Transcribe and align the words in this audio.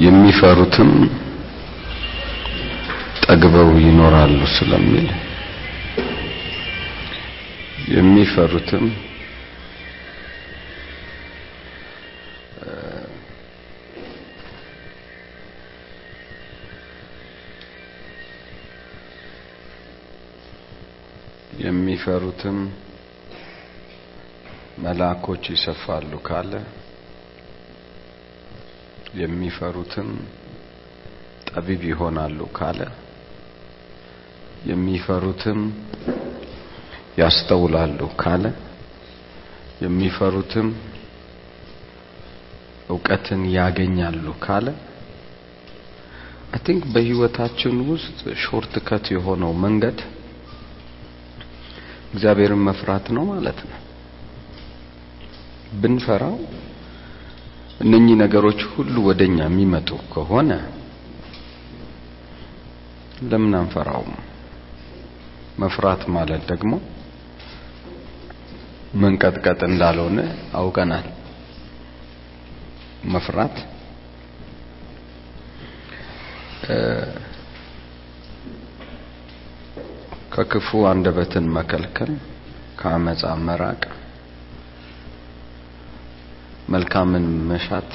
የሚፈሩትም 0.00 0.90
ጠግበው 3.24 3.70
ይኖራሉ 3.78 4.38
ስለሚል 4.54 5.08
የሚፈሩትም 7.88 8.86
የሚፈሩትም 21.64 22.58
መልአኮች 24.78 25.44
ይሰፋሉ 25.50 26.12
ካለ 26.26 26.52
የሚፈሩትም 29.14 30.08
ጠቢብ 31.48 31.82
ይሆናሉ 31.90 32.38
ካለ 32.56 32.80
የሚፈሩትም 34.70 35.60
ያስተውላሉ 37.20 38.00
ካለ 38.22 38.44
የሚፈሩትም 39.84 40.68
እውቀትን 42.88 43.42
ያገኛሉ 43.56 44.26
ካለ 44.44 44.66
I 46.54 46.60
think 46.66 46.82
በህይወታችን 46.94 47.76
ውስጥ 47.88 48.18
shortcut 48.42 49.06
የሆነው 49.14 49.52
መንገድ 49.64 49.98
እግዚአብሔርን 52.12 52.62
መፍራት 52.66 53.06
ነው 53.16 53.24
ማለት 53.30 53.60
ነው። 53.68 53.78
ብንፈራው 55.80 56.36
እነኚህ 57.80 58.16
ነገሮች 58.16 58.60
ሁሉ 58.72 58.94
ወደኛ 59.06 59.38
የሚመጡ 59.46 59.88
ከሆነ 60.12 60.50
ለምን 63.24 63.54
አንፈራውም? 63.58 64.12
መፍራት 65.58 66.02
ማለት 66.14 66.42
ደግሞ 66.50 66.72
መንቀጥቀጥ 68.94 69.60
እንዳልሆነ 69.68 70.18
አውቀናል። 70.54 71.06
መፍራት 73.06 73.56
ከክፉ 80.34 80.68
አንደበትን 80.90 81.46
መከልከል፣ 81.56 82.12
ከአመፃ 82.80 83.22
መራቅ፣ 83.46 83.82
መልካምን 86.68 87.24
መሻት፣ 87.48 87.90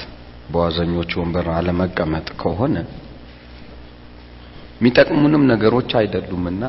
በዋዘኞች 0.52 1.10
ወንበር 1.20 1.46
አለመቀመጥ 1.50 2.28
ከሆነ 2.40 2.76
የሚጠቅሙንም 4.76 5.42
ነገሮች 5.46 5.90
አይደሉምና 5.98 6.62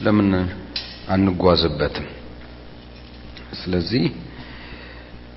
ለምን 0.00 0.28
አንጓዝበትም? 1.08 2.06
ስለዚህ 3.60 4.04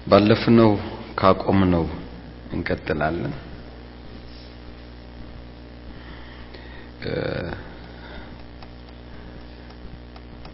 ባለፍነው 0.07 0.71
ካቆምነው 1.19 1.85
እንቀጥላለን። 2.53 3.33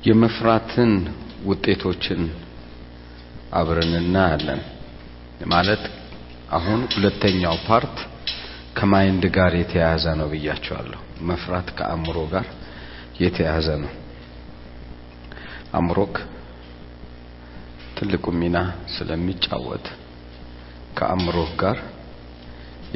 የመፍራትን 0.03 0.91
ውጤቶችን 1.45 2.21
አብረን 3.53 3.93
እናያለን። 3.99 4.61
ማለት 5.53 5.83
አሁን 6.57 6.81
ሁለተኛው 6.93 7.55
part 7.67 7.97
ከ 8.77 8.92
mind 8.92 9.23
ጋር 9.37 9.53
የተያያዘ 9.59 10.05
ነው 10.19 10.27
ብያቸዋለሁ። 10.33 10.99
መፍራት 11.29 11.67
ከአእምሮ 11.77 12.17
ጋር 12.33 12.45
የተያያዘ 13.23 13.67
ነው። 13.83 13.91
አእምሮክ 15.73 16.15
ትልቁ 17.97 18.25
ሚና 18.39 18.57
ስለሚጫወት 18.93 19.85
ከአእምሮህ 20.97 21.51
ጋር 21.61 21.77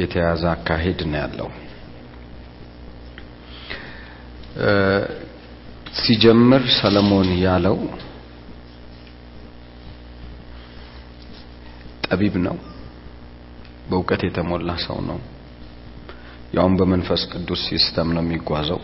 የተያያዘ 0.02 0.44
አካሄድ 0.54 1.00
ነው 1.12 1.20
ያለው። 1.22 1.50
ሲጀምር 6.00 6.64
ሰለሞን 6.80 7.30
ያለው 7.44 7.78
ጠቢብ 12.08 12.36
ነው፣ 12.46 12.58
በእውቀት 13.90 14.22
የተሞላ 14.26 14.70
ሰው 14.86 14.98
ነው። 15.10 15.20
ያውም 16.56 16.76
በመንፈስ 16.80 17.22
ቅዱስ 17.32 17.62
system 17.70 18.10
ነው 18.16 18.24
የሚጓዘው። 18.26 18.82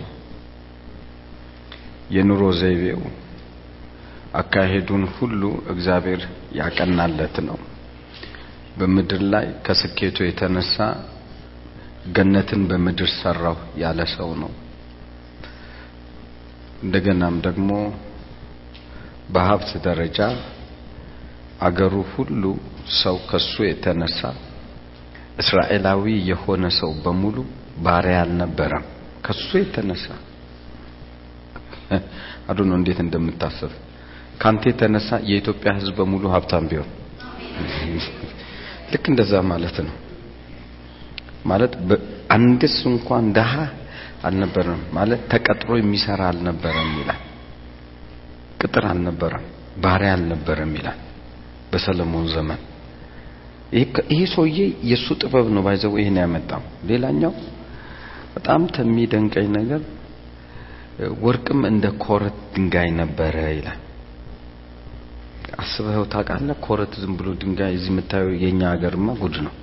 የኑሮ 2.16 2.42
ዘይቤው 2.60 3.02
አካሄዱን 4.36 5.04
ሁሉ 5.16 5.42
እግዚአብሔር 5.74 6.22
ያቀናለት 6.60 7.36
ነው። 7.48 7.58
በምድር 8.78 9.22
ላይ 9.34 9.46
ከስኬቱ 9.66 10.18
የተነሳ 10.26 10.76
ገነትን 12.16 12.62
በምድር 12.70 13.10
ሰራው 13.20 13.58
ያለ 13.82 14.00
ሰው 14.16 14.30
ነው። 14.42 14.52
እንደገናም 16.84 17.36
ደግሞ 17.46 17.70
በሀብት 19.34 19.72
ደረጃ 19.86 20.20
አገሩ 21.62 21.94
ሁሉ 22.14 22.44
ሰው 22.94 23.16
ከሱ 23.30 23.54
የተነሳ 23.66 24.20
እስራኤላዊ 25.40 26.04
የሆነ 26.30 26.66
ሰው 26.80 26.92
በሙሉ 27.04 27.38
ባሪያ 27.78 28.18
አልነበረም። 28.24 28.86
ከሱ 29.26 29.50
የተነሳ 29.62 30.06
አዱኖ 32.50 32.72
እንዴት 32.80 33.00
እንደምታስብ 33.04 33.72
ካንተ 34.42 34.64
የተነሳ 34.70 35.10
የኢትዮጵያ 35.30 35.72
ሕዝብ 35.78 35.96
በሙሉ 36.00 36.24
ሀብታም 36.34 36.66
ቢሆን 36.72 36.90
ልክ 38.92 39.06
እንደዛ 39.12 39.34
ማለት 39.52 39.78
ነው። 39.86 39.96
ማለት 41.46 41.74
አንድስ 42.30 42.76
እንኳን 42.90 43.26
ደሃ 43.38 43.54
አልነበረም 44.24 44.82
ማለት 44.94 45.22
ተቀጥሮ 45.32 45.72
የሚሰራ 45.80 46.22
አልነበረም 46.32 46.92
ይላል። 47.00 47.22
ቅጥር 48.64 48.86
አልነበረም፣ 48.92 49.46
ባሪያ 49.84 50.12
አልነበረም 50.18 50.72
ይላል 50.78 51.00
በሰለሞን 51.72 52.28
ዘመን። 52.34 52.62
ይሄ 53.74 54.20
ሰውዬ 54.34 54.58
የእሱ 54.90 55.08
ጥበብ 55.22 55.46
ነው 55.56 55.62
ባይዘው 55.66 55.94
ይሄን 56.00 56.18
ያመጣው። 56.22 56.62
ሌላኛው 56.90 57.34
በጣም 58.36 58.62
ከሚደንቀኝ 58.76 59.48
ነገር 59.58 59.82
ወርቅም 61.24 61.62
እንደ 61.70 61.86
ኮረት 62.04 62.38
ድንጋይ 62.54 62.90
ነበረ 63.00 63.36
ይላል። 63.54 63.80
አስበኸው 65.60 66.06
ታውቃለህ? 66.14 66.56
ኮረት 66.66 66.94
ዝም 67.02 67.14
ብሎ 67.18 67.28
ድንጋይ 67.42 67.74
እዚህ 67.78 67.92
የምታየው 67.94 68.32
የኛ 68.44 68.62
ሀገርማ 68.74 69.08
ጉድ 69.22 69.36
ነው። 69.46 69.54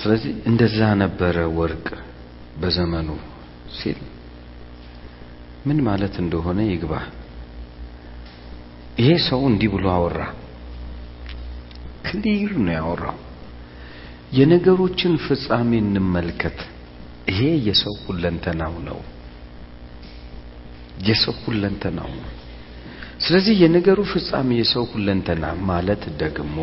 ስለዚህ 0.00 0.32
እንደዛ 0.50 0.78
ነበረ 1.02 1.36
ወርቅ 1.58 1.86
በዘመኑ 2.60 3.08
ሲል 3.76 3.98
ምን 5.66 5.78
ማለት 5.86 6.14
እንደሆነ 6.22 6.58
ይግባ። 6.70 6.92
ይሄ 9.00 9.08
ሰው 9.28 9.40
እንዲህ 9.50 9.70
ብሎ 9.74 9.86
አወራ። 9.94 10.20
ክሊር 12.06 12.52
ነው 12.64 12.74
ያወራው። 12.76 13.18
የነገሮችን 14.38 15.14
ፍጻሜ 15.26 15.70
እንመልከት። 15.84 16.58
ይሄ 17.30 17.38
የሰው 17.68 17.94
ሁለንተናው 18.04 18.74
ነው። 18.88 18.98
የሰው 21.06 21.34
ሁለንተናው 21.44 22.10
ነው። 22.16 22.32
ስለዚህ 23.20 23.54
የነገሩ 23.62 24.00
ፍጻሜ 24.12 24.48
የሰው 24.58 24.84
ሁለንተና 24.92 25.44
ማለት 25.68 26.02
ደግሞ 26.22 26.58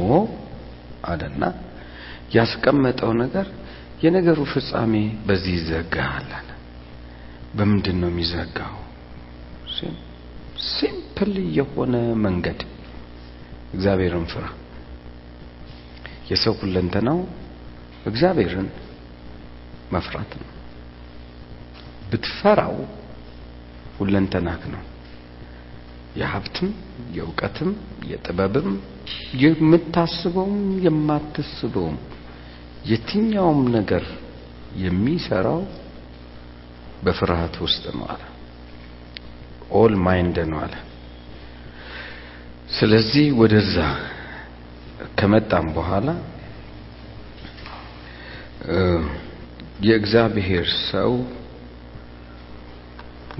አለና 1.05 1.43
ያስቀመጠው 2.35 3.11
ነገር 3.23 3.47
የነገሩ 4.03 4.39
ፍጻሜ 4.53 4.93
በዚህ 5.27 5.53
ይዘጋል 5.57 6.29
አለ። 6.37 6.49
በምንድን 7.57 7.97
ነው 8.01 8.09
የሚዘጋው? 8.11 8.75
ሲምፕል 10.69 11.31
የሆነ 11.57 11.93
መንገድ 12.25 12.59
እግዚአብሔርን 13.73 14.25
ፍራ። 14.31 14.45
የሰው 16.33 16.53
ሁለንተናው 16.61 17.19
እግዚአብሔርን 18.05 18.69
መፍራት 19.91 20.31
ነው። 20.41 20.49
ብትፈራው 22.09 22.75
ሁለንተናክ 23.97 24.63
ነው። 24.73 24.81
የሀብትም 26.15 26.69
የእውቀትም 27.15 27.69
የጥበብም 28.07 28.71
የምታስበውም 29.43 30.57
የማትስበውም 30.85 31.97
የትኛውም 32.85 33.61
ነገር 33.75 34.03
የሚሰራው 34.77 35.61
በፍርሃት 37.03 37.55
ውስጥ 37.63 37.83
ነው 37.95 38.05
አለ። 38.13 38.21
all 39.73 39.93
mind 40.05 40.37
ነው 40.51 40.59
አለ። 40.59 40.75
ስለዚህ 42.77 43.25
ወደዛ 43.39 43.77
ከመጣም 45.19 45.67
በኋላ 45.75 46.07
የእግዚአብሔር 49.83 50.67
ሰው 50.91 51.11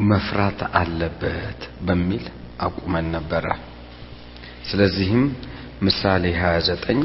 መፍራት 0.09 0.59
አለበት 0.79 1.59
በሚል 1.87 2.23
አቁመን 2.61 3.05
ነበረ። 3.15 3.45
ስለዚህም 4.69 5.23
ምሳሌ 5.81 6.23
29 6.39 7.03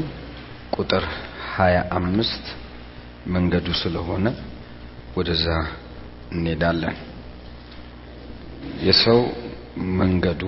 ቁጥር 0.75 1.05
25 1.53 2.51
መንገዱ 3.27 3.67
ስለሆነ 3.81 4.25
ወደዛ 5.17 5.47
እንሄዳለን። 6.31 6.97
የሰው 8.87 9.19
መንገዱ 9.97 10.41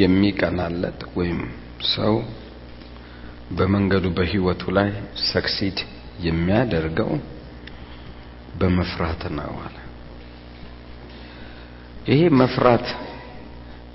የሚቀናለት 0.00 1.00
ወይም 1.16 1.40
ሰው 1.94 2.14
በመንገዱ 3.56 4.06
በህይወቱ 4.16 4.62
ላይ 4.78 4.88
ሰክሲድ 5.28 5.78
የሚያደርገው 6.26 7.10
በመፍራት 8.60 9.22
ነው 9.38 9.54
አለ። 9.64 9.76
ይሄ 12.06 12.20
መፍራት 12.40 12.86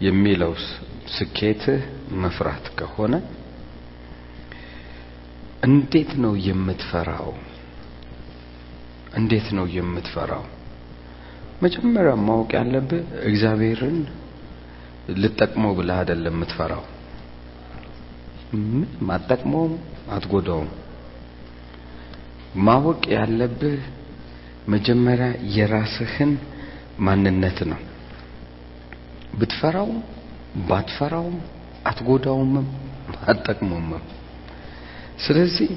የሚለው 0.02 0.52
ስኬትህ 1.16 1.82
መፍራት 2.24 2.66
ከሆነ 2.80 3.14
እንዴት 5.64 6.12
ነው 6.24 6.34
የምትፈራው? 6.48 7.30
እንዴት 9.14 9.48
ነው 9.58 9.66
የምትፈራው? 9.76 10.44
መጀመሪያ 11.62 12.14
ማወቅ 12.28 12.52
ያለብህ 12.58 13.02
እግዚአብሔርን 13.24 13.98
ልጠቅመው 15.22 15.74
ብለህ 15.78 15.98
አይደለም 16.02 16.36
የምትፈራው። 16.36 16.84
ምንም 18.54 19.10
አትጠቅመውም፣ 19.10 19.74
አትጎዳውም። 20.12 20.70
ማወቅ 22.64 23.02
ያለብህ 23.16 23.80
መጀመሪያ 24.74 25.28
የራስህን 25.56 26.32
ማንነት 27.00 27.60
ነው። 27.72 27.80
ብትፈራው 29.40 29.90
ባትፈራውም 30.68 31.38
አትጎዳውምም 31.86 32.68
አትጠቅመውምም። 33.26 34.04
ስለዚህ 35.26 35.72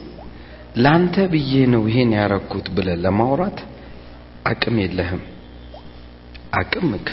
ላንተ 0.76 1.16
ብዬ 1.32 1.52
ነው 1.72 1.82
ይሄን 1.90 2.10
ያረኩት 2.18 2.66
ብለህ 2.76 2.96
ለማውራት 3.04 3.58
አቅም 4.46 4.76
የለህም። 4.82 5.22
አቅምክ 6.52 7.08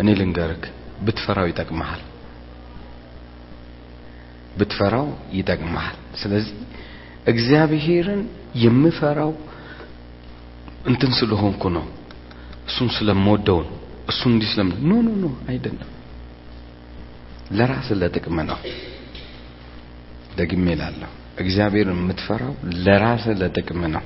እኔ 0.00 0.08
ልንገርክ፣ 0.20 0.64
ብትፈራው 1.04 1.46
ይጠቅመሃል። 1.50 2.02
ብትፈራው 4.58 5.06
ይጠቅመሃል። 5.32 5.96
ስለዚህ 6.20 6.56
እግዚአብሔርን 7.26 8.22
የምፈራው 8.64 9.32
እንትን 10.86 11.12
ስለሆንኩ 11.18 11.62
ነው፣ 11.76 11.84
እሱን 12.68 12.88
ስለምወደው 12.96 13.58
ነው፣ 13.66 13.76
እሱን 14.08 14.32
እንዲህ 14.34 14.48
ስለም 14.52 14.68
no 14.88 14.98
no 15.06 15.12
no 15.22 15.26
አይደለም። 15.50 15.90
ለራስ 17.50 17.88
ለጥቅም 18.00 18.38
ነው። 18.50 18.58
ደግሜ 20.36 20.66
እላለሁ፣ 20.76 21.10
እግዚአብሔርን 21.42 21.98
የምትፈራው 21.98 22.52
ለራስ 22.86 23.24
ለጥቅም 23.40 23.82
ነው። 23.94 24.04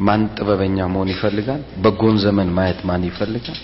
ማን 0.00 0.22
ጥበበኛ 0.36 0.78
መሆን 0.92 1.08
ይፈልጋል? 1.14 1.62
በጎን 1.82 2.16
ዘመን 2.24 2.48
ማየት 2.56 2.80
ማን 2.88 3.02
ይፈልጋል? 3.08 3.58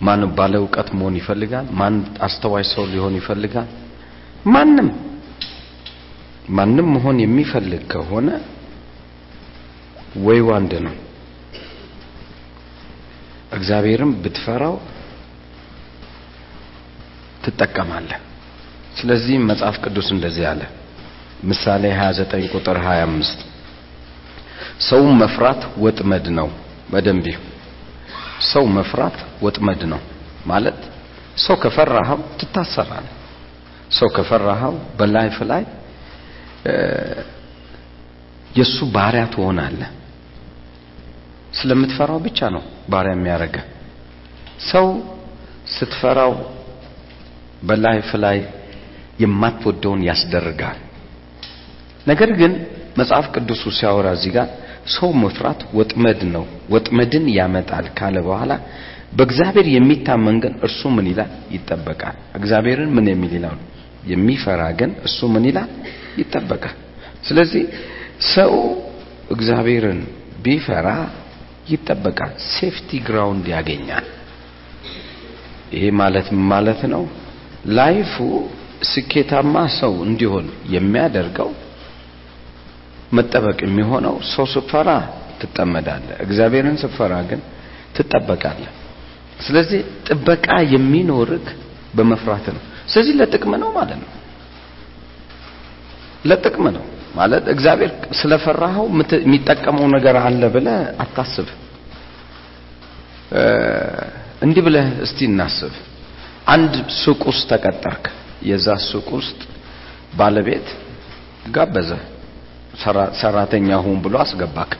ማን 0.00 0.22
ባለ 0.36 0.54
እውቀት 0.62 0.88
መሆን 0.98 1.14
ይፈልጋል? 1.20 1.66
ማን 1.72 1.94
አስተዋይ 2.20 2.64
ሰው 2.72 2.84
ሊሆን 2.92 3.14
ይፈልጋል? 3.20 3.68
ማንም 4.46 4.88
ማንም 6.50 6.86
መሆን 6.94 7.16
የሚፈልግ 7.20 7.82
ከሆነ 7.92 8.28
ወይ 10.24 10.40
ዋንድ 10.48 10.72
ነው። 10.86 10.94
እግዚአብሔርም 13.52 14.12
ብትፈራው 14.22 14.74
ትጠቀማለህ። 17.44 18.18
ስለዚህ 18.96 19.36
መጽሐፍ 19.50 19.76
ቅዱስ 19.84 20.08
እንደዚህ 20.12 20.44
አለ። 20.50 20.62
ምሳሌ 21.44 21.84
29 21.98 22.48
ቁጥር 22.54 22.78
25 22.84 23.44
ሰውን 24.88 25.14
መፍራት 25.22 25.62
ወጥመድ 25.78 26.26
ነው። 26.38 26.48
በደንብ 26.92 27.26
ሰው 28.48 28.64
መፍራት 28.76 29.16
ወጥመድ 29.42 29.82
ነው 29.92 30.00
ማለት 30.46 30.80
ሰው 31.44 31.56
ከፈራኸው 31.62 32.20
ትታሰራለህ። 32.40 33.14
ሰው 33.98 34.08
ከፈራኸው 34.16 34.74
በላይፍ 34.98 35.36
ላይ 35.50 35.62
የሱ 38.54 38.76
ባሪያ 38.94 39.24
ትሆናለህ። 39.34 39.90
ስለምትፈራው 41.58 42.18
ብቻ 42.26 42.48
ነው 42.54 42.62
ባሪያ 42.92 43.12
የሚያደርገ 43.16 43.56
ሰው 44.70 44.86
ስትፈራው 45.74 46.32
በላይፍ 47.62 48.10
ላይ 48.24 48.38
የማትወደውን 49.20 50.00
ያስደርጋል። 50.08 50.78
ነገር 52.06 52.30
ግን 52.40 52.52
መጽሐፍ 52.98 53.26
ቅዱሱ 53.34 53.62
ሲያወራ 53.78 54.08
እዚህ 54.16 54.30
ጋር 54.36 54.48
ሰው 54.86 55.10
መፍራት 55.22 55.60
ወጥመድ 55.78 56.20
ነው፣ 56.34 56.44
ወጥመድን 56.70 57.26
ያመጣል 57.36 57.86
ካለ 57.98 58.16
በኋላ 58.26 58.52
በእግዚአብሔር 59.16 59.66
የሚታመን 59.74 60.36
ግን 60.42 60.54
እርሱ 60.62 60.80
ምን 60.96 61.06
ይላል? 61.10 61.30
ይጠበቃል። 61.54 62.16
እግዚአብሔርን 62.38 62.90
ምን 62.96 63.06
የሚል 63.12 63.32
ይላል? 63.38 63.58
የሚፈራ 64.06 64.62
ግን 64.78 64.90
እሱ 65.06 65.18
ምን 65.32 65.44
ይላል? 65.48 65.70
ይጠበቃል። 66.20 66.76
ስለዚህ 67.24 67.64
ሰው 68.34 68.52
እግዚአብሔርን 69.30 70.00
ቢፈራ 70.44 70.88
ይጠበቃል፣ 71.70 72.32
safety 72.52 72.90
ground 73.08 73.46
ያገኛል። 73.54 74.06
ይሄ 75.74 75.84
ማለት 76.00 76.28
ማለት 76.52 76.80
ነው? 76.92 77.02
life 77.76 78.01
ኡ 78.01 78.14
ስኬታማ 78.90 79.54
ሰው 79.80 79.92
እንዲሆን 80.06 80.46
የሚያደርገው 80.74 81.50
መጠበቅ 83.12 83.58
የሚሆነው 83.64 84.14
ሰው 84.32 84.44
ስትፈራ 84.52 84.90
ትጠመዳለህ፣ 85.40 86.16
እግዚአብሔርን 86.24 86.76
ስትፈራ 86.82 87.14
ግን 87.30 87.40
ትጠበቃለህ። 87.96 88.72
ስለዚህ 89.40 89.80
ጥበቃ 90.08 90.46
የሚኖርክ 90.74 91.46
በመፍራት 91.94 92.46
ነው። 92.56 92.62
ስለዚህ 92.88 93.14
ለጥቅም 93.20 93.52
ነው 93.62 93.70
ማለት 93.78 93.98
ነው። 94.02 94.10
ለጥቅም 96.24 96.66
ነው 96.76 96.84
ማለት 97.14 97.44
እግዚአብሔር 97.54 97.90
ስለፈራኸው 98.18 98.86
የሚጠቀመው 99.24 99.86
ነገር 99.96 100.16
አለ 100.22 100.42
ብለህ 100.54 100.76
አታስብ። 101.04 101.48
እንዲህ 104.42 104.62
ብለህ 104.66 104.86
እስቲ 105.06 105.18
እናስብ። 105.30 105.72
አንድ 106.46 106.72
ሱቅ 107.00 107.20
ውስጥ 107.30 107.44
ተቀጠርክ። 107.52 108.04
የዛ 108.42 108.66
ሱቅ 108.86 109.08
ውስጥ 109.18 109.40
ባለቤት 110.18 110.68
ጋበዘ። 111.50 111.90
ሰራተኛ 113.20 113.68
ሁን 113.84 113.98
ብሎ 114.04 114.14
አስገባክ። 114.22 114.72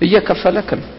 እየከፈለክ 0.00 0.70
ነው። 0.80 0.90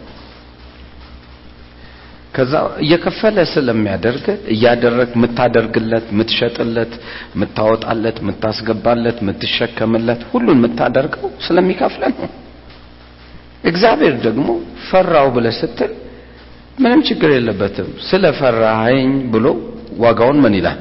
ከዛ 2.34 2.52
እየከፈለ 2.84 3.36
ስለሚያደርግ 3.52 4.24
እያደረግ 4.54 5.10
የምታደርግለት፣ 5.16 6.06
የምትሸጥለት፣ 6.12 6.92
የምታወጣለት፣ 7.34 8.16
የምታስገባለት፣ 8.22 9.18
የምትሸከምለት 9.22 10.22
ሁሉን 10.32 10.58
የምታደርገው 10.58 11.30
ስለሚከፍለ 11.46 12.02
ነው። 12.16 12.28
እግዚአብሔር 13.64 14.16
ደግሞ 14.26 14.48
ፈራው 14.88 15.28
ብለህ 15.36 15.54
ስትል 15.60 15.92
ምንም 16.78 17.00
ችግር 17.08 17.30
የለበትም። 17.34 17.88
ስለፈራኸኝ 18.08 19.10
ብሎ 19.32 19.46
ዋጋውን 19.98 20.38
ምን 20.44 20.54
ይላል 20.58 20.80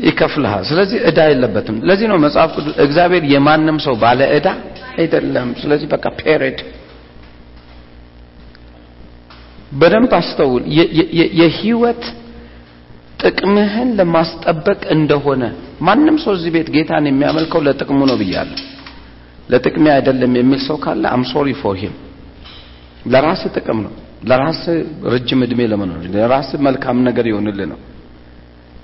ይከፍልሃል። 0.00 0.62
ስለዚህ 0.70 0.98
ዕዳ 1.08 1.20
የለበትም። 1.30 1.76
ለዚህ 1.88 2.06
ነው 2.10 2.18
መጽሐፍ 2.24 2.50
ቅዱስ 2.56 2.74
እግዚአብሔር 2.84 3.24
የማንም 3.32 3.78
ሰው 3.86 3.94
ባለ 4.02 4.20
ዕዳ 4.36 4.48
አይደለም። 4.96 5.48
ስለዚህ 5.62 5.88
በቃ 5.92 6.04
period 6.20 6.58
በደንብ 9.72 10.12
አስተውል። 10.18 10.62
የህይወት 11.40 12.02
ጥቅምህን 13.22 13.88
ለማስጠበቅ 13.98 14.80
እንደሆነ 14.94 15.42
ማንም 15.86 16.16
ሰው 16.22 16.32
እዚህ 16.36 16.50
ቤት 16.54 16.68
ጌታን 16.74 17.04
የሚያመልከው 17.08 17.60
ለጥቅሙ 17.66 18.00
ነው 18.10 18.16
ብያለሁ። 18.20 18.58
ለጥቅሜ 19.48 19.84
አይደለም 19.94 20.32
የሚል 20.38 20.60
ሰው 20.66 20.76
ካለ 20.84 21.04
I'm 21.12 21.22
sorry 21.30 21.48
for 21.60 21.76
him። 21.82 21.94
ለራስ 23.12 23.42
ጥቅም 23.56 23.78
ነው። 23.86 23.92
ለራስ 24.28 24.62
ረጅም 25.12 25.40
እድሜ 25.46 25.60
ለመኖር 25.72 26.02
ለራስ 26.14 26.50
መልካም 26.66 26.98
ነገር 27.08 27.26
ይሆንልህ 27.30 27.66
ነው። 27.72 27.78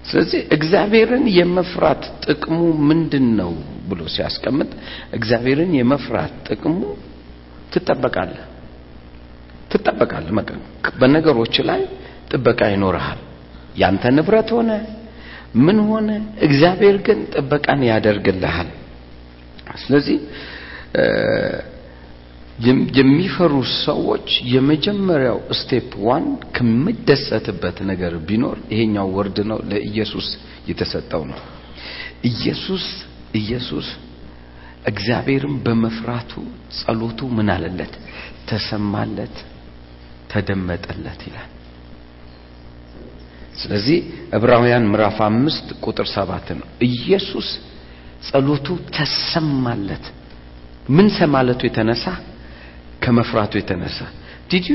ስለዚህ 0.07 0.41
እግዚአብሔርን 0.57 1.25
የመፍራት 1.37 2.03
ጥቅሙ 2.25 2.59
ምንድን 2.89 3.27
ነው 3.41 3.53
ብሎ 3.89 4.01
ሲያስቀምጥ 4.15 4.71
እግዚአብሔርን 5.13 5.73
የመፍራት 5.79 6.35
ጥቅሙ 6.49 6.79
ትጠበቃለህ 7.73 8.45
ትጠበቃለህ። 9.71 10.33
በነገሮች 11.01 11.57
ላይ 11.69 11.81
ጥበቃ 12.31 12.61
ይኖርሃል። 12.75 13.21
ያንተ 13.77 14.05
ንብረት 14.17 14.51
ሆነ 14.57 14.71
ምን 15.65 15.79
ሆነ? 15.89 16.09
እግዚአብሔር 16.47 16.97
ግን 17.07 17.19
ጥበቃን 17.35 17.81
ያደርግልሃል። 17.89 18.69
ስለዚህ 19.83 20.17
የሚፈሩ 22.99 23.55
ሰዎች 23.85 24.29
የመጀመሪያው 24.53 25.39
step 25.59 25.91
one 26.07 26.27
ከምደሰትበት 26.57 27.79
ነገር 27.91 28.13
ቢኖር 28.29 28.59
ይሄኛው 28.73 29.09
word 29.17 29.39
ነው። 29.51 29.59
ለኢየሱስ 29.71 30.29
የተሰጠው 30.69 31.23
ነው። 31.31 31.41
ኢየሱስ 32.25 32.87
ኢየሱስ 33.35 33.89
እግዚአብሔርን 34.87 35.55
በመፍራቱ 35.65 36.33
ጸሎቱ 36.79 37.29
ምን 37.37 37.49
አለለት? 37.55 37.95
ተሰማለት፣ 38.49 39.37
ተደመጠለት 40.33 41.21
ይላል። 41.29 41.51
ስለዚህ 43.61 43.99
ዕብራውያን 44.37 44.89
ምዕራፍ 44.91 45.19
አምስት 45.27 45.67
ቁጥር 45.85 46.07
ሰባት 46.15 46.49
ነው። 46.59 46.67
ኢየሱስ 46.89 47.49
ጸሎቱ 48.29 48.67
ተሰማለት። 48.97 50.05
ምን 50.89 51.07
ሰማለቱ 51.19 51.61
የተነሳ 51.67 52.05
ከመፍራቱ 53.07 53.53
የተነሳ 53.61 53.99
ዲድ 54.51 54.67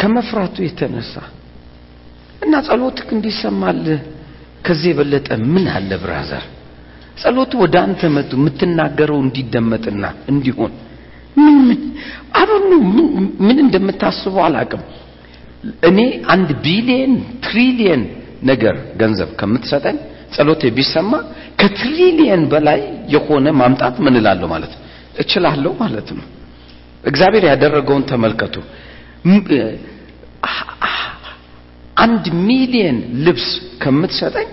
ከመፍራቱ 0.00 0.56
የተነሳ 0.66 1.12
እና 2.42 2.54
ጸሎትክ 2.66 3.08
እንዲሰማልህ 3.16 4.00
ከዚህ 4.66 4.90
የበለጠ 4.92 5.28
ምን 5.52 5.64
አለ 5.74 5.90
brother? 6.02 6.44
ጸሎቱ 7.22 7.52
ወደ 7.62 7.74
አንተ 7.84 8.00
መጡ 8.16 8.30
የምትናገረው 8.38 9.18
እንዲደመጥና 9.24 10.04
እንዲሆን 10.32 10.72
ምን 11.36 11.54
ምን 13.46 13.56
እንደምታስበው 13.64 14.42
አላቅም። 14.46 14.82
እኔ 15.88 15.98
አንድ 16.34 16.48
ቢሊየን 16.64 17.14
ትሪሊየን 17.46 18.02
ነገር 18.50 18.76
ገንዘብ 19.00 19.30
ከምትሰጠኝ 19.40 19.96
ጸሎቴ 20.34 20.62
ቢሰማ 20.76 21.12
ከትሪሊየን 21.60 22.42
በላይ 22.52 22.80
የሆነ 23.14 23.46
ማምጣት 23.60 23.96
ምን 24.04 24.16
እላለሁ 24.20 24.48
ማለት 24.54 24.72
እችላለሁ 25.16 25.72
ማለት 25.82 26.08
ነው። 26.18 26.26
እግዚአብሔር 27.04 27.44
ያደረገውን 27.50 28.04
ተመልከቱ። 28.10 28.54
አንድ 31.96 32.24
ሚሊየን 32.46 32.96
ልብስ 33.26 33.46
ከምትሰጠኝ 33.82 34.48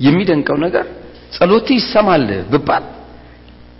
የሚደንቀው 0.00 0.56
ነገር 0.64 0.86
ጸሎቴ 1.36 1.68
ይሰማል 1.78 2.22
ብባል 2.52 2.84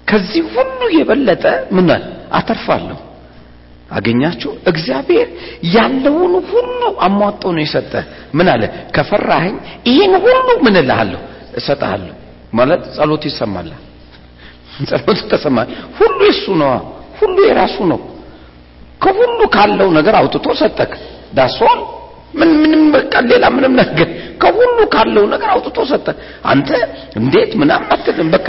ከዚህ 0.09 0.45
ሁሉ 0.54 0.80
የበለጠ 0.99 1.45
ምን 1.76 1.88
አተርፋለሁ። 2.38 2.99
አገኛችሁ? 3.90 4.50
እግዚአብሔር 4.71 5.28
ያለውን 5.75 6.35
ሁሉ 6.50 6.80
አሟጦ 7.07 7.42
ነው 7.57 7.62
የሰጠ። 7.64 7.92
ምን 8.35 8.49
አለ? 8.52 8.62
ከፈራኸኝ 8.97 9.54
ይህን 9.88 10.12
ሁሉ 10.25 10.49
ምን 10.64 10.75
እልሃለሁ 10.83 11.21
እሰጥሃለሁ። 11.59 12.14
ማለት 12.52 12.83
ጸሎት 12.97 13.23
ይሰማል። 13.30 13.69
ጸሎት 14.91 15.21
ተሰማ። 15.31 15.59
ሁሉ 15.99 16.19
የሱ 16.29 16.45
ነው። 16.62 16.71
ሁሉ 17.21 17.37
የራሱ 17.49 17.77
ነው። 17.93 18.00
ከሁሉ 19.03 19.41
ካለው 19.55 19.89
ነገር 19.99 20.15
አውጥቶ 20.21 20.47
ሰጠክ። 20.61 20.93
ዳሶል 21.35 21.81
ምን 22.35 22.50
ምንም 22.62 22.83
በቃ 22.95 23.12
ሌላ 23.31 23.45
ምንም 23.55 23.73
ነገር 23.81 24.09
ከሁሉ 24.43 24.79
ካለው 24.93 25.25
ነገር 25.33 25.49
አውጥቶ 25.55 25.79
ሰጠ። 25.91 26.07
አንተ 26.45 26.69
እንዴት 27.17 27.53
ምናምን 27.61 27.89
አትልም። 27.95 28.29
በቃ 28.35 28.49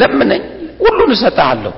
ለምነኝ 0.00 0.42
ሁሉን 0.82 1.10
እሰጥሃለሁ። 1.12 1.74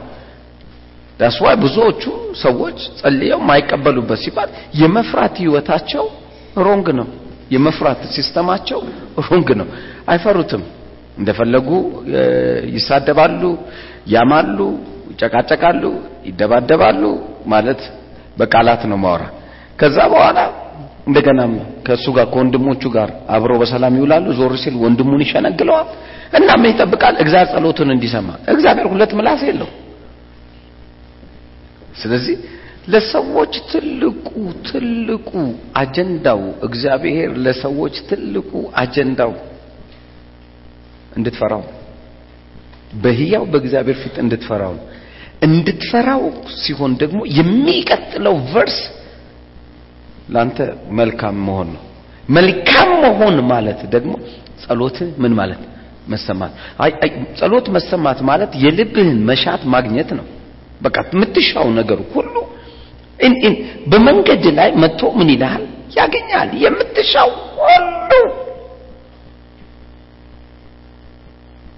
ዳስዋይ 1.21 1.57
ብዙዎቹ 1.57 2.03
ሰዎች 2.41 2.79
ጸልየው 3.01 3.41
ማይቀበሉበት 3.49 4.19
ሲባል 4.25 4.49
የመፍራት 4.75 5.35
ህይወታቸው 5.43 6.05
wrong 6.59 6.89
ነው። 6.99 7.07
የመፍራት 7.51 8.01
ሲስተማቸው 8.15 8.81
wrong 9.27 9.49
ነው። 9.61 9.69
አይፈሩትም። 10.09 10.63
እንደፈለጉ 11.19 11.69
ይሳደባሉ፣ 12.77 13.43
ያማሉ፣ 14.15 14.59
ይጨቃጨቃሉ፣ 15.13 15.83
ይደባደባሉ። 16.29 17.03
ማለት 17.47 17.81
በቃላት 18.39 18.83
ነው 18.91 18.99
ማወራ። 19.05 19.23
ከዛ 19.81 19.97
በኋላ 20.13 20.39
እንደገናም 21.09 21.53
ከእሱ 21.87 22.07
ጋር 22.17 22.27
ከወንድሞቹ 22.33 22.83
ጋር 22.97 23.11
አብሮ 23.35 23.53
በሰላም 23.61 23.95
ይውላሉ። 23.99 24.27
ዞር 24.39 24.55
ሲል 24.63 24.75
ወንድሙን 24.83 25.23
ይሸነግለዋል 25.25 25.89
እና 26.39 26.49
ምን 26.61 26.69
ይጠብቃል? 26.73 27.15
እግዚአብሔር 27.23 27.49
ጸሎቱን 27.55 27.91
እንዲሰማ። 27.95 28.29
እግዚአብሔር 28.55 28.87
ሁለት 28.93 29.13
ምላስ 29.19 29.43
የለው። 29.49 29.71
ስለዚህ 32.01 32.37
ለሰዎች 32.89 33.55
ትልቁ 33.71 34.27
ትልቁ 34.69 35.31
አጀንዳው 35.81 36.43
እግዚአብሔር 36.63 37.31
ለሰዎች 37.45 37.97
ትልቁ 38.11 38.51
አጀንዳው 38.77 39.33
እንድትፈራው 41.19 41.63
በህያው 43.03 43.45
በእግዚአብሔር 43.53 43.97
ፊት 44.03 44.17
እንድትፈራው 44.23 44.75
እንድትፈራው 45.47 46.23
ሲሆን 46.63 46.93
ደግሞ 47.03 47.19
የሚቀጥለው 47.39 48.37
ቨርስ 48.53 48.79
ላንተ 50.35 50.59
መልካም 50.99 51.37
መሆን 51.47 51.69
ነው። 51.75 51.83
መልካም 52.29 52.91
መሆን 53.05 53.37
ማለት 53.53 53.81
ደግሞ 53.95 54.15
ጸሎት 54.63 54.99
ምን 55.23 55.33
ማለት 55.41 55.63
መሰማት። 56.13 56.53
ጸሎት 57.39 57.67
መሰማት 57.77 58.19
ማለት 58.31 58.53
የልብህን 58.65 59.19
መሻት 59.31 59.63
ማግኘት 59.75 60.11
ነው። 60.19 60.27
በቃ 60.85 60.97
የምትሻው 61.13 61.67
ነገር 61.79 62.01
ሁሉ 62.13 62.35
በመንገድ 63.91 64.45
ላይ 64.59 64.71
መጥቶ 64.83 65.01
ምን 65.19 65.29
ይልሃል? 65.35 65.63
ያገኛል። 65.99 66.51
የምትሻው 66.65 67.31
ሁሉ 67.59 68.11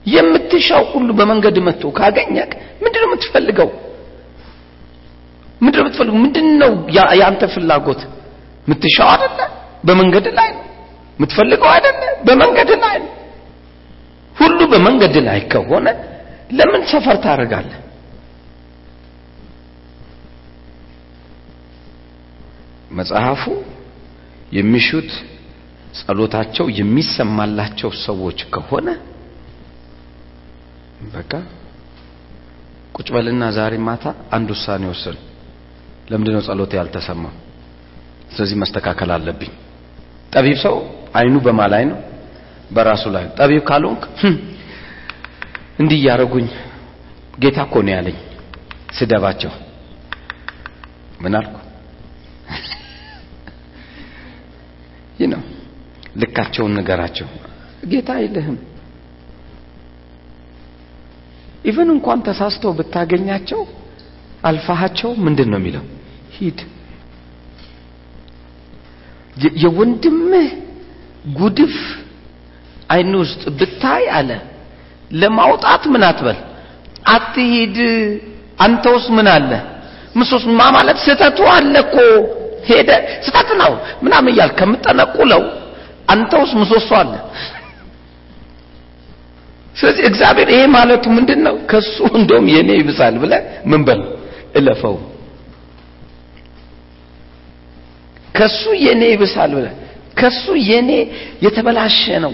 የምትሻው 0.07 0.83
ሁሉ 0.93 1.09
በመንገድ 1.19 1.57
መጥቶ 1.67 1.85
ካገኘክ 1.99 2.51
ምንድነው 2.83 3.09
የምትፈልገው? 3.09 3.69
ምንድነው 5.61 5.85
የምትፈልገው? 5.85 6.19
ምንድነው 6.25 6.73
ያንተ 7.21 7.43
ፍላጎት? 7.55 8.03
የምትሻው 8.67 9.09
አይደለ? 9.15 9.41
በመንገድ 9.85 10.27
ላይ 10.39 10.49
ነው። 10.57 10.65
የምትፈልገው 11.19 11.71
አይደለ? 11.75 12.03
በመንገድ 12.27 12.71
ላይ 12.85 12.97
ነው። 13.05 13.11
ሁሉ 14.37 14.59
በመንገድ 14.73 15.17
ላይ 15.29 15.41
ከሆነ 15.53 15.87
ለምን 16.51 16.83
ሰፈር 16.93 17.17
ታደርጋለህ? 17.25 17.79
መጽሐፉ 22.91 23.43
የሚሹት 24.53 25.11
ጸሎታቸው 25.99 26.67
የሚሰማላቸው 26.79 27.91
ሰዎች 28.07 28.41
ከሆነ 28.55 28.89
በቃ 31.11 31.33
ቁጭ 32.97 33.09
በልና 33.15 33.45
ዛሬ 33.57 33.75
ማታ 33.87 34.05
አንድ 34.37 34.49
ውሳኔ 34.55 34.83
ወስን። 34.91 35.17
ለምንድን 36.11 36.35
ነው 36.37 36.43
ጸሎት 36.47 36.73
ያልተሰማው? 36.79 37.33
ስለዚህ 38.33 38.57
መስተካከል 38.63 39.11
አለብኝ። 39.15 39.53
ጠቢብ 40.33 40.57
ሰው 40.65 40.77
አይኑ 41.15 41.35
በማን 41.47 41.61
ላይ 41.73 41.85
ነው? 41.91 41.99
በራሱ 42.71 43.05
ላይ። 43.15 43.25
ጠቢብ 43.39 43.63
ካልሆንክ 43.69 44.03
እንዲህ 45.81 45.99
እያደረጉኝ 46.01 46.49
ጌታ 47.39 47.59
እኮ 47.67 47.75
ነው 47.87 47.93
ያለኝ። 47.97 48.19
ስደባቸው 48.99 49.53
ምን 51.21 51.35
አልኩ? 51.39 51.57
ይህ 55.19 55.29
ነው 55.33 55.43
ልካቸውን 56.17 56.73
ንገራቸው። 56.79 57.27
ጌታ 57.91 58.09
አይልህም። 58.19 58.57
even 61.65 61.89
እንኳን 61.95 62.19
ተሳስተው 62.27 62.73
ብታገኛቸው 62.79 63.61
አልፋሃቸው 64.45 65.11
ምንድን 65.25 65.49
ነው 65.53 65.59
የሚለው? 65.61 65.85
ሂድ 66.37 66.59
የወንድምህ 69.63 70.49
ጉድፍ 71.39 71.77
አይን 72.93 73.13
ውስጥ 73.23 73.43
ብታይ 73.59 74.05
አለ 74.19 74.31
ለማውጣት 75.15 75.83
ምን 75.93 76.03
አትበል፣ 76.09 76.39
አትሂድ። 77.09 77.77
አንተውስ 78.59 79.05
ምን 79.17 79.29
አለ 79.35 79.51
ምሶስ 80.15 80.43
ማ 80.53 80.63
ማለት 80.77 80.99
ስህተቱ 81.05 81.39
አለ 81.53 81.75
ሄደ 82.69 82.91
ስህተት 83.25 83.51
ነው 83.61 83.73
ምናምን 84.05 84.31
እያል 84.33 84.51
ከምጠነቁለው 84.59 85.43
አንተውስ 86.13 86.51
ምሰሶ 86.61 86.91
አለ። 87.01 87.13
ስለዚህ 89.75 90.05
እግዚአብሔር 90.09 90.49
ይሄ 90.53 90.63
ማለቱ 90.73 91.05
ምንድን 91.17 91.41
ነው? 91.47 91.55
ከሱ 91.71 91.97
እንደውም 92.19 92.47
የኔ 92.55 92.71
ይብሳል 92.81 93.15
ብለ 93.23 93.33
ምን 93.71 93.83
በል 93.87 94.01
እለፈው። 94.59 94.97
ከሱ 98.37 98.63
የኔ 98.85 99.03
ይብሳል 99.13 99.51
ብለ 99.57 99.67
ከሱ 100.21 100.45
የኔ 100.71 100.91
የተበላሸ 101.45 102.03
ነው። 102.25 102.33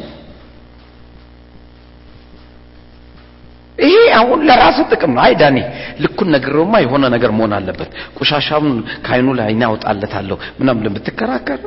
ይሄ 3.78 3.96
አሁን 4.18 4.40
ለራስ 4.48 4.78
ጥቅም 4.90 5.12
ነው። 5.14 5.22
አይ 5.24 5.32
ዳኒ 5.40 5.58
ልኩን 6.02 6.28
ነግረውማ 6.34 6.74
የሆነ 6.84 7.04
ነገር 7.14 7.30
መሆን 7.38 7.52
አለበት፣ 7.56 7.90
ቆሻሻውን 8.18 8.68
ከአይኑ 9.06 9.28
ላይ 9.38 9.48
እኔ 9.54 9.62
አወጣለታለሁ 9.68 10.36
ምናምን 10.60 10.94
ብትከራከር 10.96 11.60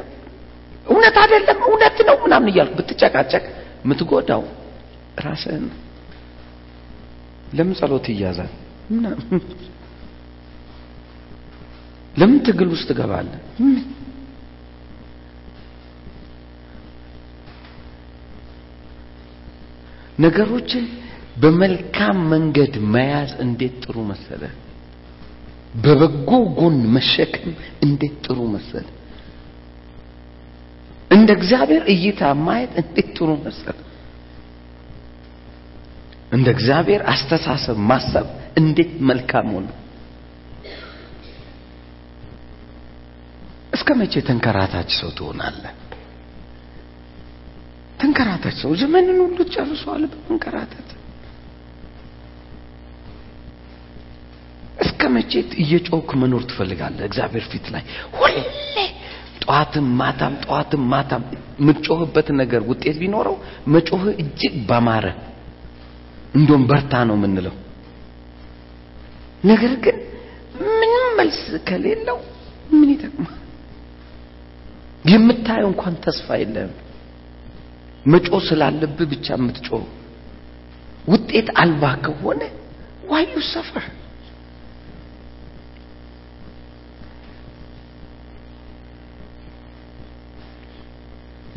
እውነት 0.87 1.17
አይደለም 1.23 1.59
እውነት 1.67 1.97
ነው 2.07 2.15
ምናምን 2.23 2.49
እያልክ 2.51 2.73
ብትጨቃጨቅ 2.79 3.43
የምትጎዳው 3.83 4.41
ራስህን 5.19 5.65
ለምን 7.53 7.75
ጸሎት 7.79 8.05
ይያዛል? 8.11 8.51
ለምን 12.15 12.39
ትግል 12.45 12.69
ውስጥ 12.73 12.87
ትገባለህ? 12.89 13.39
ነገሮችን 20.19 20.85
በመልካም 21.41 22.17
መንገድ 22.33 22.73
መያዝ 22.93 23.31
እንዴት 23.43 23.75
ጥሩ 23.83 23.97
መሰለ። 24.09 24.41
በበጎ 25.75 26.29
ጎን 26.59 26.77
መሸከም 26.95 27.51
እንዴት 27.85 28.15
ጥሩ 28.25 28.39
መሰለ። 28.55 28.85
እንደ 31.11 31.29
እግዚአብሔር 31.37 31.83
እይታ 31.93 32.21
ማየት 32.45 32.73
እንዴት 32.81 33.09
ጥሩ 33.17 33.29
መሰለ። 33.45 33.77
እንደ 36.31 36.47
እግዚአብሔር 36.55 37.01
አስተሳሰብ 37.11 37.77
ማሰብ 37.89 38.27
እንዴት 38.59 38.91
መልካም 39.09 39.47
ሆነ። 39.55 39.67
እስከ 43.73 43.89
መቼ 43.99 44.13
ተንከራታች 44.27 44.89
ሰው 44.99 45.09
ትሆናለህ? 45.17 45.73
ተንከራታች 47.99 48.55
ሰው 48.61 48.71
ዘመንን 48.81 49.17
ሁሉ 49.23 49.37
ጨርሷል 49.53 50.03
በመንከራተት። 50.11 50.89
እስከ 54.79 55.01
መቼ 55.15 55.31
እየጮክ 55.63 56.09
መኖር 56.21 56.43
ትፈልጋለህ? 56.49 57.05
እግዚአብሔር 57.09 57.45
ፊት 57.51 57.65
ላይ 57.73 57.83
ሁሌ 58.17 58.35
ጠዋትም 59.43 59.87
ማታም 59.99 60.33
ጠዋትም 60.43 60.83
ማታም 60.93 61.23
የምትጮህበት 61.59 62.27
ነገር 62.41 62.61
ውጤት 62.69 62.97
ቢኖረው 63.01 63.35
መጮህ 63.73 64.03
እጅግ 64.23 64.55
ባማረ 64.69 65.05
እንደውም 66.33 66.63
በርታ 66.69 66.93
ነው 67.09 67.15
የምንለው። 67.17 67.55
ነገር 69.43 69.73
ግን 69.83 69.97
ምንም 70.71 71.05
መልስ 71.19 71.39
ከሌለው 71.67 72.17
ምን 72.71 72.89
ይጠቅማል? 72.93 73.35
የምታየው 75.05 75.69
እንኳን 75.71 75.93
ተስፋ 76.05 76.27
የለም። 76.41 76.71
መጮህ 78.05 78.41
ስላለብህ 78.47 79.07
ብቻ 79.13 79.27
የምትጮህ 79.37 79.85
ውጤት 81.07 81.47
አልባ 81.61 81.83
ከሆነ 82.05 82.41
ዋዩ 83.11 83.33
ሰፈር 83.53 83.85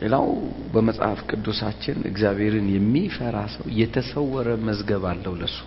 ሌላው 0.03 0.27
በመጽሐፍ 0.73 1.19
ቅዱሳችን 1.31 1.99
እግዚአብሔርን 2.11 2.69
የሚፈራ 2.73 3.37
ሰው 3.55 3.67
የተሰወረ 3.81 4.49
መዝገብ 4.67 5.05
አለው 5.11 5.35
ለሱ። 5.41 5.59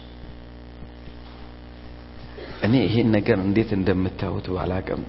እኔ 2.66 2.74
ይሄን 2.86 3.10
ነገር 3.16 3.38
እንዴት 3.46 3.72
እንደምታዩት 3.78 4.48
ባላቅም 4.56 5.04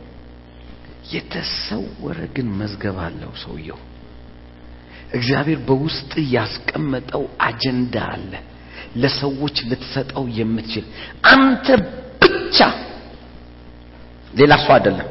የተሰወረ 1.13 2.19
ግን 2.37 2.49
መዝገብ 2.61 2.97
አለው 3.05 3.33
ሰውየው። 3.43 3.81
እግዚአብሔር 5.13 5.61
በውስጥ 5.69 6.13
ያስቀመጠው 6.37 7.25
አጀንዳ 7.47 7.97
አለ። 8.15 8.33
ለሰዎች 9.03 9.57
ልትሰጠው 9.71 10.25
የምትችል 10.39 10.85
አንተ 11.33 11.67
ብቻ፣ 12.23 12.59
ሌላ 14.33 14.53
ሰው 14.65 14.73
አይደለም። 14.77 15.09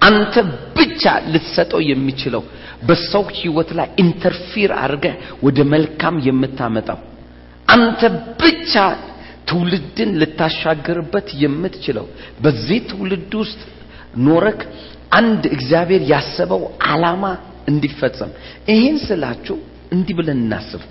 አንተ 0.00 0.34
ብቻ 0.76 1.02
ልትሰጠው 1.32 1.80
የሚችለው 1.90 2.42
በሰው 2.82 3.24
ህይወት 3.36 3.70
ላይ 3.78 3.88
ኢንተርፊር 4.02 4.70
አድርገ 4.80 5.06
ወደ 5.44 5.58
መልካም 5.72 6.16
የምታመጣው 6.26 6.98
አንተ 7.68 8.00
ብቻ 8.40 8.72
ትውልድን 9.48 10.10
ልታሻገርበት 10.20 11.28
የምትችለው 11.42 12.06
በዚህ 12.42 12.80
ትውልድ 12.90 13.32
ውስጥ 13.40 13.60
ኖረክ 14.26 14.60
አንድ 15.12 15.42
እግዚአብሔር 15.56 16.02
ያሰበው 16.10 16.62
ዓላማ 16.88 17.24
እንዲፈጸም። 17.68 18.30
ይሄን 18.70 18.96
ስላችሁ 19.04 19.56
እንዲህ 19.92 20.14
ብለን 20.18 20.38
እናስብ። 20.44 20.82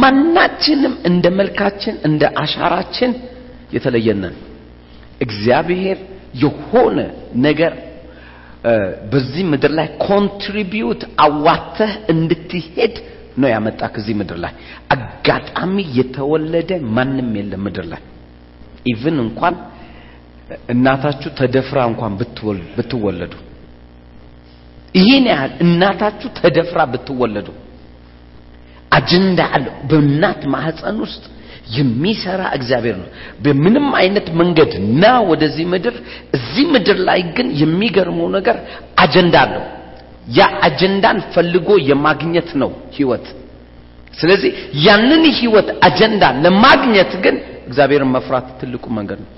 ማናችንም 0.00 0.94
እንደ 1.08 1.26
መልካችን 1.40 1.96
እንደ 2.08 2.22
አሻራችን 2.42 3.10
የተለየነን 3.72 4.36
እግዚአብሔር 5.20 5.98
የሆነ 6.42 6.98
ነገር 7.46 7.72
በዚህ 9.10 9.42
ምድር 9.50 9.72
ላይ 9.78 9.88
contribute 10.04 11.02
አዋተህ 11.24 11.92
እንድትሄድ 12.12 12.94
ነው 13.40 13.48
ያመጣ 13.52 13.80
ከዚህ 13.94 14.14
ምድር 14.20 14.38
ላይ። 14.44 14.52
አጋጣሚ 14.94 15.76
የተወለደ 15.98 16.70
ማንም 16.96 17.30
የለም 17.38 17.62
ምድር 17.66 17.86
ላይ። 17.92 18.02
ኢቭን 18.86 19.16
እንኳን 19.24 19.54
እናታችሁ 20.72 21.30
ተደፍራ 21.38 21.78
እንኳን 21.90 22.12
ብትወለዱ። 22.76 23.34
ይህን 24.94 25.24
ያህል 25.30 25.52
እናታችሁ 25.64 26.28
ተደፍራ 26.38 26.80
ብትወለዱ። 26.92 27.48
አጀንዳ 28.92 29.40
አለው። 29.56 29.76
በእናት 29.90 30.42
ማህፀን 30.52 30.98
ውስጥ 31.04 31.24
የሚሰራ 31.72 32.42
እግዚአብሔር 32.56 32.96
ነው። 32.96 33.08
በምንም 33.44 33.86
አይነት 33.94 34.26
መንገድ 34.40 34.72
ና 35.00 35.12
ወደዚህ 35.30 35.64
ምድር። 35.72 35.94
እዚህ 36.36 36.64
ምድር 36.74 36.98
ላይ 37.08 37.20
ግን 37.36 37.48
የሚገርመው 37.60 38.28
ነገር 38.36 38.56
አጀንዳ 38.98 39.36
አለው። 39.44 39.64
ያ 40.30 40.42
አጀንዳን 40.66 41.18
ፈልጎ 41.34 41.68
የማግኘት 41.88 42.50
ነው 42.62 42.70
ህይወት። 42.96 43.26
ስለዚህ 44.14 44.50
ያንን 44.86 45.24
ህይወት 45.38 45.68
አጀንዳ 45.86 46.24
ለማግኘት 46.44 47.12
ግን 47.24 47.36
እግዚአብሔርን 47.68 48.12
መፍራት 48.16 48.46
ትልቁ 48.60 48.84
መንገድ 48.98 49.20
ነው። 49.24 49.30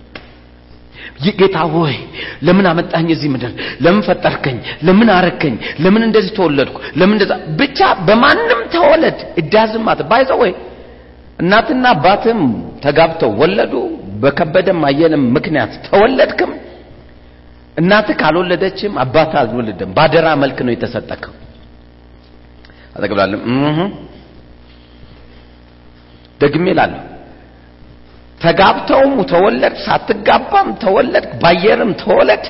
ጌታ 1.39 1.59
ሆይ 1.73 1.95
ለምን 2.43 2.67
አመጣኝ 2.71 3.09
እዚህ 3.15 3.29
ምድር? 3.35 3.53
ለምን 3.81 4.03
ፈጠርከኝ? 4.03 4.57
ለምን 4.83 5.09
አረከኝ? 5.09 5.55
ለምን 5.81 6.03
እንደዚህ 6.03 6.33
ተወለድኩ? 6.39 6.77
ለምን 6.97 7.19
ብቻ 7.61 7.79
በማንም 8.07 8.61
ተወለድ 8.75 9.19
እዳዝማት 9.41 10.01
ባይዘው 10.11 10.39
ወይ 10.45 10.53
እናትና 11.39 11.85
አባትም 11.95 12.41
ተጋብተው 12.85 13.33
ወለዱ። 13.41 13.75
በከበደም 14.23 14.79
አየለም 14.89 15.25
ምክንያት 15.35 15.73
ተወለድክም። 15.87 16.53
እናትህ 17.77 18.17
ካልወለደችም 18.21 18.93
አባትህ 19.03 19.39
አልወለደም። 19.41 19.91
ባደራ 19.97 20.29
መልክ 20.43 20.59
ነው 20.67 20.73
የተሰጠከው። 20.75 21.35
አጠቅላለም 22.97 23.43
ደግሜ 26.41 26.65
እላለሁ 26.75 27.03
ተጋብተውም 28.41 29.15
ተወለድ፣ 29.31 29.75
ሳትጋባም 29.85 30.69
ተወለድ፣ 30.83 31.27
ባየርም 31.43 31.93
ተወለድ፣ 32.03 32.45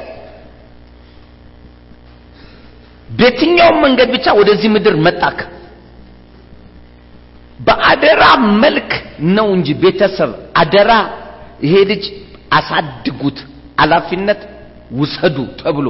በየትኛውም 3.08 3.78
መንገድ 3.84 4.08
ብቻ 4.14 4.26
ወደዚህ 4.38 4.68
ምድር 4.74 4.94
መጣክ። 5.06 5.38
በአደራ 7.60 8.22
መልክ 8.64 8.90
ነው 9.36 9.46
እንጂ 9.56 9.68
ቤተሰብ 9.82 10.30
አደራ 10.62 10.92
ይሄ 11.64 11.74
ልጅ 11.90 12.04
አሳድጉት፣ 12.52 13.38
ኃላፊነት 13.80 14.40
ውሰዱ 14.98 15.36
ተብሎ 15.60 15.86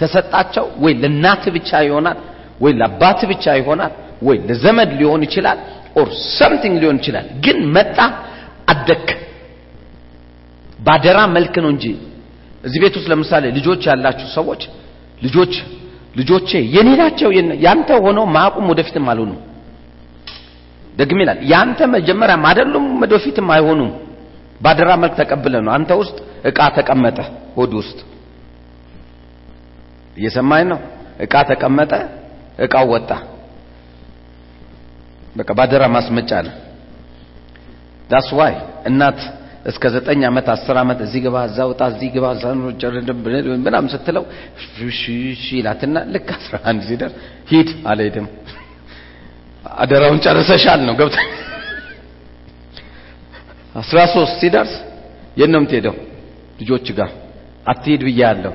ተሰጣቸው። 0.00 0.66
ወይ 0.84 0.92
ለእናት 1.02 1.44
ብቻ 1.56 1.70
ይሆናል፣ 1.86 2.18
ወይ 2.60 2.72
ለአባት 2.80 3.20
ብቻ 3.30 3.44
ይሆናል፣ 3.60 3.92
ወይ 4.22 4.36
ለዘመድ 4.48 4.90
ሊሆን 5.00 5.22
ይችላል፣ 5.26 5.58
or 5.98 6.08
something 6.36 6.76
ሊሆን 6.82 6.96
ይችላል። 7.00 7.26
ግን 7.44 7.58
መጣ 7.76 7.98
አደክ 8.68 9.08
ባደራ 10.78 11.18
መልክ 11.36 11.54
ነው 11.64 11.70
እንጂ 11.74 11.84
እዚህ 12.64 12.78
ቤት 12.82 12.94
ውስጥ 12.98 13.08
ለምሳሌ 13.12 13.44
ልጆች 13.58 13.82
ያላችሁ 13.90 14.28
ሰዎች 14.36 14.62
ልጆች 15.22 15.54
ልጆቼ 16.16 16.50
የኔ 16.74 16.88
ናቸው 17.00 17.28
ያንተ 17.66 17.88
ሆነው 18.04 18.24
ማቁም 18.36 18.66
ወደፊትም 18.72 19.06
አልሆኑም። 19.12 19.40
ደግሜ 20.94 21.18
ይላል 21.24 21.38
ያንተ 21.52 21.80
መጀመሪያም 21.94 22.42
አይደሉም 22.48 22.86
ወደፊትም 23.02 23.48
አይሆኑም። 23.54 23.92
ባደራ 24.60 24.90
መልክ 25.02 25.14
ተቀብለ 25.20 25.54
ነው። 25.66 25.72
አንተ 25.76 25.90
ውስጥ 26.00 26.16
እቃ 26.50 26.58
ተቀመጠ 26.76 27.18
ሆድ 27.56 27.72
ውስጥ 27.80 27.98
እየሰማኝ 30.16 30.64
ነው። 30.72 30.80
እቃ 31.24 31.34
ተቀመጠ፣ 31.50 31.92
እቃው 32.64 32.86
ወጣ። 32.94 33.10
በቃ 35.36 35.50
ባደራ 35.58 35.84
ማስቀመጫ 35.96 36.30
ነው። 36.46 36.54
that's 38.10 38.28
why 38.38 38.54
እናት 38.88 39.20
እስከ 39.70 39.84
ዘጠኝ 39.94 40.20
ዓመት 40.28 40.46
አስር 40.54 40.76
ዓመት 40.80 40.98
እዚህ 41.04 41.20
ግባ 41.24 41.36
እዛ 41.48 41.58
ውጣ 41.70 41.82
እዚህ 41.92 42.08
ግባ 42.14 42.26
ምናምን 43.64 43.88
ስትለው 43.94 44.24
ይላትና 45.52 45.96
ልክ 46.14 46.28
አስራ 46.36 46.54
አንድ 46.70 46.82
ሲደርስ 46.88 47.14
ሂድ 47.50 47.70
አልሄድም 47.90 48.26
አደራውን 49.74 50.18
ጨርሰሻል 50.24 50.80
ነው። 50.88 50.94
ገብታ 50.94 51.16
አስራ 53.74 53.98
ሲደርስ 54.34 54.72
የት 55.36 55.50
ነው 55.52 55.60
የምትሄደው? 55.60 55.94
ልጆች 56.60 56.86
ጋር 56.98 57.10
አትሄድ 57.66 58.02
ብያለሁ። 58.08 58.52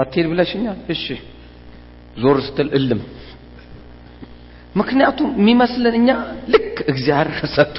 አትሄድ 0.00 0.26
ብለሽኛል? 0.32 0.78
እሺ። 0.94 1.04
ዞር 2.16 2.38
ስትል 2.46 2.68
እልም። 2.78 3.00
ምክንያቱም 4.74 5.28
የሚመስለን 5.38 5.94
እኛ 6.00 6.10
ልክ 6.52 6.76
እግዚአብሔር 6.92 7.46
ሰጥቶ 7.56 7.78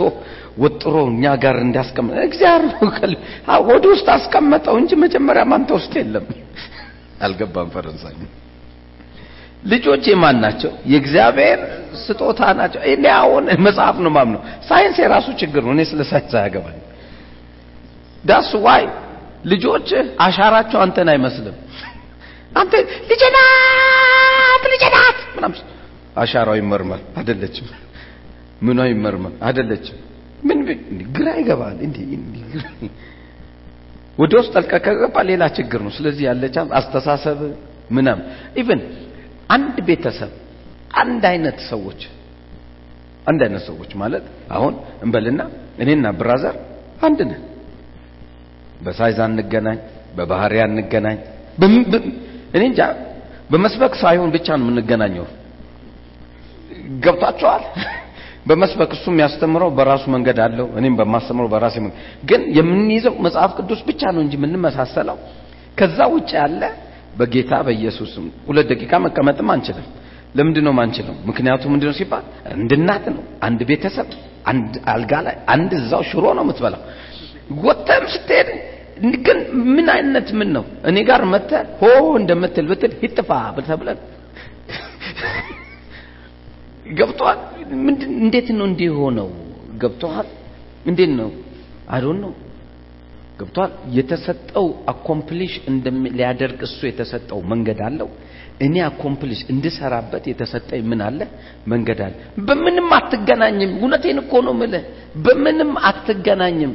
ወጥሮ 0.57 0.95
እኛ 1.11 1.25
ጋር 1.43 1.55
እንዲያስቀምጥ 1.65 2.15
እግዚአብሔር 2.29 2.73
ወደ 3.69 3.83
ውስጥ 3.93 4.07
አስቀመጠው 4.15 4.75
እንጂ 4.81 4.91
መጀመሪያ 5.03 5.43
አንተ 5.57 5.69
ውስጥ 5.77 5.93
የለም። 5.99 6.25
አልገባም 7.21 7.69
ፈረንሳይ 7.75 8.15
ልጆች 9.63 10.03
የማን 10.09 10.37
ናቸው? 10.43 10.71
የእግዚአብሔር 10.85 11.59
ስጦታ 12.01 12.41
ናቸው። 12.59 12.81
እኔ 12.91 13.03
አሁን 13.15 13.43
መጽሐፍ 13.65 13.95
ነው 14.05 14.11
ማምነው 14.17 14.41
ሳይንስ 14.67 14.97
የራሱ 15.03 15.27
ችግር 15.41 15.61
ነው። 15.65 15.73
እኔ 15.75 15.81
ስለ 15.91 16.01
ሳይንስ 16.11 16.33
አያገባኝ 16.39 16.77
that's 18.23 18.49
why? 18.65 18.83
ልጆች 19.45 19.89
አሻራቸው 20.19 20.79
አንተን 20.85 21.09
አይመስልም። 21.13 21.55
አንተ 22.59 22.73
ልጅናት 23.11 24.63
ልጅናት 24.73 25.17
ምናምን። 25.35 25.59
አሻራው 26.17 26.55
ይመርመር። 26.59 27.01
አይደለችም። 27.19 27.67
ምኗ 28.61 28.79
ይመርመር? 28.91 29.33
አይደለችም። 29.47 29.97
ምን 30.43 30.59
ግራ 31.15 31.27
ይገባል። 31.39 31.77
እንዴ 31.85 31.97
ወደ 34.17 34.33
ውስጥ 34.39 34.51
ጠልቀ 34.55 34.73
ከገባ 34.85 35.15
ሌላ 35.29 35.43
ችግር 35.57 35.79
ነው። 35.85 35.91
ስለዚህ 35.97 36.23
ያለቻ 36.29 36.55
አስተሳሰብ 36.79 37.39
ምናም 37.95 38.19
even 38.61 38.79
አንድ 39.49 39.75
ቤተሰብ 39.87 40.31
አንድ 41.01 41.23
አይነት 41.31 41.59
ሰዎች 41.69 42.01
አንድ 43.27 43.41
አይነት 43.45 43.63
ሰዎች 43.69 43.91
ማለት 44.01 44.25
አሁን 44.51 44.73
እንበልና 45.03 45.41
እኔና 45.79 46.07
brother 46.19 46.55
አንድ 47.01 47.19
ነን። 47.29 47.41
በ 48.83 48.95
size 48.95 49.17
አንገናኝ 49.25 49.79
በባህሪ 50.17 50.55
አንገናኝ 50.65 51.17
እኔ 52.55 52.63
እንጃ 52.63 52.81
በመስበክ 53.51 53.93
ሳይሆን 54.01 54.29
ብቻ 54.35 54.47
ነው 54.59 54.65
የምንገናኘው። 54.65 55.25
ገብቷቸዋል? 57.03 57.63
በመስበክ 58.47 58.91
እሱ 58.95 59.05
የሚያስተምረው 59.11 59.69
በራሱ 59.77 60.03
መንገድ 60.13 60.37
አለው 60.43 60.67
እኔም 60.79 60.93
በማስተምረው 60.99 61.49
በራሴ 61.53 61.75
መንገድ። 61.83 61.97
ግን 62.29 62.41
የምንይዘው 62.57 63.15
መጽሐፍ 63.25 63.51
ቅዱስ 63.59 63.79
ብቻ 63.89 64.01
ነው 64.15 64.21
እንጂ 64.25 64.33
የምንመሳሰለው። 64.39 65.17
ከዛ 65.79 65.99
ውጭ 66.13 66.29
ያለ 66.39 66.61
በጌታ 67.17 67.53
በኢየሱስም 67.65 68.25
ሁለት 68.47 68.67
ደቂቃ 68.71 68.93
መቀመጥም 69.05 69.49
አንችልም። 69.53 69.85
ለምንድን 70.37 70.65
ነው 70.67 70.73
ማንችለው? 70.79 71.15
ምክንያቱም 71.29 71.71
ምንድነው 71.73 71.95
ሲባል 71.99 72.25
አንድ 72.53 72.71
እናት 72.77 73.05
ነው። 73.13 73.21
አንድ 73.47 73.59
ቤተሰብ 73.69 74.09
አንድ 74.51 74.73
አልጋ 74.91 75.13
ላይ 75.27 75.35
አንድ 75.53 75.71
እዛው 75.79 76.01
ሽሮ 76.09 76.25
ነው 76.37 76.43
የምትበላው። 76.45 76.81
ወተም 77.65 78.03
ስትሄድ 78.15 78.49
ግን 79.25 79.39
ምን 79.75 79.87
አይነት 79.95 80.27
ምን 80.39 80.49
ነው? 80.55 80.63
እኔ 80.89 80.97
ጋር 81.09 81.21
መተ 81.33 81.51
ሆ 81.79 81.83
እንደምትል 82.19 82.65
ብትል 82.71 82.93
ይጥፋ 83.03 83.29
ብለብለን 83.55 83.99
ገብቷል 86.99 87.39
እንዴት 88.17 88.47
ነው 88.57 88.65
እንዲህ 88.69 88.89
ሆነው 88.99 89.29
ገብቷል 89.81 90.27
እንዴት 90.85 91.11
ነው? 91.19 91.29
I 91.89 91.94
don't 91.94 92.17
know 92.23 92.31
ገብቷል። 93.39 93.71
የተሰጠው 93.97 94.65
accomplish 94.91 95.53
ሊያደርግ 96.15 96.59
እሱ 96.67 96.79
የተሰጠው 96.89 97.39
መንገድ 97.51 97.79
አለው። 97.87 98.09
እኔ 98.61 98.75
accomplish 98.87 99.41
እንድሰራበት 99.53 100.23
የተሰጠኝ 100.31 100.81
ምን 100.91 101.01
አለ? 101.07 101.19
መንገድ 101.67 101.99
አለ። 102.05 102.13
በምንም 102.47 102.87
አትገናኝም። 102.97 103.73
እውነቴን 103.79 104.19
እኮ 104.23 104.33
ነው 104.47 104.53
ምልህ 104.61 104.85
በምንም 105.25 105.71
አትገናኝም። 105.89 106.73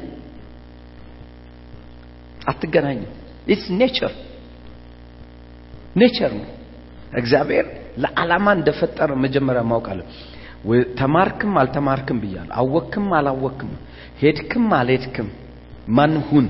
አትገናኝም። 2.46 3.10
it's 3.46 3.66
nature 3.80 4.12
nature 5.96 6.32
ነው። 6.38 6.48
እግዚአብሔር 7.18 7.66
ለዓላማ 8.02 8.46
እንደፈጠረ 8.58 9.10
መጀመሪያ 9.24 9.62
ማውቃለሁ 9.70 10.06
ተማርክም 10.98 11.54
አልተማርክም 11.60 12.18
ብያለሁ። 12.22 12.52
አወክም 12.60 13.06
አላወክም 13.18 13.70
ሄድክም 14.20 14.66
አልሄድክም 14.78 15.28
ማን 15.88 16.14
ሁን። 16.28 16.46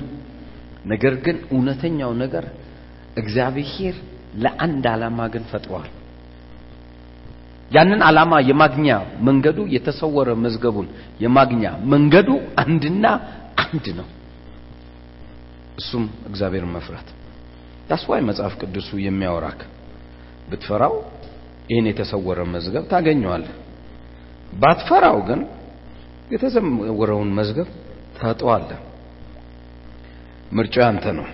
ነገር 0.85 1.13
ግን 1.25 1.37
እውነተኛው 1.51 2.11
ነገር 2.23 2.45
እግዚአብሔር 3.17 3.95
ለአንድ 4.43 4.85
ዓላማ 4.91 5.19
ግን 5.33 5.43
ፈጥሯል። 5.51 5.89
ያንን 7.71 8.01
ዓላማ 8.07 8.33
የማግኛ 8.49 8.89
መንገዱ 9.27 9.59
የተሰወረ 9.75 10.29
መዝገቡን 10.43 10.87
የማግኛ 11.23 11.63
መንገዱ 11.93 12.29
አንድና 12.63 13.05
አንድ 13.63 13.85
ነው። 13.99 14.07
እሱም 15.77 16.05
እግዚአብሔርን 16.29 16.71
መፍራት። 16.75 17.07
ያስዋይ 17.89 18.21
መጽሐፍ 18.27 18.53
ቅዱሱ 18.61 18.89
የሚያወራክ 19.05 19.61
ብትፈራው 20.49 20.93
ይህን 21.69 21.85
የተሰወረ 21.89 22.39
መዝገብ 22.53 22.83
ታገኘዋለህ። 22.91 23.53
ባትፈራው 24.53 25.17
ግን 25.29 25.41
የተሰወረውን 26.31 27.29
መዝገብ 27.39 27.69
ታጠዋለህ 28.17 28.79
ምርጫው 30.53 30.83
ያንተ 30.85 31.05
ነው። 31.19 31.27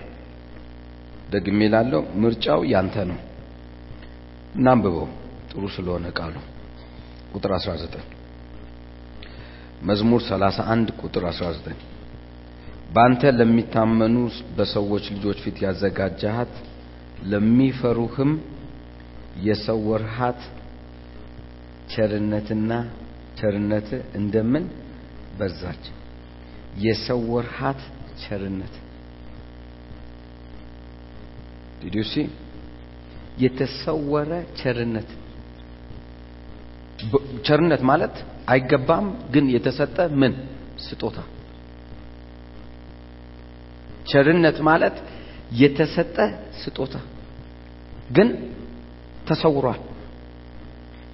ደግሜ 1.34 1.60
ላለው 1.74 2.02
ምርጫው 2.22 2.60
ያንተ 2.72 2.96
ነው። 3.10 3.18
እናንብበው 4.56 5.06
ጥሩ 5.50 5.62
ስለሆነ 5.76 6.06
ቃሉ። 6.18 6.36
ቁጥር 7.32 7.52
19 7.56 7.98
መዝሙር 9.82 10.20
31 10.28 10.90
ቁጥር 11.00 11.24
19 11.28 11.84
በአንተ 12.94 13.22
ለሚታመኑ 13.38 14.16
በሰዎች 14.56 15.04
ልጆች 15.14 15.38
ፊት 15.44 15.58
ያዘጋጃሃት 15.64 16.54
ለሚፈሩህም 17.30 18.32
የሰወርሃት 19.46 20.40
ቸርነትና 21.92 22.72
ቸርነት 23.38 23.88
እንደምን 24.18 24.64
በዛች። 25.38 25.84
የሰወርሃት 26.84 27.80
ቸርነት 28.22 28.74
ዲዲሲ 31.80 32.14
የተሰወረ 33.38 34.30
ቸርነት። 34.60 35.10
ቸርነት 37.46 37.82
ማለት 37.82 38.14
አይገባም 38.48 39.06
ግን 39.32 39.44
የተሰጠ 39.54 39.96
ምን? 40.20 40.32
ስጦታ። 40.78 41.18
ቸርነት 44.06 44.58
ማለት 44.60 44.96
የተሰጠ 45.52 46.16
ስጦታ 46.62 46.94
ግን 48.10 48.28
ተሰውሯል። 49.28 49.80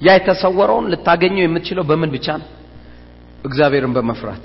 ያ 0.00 0.14
የተሰወረውን 0.14 0.86
ልታገኘው 0.92 1.44
የምትችለው 1.44 1.84
በምን 1.84 2.10
ብቻ 2.10 2.26
ነው? 2.40 2.48
እግዚአብሔርን 3.44 3.92
በመፍራት። 3.96 4.42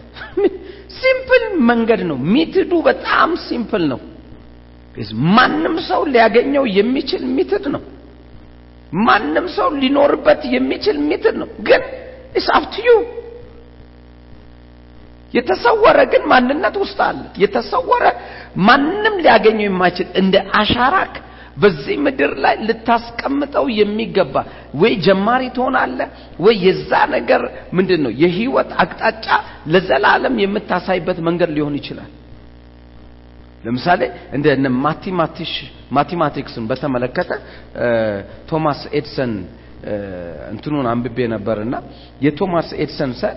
simple 1.00 1.44
መንገድ 1.70 2.02
ነው። 2.10 2.18
method 2.34 2.62
ኡ 2.62 2.72
በጣም 2.88 3.30
simple 3.46 3.84
ነው 3.92 4.00
ማንም 5.36 5.76
ሰው 5.90 6.02
ሊያገኘው 6.14 6.64
የሚችል 6.78 7.24
method 7.38 7.66
ነው 7.76 7.84
ማንም 9.02 9.46
ሰው 9.58 9.68
ሊኖርበት 9.82 10.42
የሚችል 10.56 10.98
method 11.10 11.36
ነው 11.42 11.50
ግን 11.68 11.84
it's 12.40 12.48
up 12.58 12.66
to 12.66 12.75
you 12.75 12.88
የተሰወረ 15.34 16.00
ግን 16.14 16.24
ማንነት 16.32 16.76
ውስጥ 16.82 17.00
አለ 17.06 17.20
የተሰወረ 17.44 18.06
ማንም 18.70 19.14
ሊያገኘው 19.26 19.66
የማይችል 19.68 20.08
እንደ 20.22 20.36
አሻራክ 20.62 21.14
በዚህ 21.62 21.96
ምድር 22.06 22.32
ላይ 22.44 22.56
ልታስቀምጠው 22.68 23.66
የሚገባ 23.80 24.36
ወይ 24.82 24.94
ጀማሪ 25.06 25.44
ትሆናለ 25.58 26.00
ወይ 26.46 26.56
የዛ 26.68 26.92
ነገር 27.16 27.42
ምንድን 27.78 28.02
ነው 28.06 28.12
የህይወት 28.24 28.70
አቅጣጫ 28.84 29.28
ለዘላለም 29.74 30.36
የምታሳይበት 30.44 31.20
መንገድ 31.28 31.52
ሊሆን 31.58 31.76
ይችላል 31.80 32.10
ለምሳሌ 33.64 34.02
እንደ 34.36 34.46
mathematics 35.98 36.54
ን 36.54 36.64
በተመለከተ 36.70 37.32
ቶማስ 38.50 38.80
ኤዲሰን 38.98 39.34
እንትኑን 40.52 40.88
አንብቤ 40.92 41.18
ነበርና 41.34 41.76
የቶማስ 42.26 42.70
ኤዲሰን 42.84 43.12
ሰ 43.22 43.32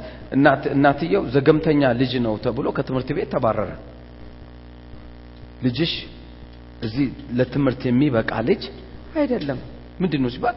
እናትየው 0.75 1.23
ዘገምተኛ 1.35 1.83
ልጅ 2.01 2.13
ነው 2.27 2.35
ተብሎ 2.45 2.67
ከትምህርት 2.77 3.11
ቤት 3.19 3.29
ተባረረ። 3.35 3.71
ልጅሽ 5.65 5.93
እዚህ 6.83 7.07
ለትምህርት 7.39 7.83
የሚበቃ 7.89 8.33
ልጅ 8.49 8.63
አይደለም። 9.21 9.59
ምንድን 10.03 10.21
ነው 10.25 10.31
ሲባል 10.35 10.57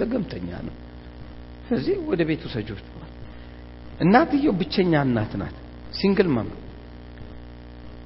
ዘገምተኛ 0.00 0.48
ነው። 0.68 0.74
ስለዚህ 1.66 1.94
ወደ 2.10 2.20
ቤቱ 2.28 2.42
ሰጆች 2.54 2.80
እናትየው 4.00 4.52
ብቸኛ 4.60 4.92
እናት 5.06 5.32
ናት። 5.40 5.56
single 5.98 6.28
mom 6.36 6.48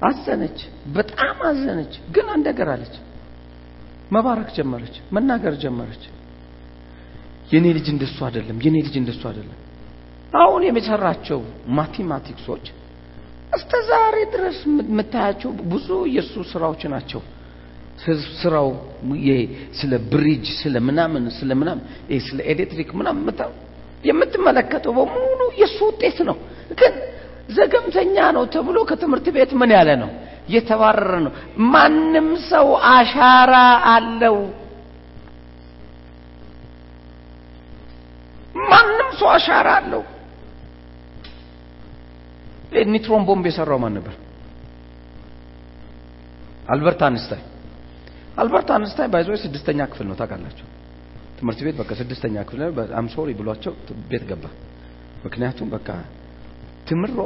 አዘነች 0.05 0.59
በጣም 0.95 1.37
አዘነች። 1.49 1.93
ግን 2.15 2.27
አንድ 2.33 2.45
ነገር 2.49 2.69
አለች። 2.73 2.95
መባረክ 4.15 4.49
ጀመረች 4.57 4.95
መናገር 5.15 5.53
ጀመረች። 5.63 6.03
የኔ 7.51 7.65
ልጅ 7.77 7.87
እንደሱ 7.93 8.17
አይደለም 8.27 8.57
የኔ 8.65 8.75
ልጅ 8.87 8.95
እንደሱ 9.01 9.21
አይደለም። 9.29 9.57
አሁን 10.33 10.61
የመሰራቸው 10.67 11.39
ማቴማቲክሶች 11.77 12.65
እስከ 13.53 13.73
ዛሬ 13.89 14.15
ድረስ 14.33 14.57
የምታያቸው 14.89 15.51
ብዙ 15.71 15.87
የእሱ 16.15 16.35
ስራዎች 16.51 16.81
ናቸው። 16.93 17.21
ስራው 18.41 18.69
ስለ 19.79 19.93
ብሪጅ 20.11 20.45
ስለ 20.61 20.75
ምናምን 20.87 21.23
ስለ 21.37 21.51
ምናምን 21.59 21.83
ስለ 22.25 22.39
ኤሌክትሪክ 22.53 22.89
ምናምን 22.99 23.21
የምትመለከተው 24.03 24.93
በሙሉ 24.97 25.41
የእሱ 25.61 25.77
ውጤት 25.89 26.17
ነው። 26.29 26.37
ግን 26.79 26.93
ዘገምተኛ 27.49 28.17
ነው 28.35 28.43
ተብሎ 28.53 28.77
ከትምህርት 28.89 29.27
ቤት 29.35 29.51
ምን 29.59 29.71
ያለ 29.75 29.89
ነው 30.03 30.11
የተባረረ 30.49 31.13
ነው። 31.25 31.31
ማንም 31.73 32.27
ሰው 32.49 32.67
አሻራ 32.91 33.53
አለው። 33.93 34.37
ማንም 38.55 39.09
ሰው 39.19 39.29
አሻራ 39.35 39.67
አለው። 39.79 40.03
ይሄ 42.71 42.83
ኒውትሮን 42.93 43.23
ቦምብ 43.27 43.45
የሰራው 43.49 43.79
ማን 43.83 43.93
ነበር? 43.97 44.13
አልበርት 46.73 47.01
አንስታይን 47.07 47.41
አልበርት 48.37 48.69
አንስታይን 48.77 49.07
ባይዞ 49.13 49.29
ስድስተኛ 49.43 49.79
ክፍል 49.91 50.05
ነው 50.09 50.15
ታውቃላችሁ። 50.21 50.65
ትምህርት 51.37 51.59
ቤት 51.65 51.75
በቃ 51.81 51.91
ስድስተኛ 51.99 52.35
ክፍል 52.47 52.61
በጣም 52.79 53.05
sorry 53.13 53.29
ብሏቸው 53.39 53.73
ቤት 54.11 54.23
ገባ። 54.29 54.45
ምክንያቱም 55.25 55.67
በቃ 55.75 55.87
ተምሮ 56.87 57.17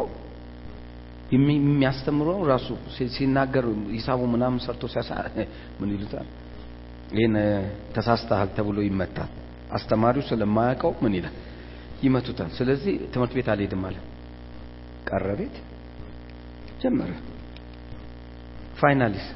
የሚ- 1.33 1.59
የሚያስተምረው 1.63 2.39
ራሱ 2.49 2.67
ሲናገር 3.15 3.65
ሂሳቡ 3.95 4.21
ምናምን 4.33 4.59
ሰርቶ 4.65 4.83
ሲያሳ 4.93 5.09
ምን 5.79 5.89
ይሉታል? 5.93 6.27
ይህን 7.13 7.35
ተሳስተሃል 7.95 8.49
ተብሎ 8.57 8.77
ይመታል። 8.87 9.29
አስተማሪው 9.71 10.23
ስለማያውቀው 10.29 10.91
ምን 11.03 11.13
ይላል? 11.17 11.35
ይመቱታል። 12.03 12.49
ስለዚህ 12.57 12.93
ትምህርት 13.13 13.33
ቤት 13.37 13.47
አልሄድም 13.53 13.83
አለ። 13.87 13.97
ቀረ 15.09 15.27
ቤት 15.39 15.55
ጀመረ። 16.81 17.11
finally 18.79 19.16
ስ 19.16 19.27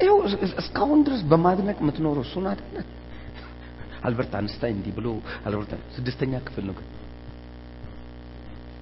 ይኸው 0.00 0.18
እስ- 0.26 0.56
እስካሁን 0.62 1.00
ድረስ 1.06 1.22
በማድነቅ 1.30 1.76
የምትኖረው 1.82 2.24
እሱን 2.26 2.44
አይደለ? 2.50 2.76
አልበርት 4.02 4.32
አንስታይን 4.38 4.76
እንዲህ 4.78 4.92
ብሎ 4.98 5.06
አልበርት 5.44 5.72
ስድስተኛ 5.96 6.32
ክፍል 6.46 6.64
ነው 6.68 6.74
ግን 6.78 6.86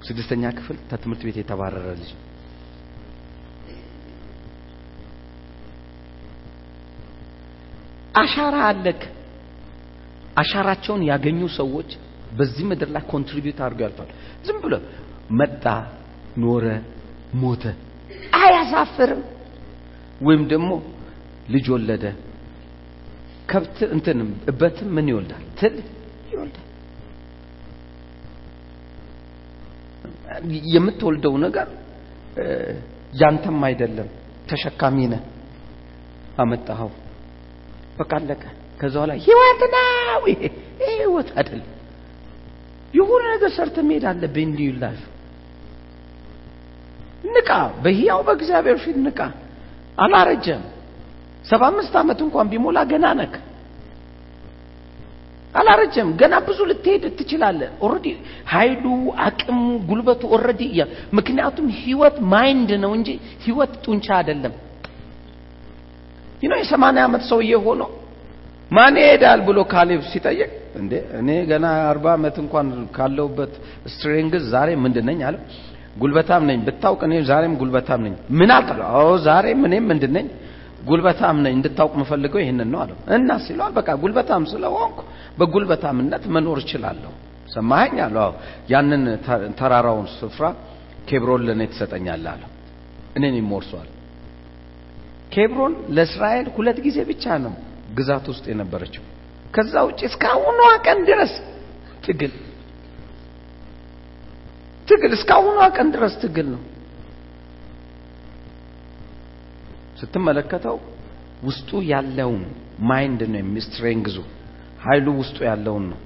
ስድስተኛ 0.09 0.45
ክፍል 0.59 0.77
ከትምህርት 0.91 1.23
ቤት 1.27 1.37
የተባረረ 1.41 1.87
ልጅ 1.95 2.11
አሻራ 8.15 8.57
አለክ። 8.69 9.01
አሻራቸውን 10.41 11.03
ያገኙ 11.11 11.41
ሰዎች 11.59 11.91
በዚህ 12.39 12.65
ምድር 12.71 12.89
ላይ 12.95 13.03
contribute 13.13 13.59
አድርገው 13.65 13.85
ያልፋል። 13.87 14.11
ዝም 14.47 14.59
ብሎ 14.65 14.75
መጣ፣ 15.39 15.65
ኖረ፣ 16.43 16.65
ሞተ 17.35 17.65
አያሳፍርም። 18.41 19.23
ወይም 20.21 20.43
ደግሞ 20.53 20.71
ልጅ 21.49 21.67
ወለደ። 21.75 22.05
ከብት 23.51 23.79
እንትን 23.95 24.19
እበትም 24.51 24.89
ምን 24.97 25.07
ይወልዳል? 25.11 25.45
ትል 25.59 25.77
ይወልዳል። 26.33 26.65
የምትወልደው 30.75 31.35
ነገር 31.45 31.69
ያንተም 33.21 33.61
አይደለም፣ 33.69 34.09
ተሸካሚ 34.51 34.97
ነህ። 35.13 35.23
አመጣኸው፣ 36.39 36.91
በቃ 37.99 38.11
አለቀ። 38.19 38.43
ከዛ 38.81 38.95
በኋላ 38.97 39.13
ህይወት 39.25 39.61
ነው። 39.75 40.23
ህይወት 40.91 41.29
አይደለም። 41.39 41.69
የሆነ 42.95 43.25
ነገር 43.35 43.51
ሰርተህ 43.57 43.85
መሄድ 43.89 44.05
አለብህ። 44.11 44.45
እንዲሁ 44.49 44.71
ላይፍ 44.83 45.01
ንቃ፣ 47.29 47.51
በህያው 47.85 48.21
በእግዚአብሔር 48.27 48.79
ፊት 48.85 48.97
ንቃ። 49.07 49.21
አላረጀም። 49.99 50.63
ሰባ 51.45 51.63
አምስት 51.71 51.95
ዓመት 52.01 52.19
እንኳን 52.27 52.47
ቢሞላ 52.53 52.79
ገና 52.91 53.07
ነህ 53.21 53.35
አላረጀም። 55.55 56.09
ገና 56.21 56.35
ብዙ 56.47 56.59
ልትሄድ 56.71 57.05
ትችላለህ። 57.19 57.69
already 57.85 58.07
ኃይሉ፣ 58.53 58.85
አቅሙ፣ 59.27 59.59
ጉልበቱ 59.89 60.23
already 60.35 60.63
ምክንያቱም 61.19 61.67
ህይወት 61.79 62.17
mind 62.33 62.71
ነው 62.85 62.93
እንጂ 62.99 63.09
ህይወት 63.45 63.73
ጡንቻ 63.85 64.07
አይደለም። 64.19 64.55
ነው 66.43 66.59
የሰማንያ 66.61 67.03
ዓመት 67.09 67.23
ሰውዬ 67.31 67.53
ሆኖ 67.65 67.83
ማን 68.71 68.97
ይሄዳል 69.01 69.41
ብሎ 69.47 69.59
ካሌብ 69.73 70.01
ሲጠይቅ 70.11 70.51
እንዴ 70.81 70.93
እኔ 71.19 71.29
ገና 71.51 71.67
አርባ 71.91 72.07
ዓመት 72.17 72.37
እንኳን 72.43 72.67
ካለሁበት 72.97 73.53
strength 73.93 74.45
ዛሬ 74.55 74.69
ምንድን 74.85 75.07
ነኝ 75.11 75.21
አለ 75.29 75.37
ጉልበታም 75.97 76.43
ነኝ 76.51 76.59
ብታውቅ 76.67 77.01
እኔ 77.09 77.15
ዛሬም 77.31 77.55
ጉልበታም 77.61 78.01
ነኝ 78.07 78.15
ምን 78.39 78.51
አልከ 78.57 78.77
አዎ 78.93 79.09
ዛሬም 79.27 79.63
እኔም 79.69 79.87
ምንድን 79.93 80.13
ነኝ 80.19 80.27
ጉልበታም 80.83 81.37
ነኝ 81.45 81.53
እንድታውቅ 81.57 81.93
የምፈልገው 81.97 82.41
ይህንን 82.43 82.69
ነው 82.73 82.81
አለው። 82.83 82.99
እና 83.17 83.31
ሲለዋል 83.45 83.73
በቃ 83.79 83.89
ጉልበታም 84.03 84.45
ስለሆንኩ 84.53 84.99
በጉልበታምነት 85.39 86.25
መኖር 86.35 86.59
እችላለሁ። 86.65 87.13
ሰማኸኝ 87.55 87.99
አለው። 88.07 88.33
ያንን 88.73 89.05
ተራራውን 89.61 90.09
ስፍራ 90.15 90.45
ኬብሮን 91.09 91.43
ለእኔ 91.47 91.63
ትሰጠኛለህ 91.73 92.31
አለው። 92.35 92.51
እኔን 93.17 93.37
ይሞርሷል። 93.41 93.89
ኬብሮን 95.33 95.75
ለእስራኤል 95.97 96.47
ሁለት 96.57 96.79
ጊዜ 96.87 96.99
ብቻ 97.11 97.25
ነው 97.45 97.55
ግዛት 97.99 98.27
ውስጥ 98.33 98.45
የነበረችው። 98.53 99.05
ከዛ 99.55 99.75
ውጭ 99.89 100.01
እስካሁኗ 100.09 100.59
ቀን 100.87 100.99
ድረስ 101.11 101.33
ትግል 102.05 102.33
ትግል 104.89 105.13
እስካሁኗ 105.17 105.59
ቀን 105.77 105.89
ድረስ 105.95 106.15
ትግል 106.23 106.47
ነው። 106.55 106.61
ስትመለከተው 109.99 110.77
ውስጡ 111.43 111.71
ያለውን 111.91 112.43
mind 112.89 113.21
ነው 113.33 113.41
የሚ 113.43 113.62
strength 113.62 114.02
ዙ። 114.02 114.17
ኃይሉ 114.85 115.07
ውስጡ 115.21 115.39
ያለውን 115.49 115.85
ነው። 115.93 115.99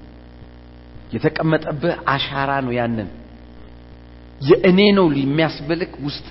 የተቀመጠብህ 1.13 1.95
አሻራ 2.13 2.51
ነው 2.65 2.73
ያንን። 2.79 3.09
የእኔ 4.41 4.79
ነው 4.97 5.07
የሚያስብልክ 5.19 5.91
ውስጥ 6.05 6.29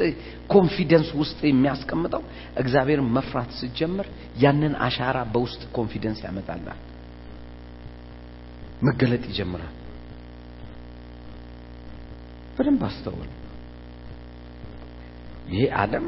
confidence 0.53 1.11
ውስጥ 1.21 1.39
የሚያስቀምጠው። 1.49 2.23
እግዚአብሔርን 2.61 3.09
መፍራት 3.17 3.51
ስትጀምር 3.59 4.07
ያንን 4.43 4.75
አሻራ 4.87 5.19
በውስጥ 5.35 5.63
confidence 5.77 6.21
ያመጣላል 6.27 6.81
መገለጥ 8.83 9.23
ይጀምራል። 9.31 9.73
በደንብ 12.57 12.83
አስተውል። 12.89 13.31
ይሄ 15.51 15.63
ዓለም 15.81 16.07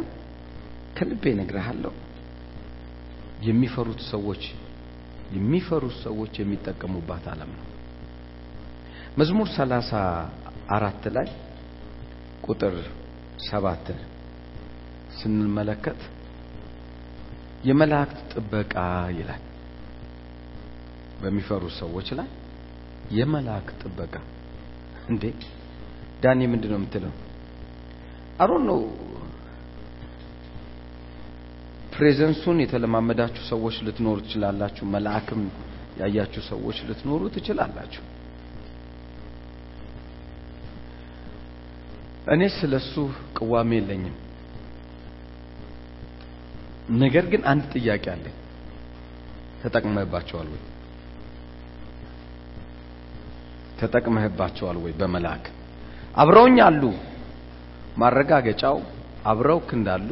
ከልቤ 0.96 1.24
እነግርሃለሁ። 1.32 1.92
የሚፈሩት 3.42 4.00
ሰዎች 4.10 4.42
የሚፈሩት 5.34 5.96
ሰዎች 6.02 6.32
የሚጠቀሙባት 6.40 7.24
ዓለም 7.32 7.50
ነው። 7.58 7.66
መዝሙር 9.18 9.48
ሰላሳ 9.56 9.90
አራት 10.68 11.04
ላይ 11.16 11.28
ቁጥር 12.44 12.74
ሰባት 13.48 13.86
ስንመለከት 15.18 16.00
የመላእክት 17.64 18.18
ጥበቃ 18.32 18.74
ይላል። 19.18 19.42
በሚፈሩት 21.22 21.74
ሰዎች 21.78 22.08
ላይ 22.18 22.28
የመላእክት 23.10 23.78
ጥበቃ። 23.82 24.14
እንዴ! 25.08 25.24
ዳኒ 26.22 26.40
ምንድን 26.52 26.70
ነው 26.72 26.78
የምትለው? 26.78 27.12
አሮን 28.40 28.62
ነው 28.70 28.78
ፕሬዘንሱን 31.94 32.58
የተለማመዳችሁ 32.62 33.42
ሰዎች 33.50 33.76
ልትኖሩ 33.86 34.16
ትችላላችሁ። 34.24 34.84
መልአክም 34.94 35.42
ያያችሁ 36.00 36.42
ሰዎች 36.48 36.78
ልትኖሩ 36.88 37.22
ትችላላችሁ። 37.34 38.02
እኔ 42.34 42.42
ስለሱ 42.56 42.92
ቅዋሜ 43.36 43.70
የለኝም። 43.78 44.14
ነገር 47.02 47.24
ግን 47.32 47.42
አንድ 47.50 47.64
ጥያቄ 47.74 48.04
አለኝ 48.14 48.34
ተጠቅመህባቸዋል 49.62 50.48
ወይ? 50.54 50.62
ተጠቅመህባቸዋል 53.80 54.78
ወይ? 54.84 54.92
በመልአክ 55.00 55.44
አብረውኝ 56.14 56.58
አሉ። 56.66 56.82
ማረጋገጫው 57.98 58.76
አብረውክ 59.24 59.68
እንዳሉ 59.78 60.08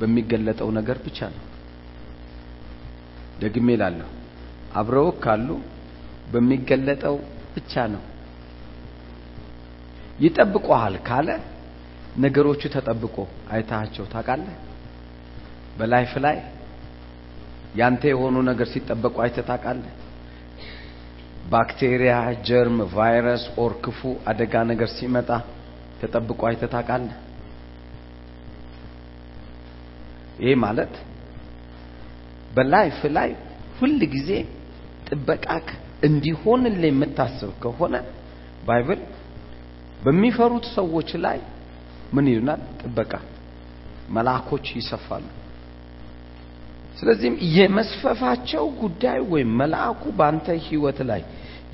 በሚገለጠው 0.00 0.68
ነገር 0.78 0.98
ብቻ 1.06 1.18
ነው። 1.34 1.42
ደግሜ 3.42 3.68
ላለሁ 3.80 4.08
አብረውክ 4.80 5.16
ካሉ 5.24 5.48
በሚገለጠው 6.32 7.16
ብቻ 7.54 7.72
ነው። 7.94 8.02
ይጠብቀዋል 10.24 10.94
ካለ 11.08 11.28
ነገሮቹ 12.16 12.62
ተጠብቆ 12.74 13.16
አይታቸው 13.52 14.04
ታውቃለህ? 14.12 14.54
በ 15.78 15.89
life 15.89 16.12
ላይ 16.24 16.36
ያንተ 17.80 18.02
የሆኑ 18.12 18.36
ነገር 18.50 18.66
ሲጠበቁ 18.74 19.16
አይተህ 19.24 19.44
ታውቃለህ? 19.50 19.92
ባክቴሪያ 21.52 22.14
germ 22.46 22.78
ቫይረስ 22.94 23.44
or 23.62 23.72
ክፉ 23.84 24.00
አደጋ 24.30 24.54
ነገር 24.70 24.88
ሲመጣ 24.96 25.28
ተጠብቆ 26.00 26.40
አይተህ 26.48 26.70
ታውቃለህ 26.74 27.18
ይሄ 30.38 30.50
ማለት 30.64 30.94
በ 32.56 32.70
life 32.70 32.98
ላይ 33.16 33.30
ሁል 33.78 34.00
ጊዜ 34.14 34.30
ጥበቃክ 35.08 35.68
እንዲሆንልህ 36.06 36.88
የምታስብ 36.90 37.50
ከሆነ 37.62 37.94
Bible 38.66 39.00
በሚፈሩት 40.04 40.66
ሰዎች 40.76 41.10
ላይ 41.24 41.38
ምን 42.14 42.26
ይሉናል? 42.30 42.60
ጥበቃ 42.80 43.12
መልአኮች 44.16 44.66
ይሰፋሉ። 44.78 45.24
ስለዚህም 46.98 47.36
የመስፈፋቸው 47.56 48.64
ጉዳይ 48.82 49.18
ወይም 49.32 49.50
መልአኩ 49.60 50.02
በአንተ 50.18 50.46
ህይወት 50.66 50.98
ላይ 51.10 51.22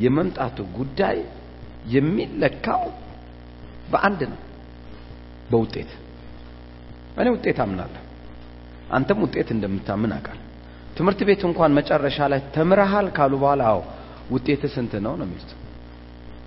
የመምጣቱ 0.01 0.59
ጉዳይ 0.79 1.19
የሚለካው 1.95 2.83
በአንድ 3.93 4.21
ነው፣ 4.33 4.41
በውጤት። 5.51 5.91
እኔ 7.17 7.27
ውጤት 7.37 7.59
አምናለሁ፣ 7.65 8.02
አንተም 8.93 9.21
ውጤት 9.25 9.49
እንደምታምን 9.55 10.13
አውቃለሁ። 10.17 10.41
ትምህርት 10.97 11.21
ቤት 11.29 11.43
እንኳን 11.49 11.71
መጨረሻ 11.79 12.19
ላይ 12.33 12.41
ተምረሃል 12.55 13.07
ካሉ 13.17 13.33
በኋላ 13.43 13.63
አዎ 13.71 13.81
ውጤት 14.35 14.63
ስንት 14.75 14.93
ነው 15.05 15.15
ነው 15.21 15.27
የሚሉት። 15.27 15.51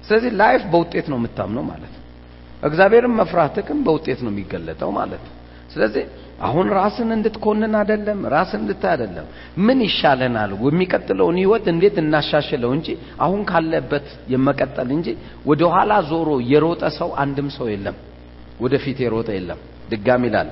ስለዚህ 0.04 0.32
life 0.42 0.64
በውጤት 0.74 1.08
ነው 1.12 1.18
የምታምነው 1.20 1.64
ማለት 1.70 1.94
ነው። 1.96 2.04
እግዚአብሔርን 2.64 3.14
መፍራትህም 3.20 3.80
በውጤት 3.88 4.20
ነው 4.26 4.32
የሚገለጠው 4.34 4.92
ማለት 5.00 5.24
ስለዚህ 5.74 6.04
አሁን 6.48 6.68
ራስን 6.78 7.10
እንድትኮንን 7.16 7.74
አይደለም፣ 7.80 8.20
ራስን 8.34 8.62
እንድታይ 8.64 8.92
አይደለም። 8.94 9.26
ምን 9.66 9.80
ይሻለናል፣ 9.86 10.52
የሚቀጥለውን 10.66 11.38
ህይወት 11.42 11.66
እንዴት 11.74 11.96
እናሻሽለው 12.02 12.72
እንጂ 12.78 12.88
አሁን 13.26 13.42
ካለበት 13.50 14.08
የመቀጠል 14.34 14.90
እንጂ 14.98 15.08
ወደ 15.50 15.62
ኋላ 15.74 15.92
ዞሮ 16.10 16.30
የሮጠ 16.52 16.84
ሰው 17.00 17.10
አንድም 17.24 17.50
ሰው 17.58 17.68
የለም። 17.74 17.98
ወደፊት 18.60 19.00
የሮጠ 19.06 19.30
የለም። 19.38 19.60
ድጋሚ 19.92 20.24
ይላል፣ 20.30 20.50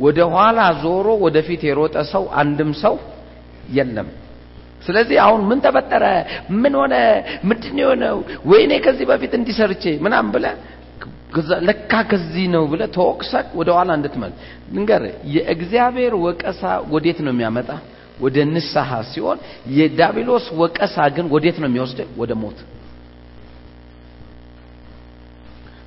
ወደ 0.00 0.18
ኋላ 0.32 0.58
ዞሮ 0.82 1.06
ወደፊት 1.24 1.60
የሮጠ 1.68 1.96
ሰው 2.12 2.24
አንድም 2.40 2.70
ሰው 2.82 2.94
የለም። 3.72 4.08
ስለዚህ 4.82 5.16
አሁን 5.22 5.40
ምን 5.48 5.58
ተፈጠረ፣ 5.64 6.04
ምን 6.56 6.74
ሆነ፣ 6.80 6.94
ምንድን 7.48 7.76
የሆነው፣ 7.82 8.16
ወይኔ 8.50 8.72
ከዚህ 8.84 9.06
በፊት 9.10 9.32
እንዲሰርቼ 9.38 9.84
ምናምን 10.04 10.30
ብለህ 10.34 10.54
ለካ 11.66 11.92
ከዚህ 12.10 12.44
ነው 12.52 12.62
ብለህ 12.70 12.88
ተወቅሰህ 12.94 13.46
ወደ 13.58 13.68
ኋላ 13.76 13.90
እንድትመል 13.98 14.32
ንገር። 14.76 15.02
የእግዚአብሔር 15.34 16.12
ወቀሳ 16.24 16.62
ወዴት 16.92 17.18
ነው 17.24 17.32
የሚያመጣ? 17.34 17.70
ወደ 18.20 18.36
ንስሐ 18.48 18.90
ሲሆን 19.10 19.38
የዳቢሎስ 19.76 20.46
ወቀሳ 20.60 20.96
ግን 21.16 21.26
ወዴት 21.34 21.56
ነው 21.62 21.68
የሚወስድ? 21.70 21.98
ወደ 22.20 22.32
ሞት። 22.42 22.58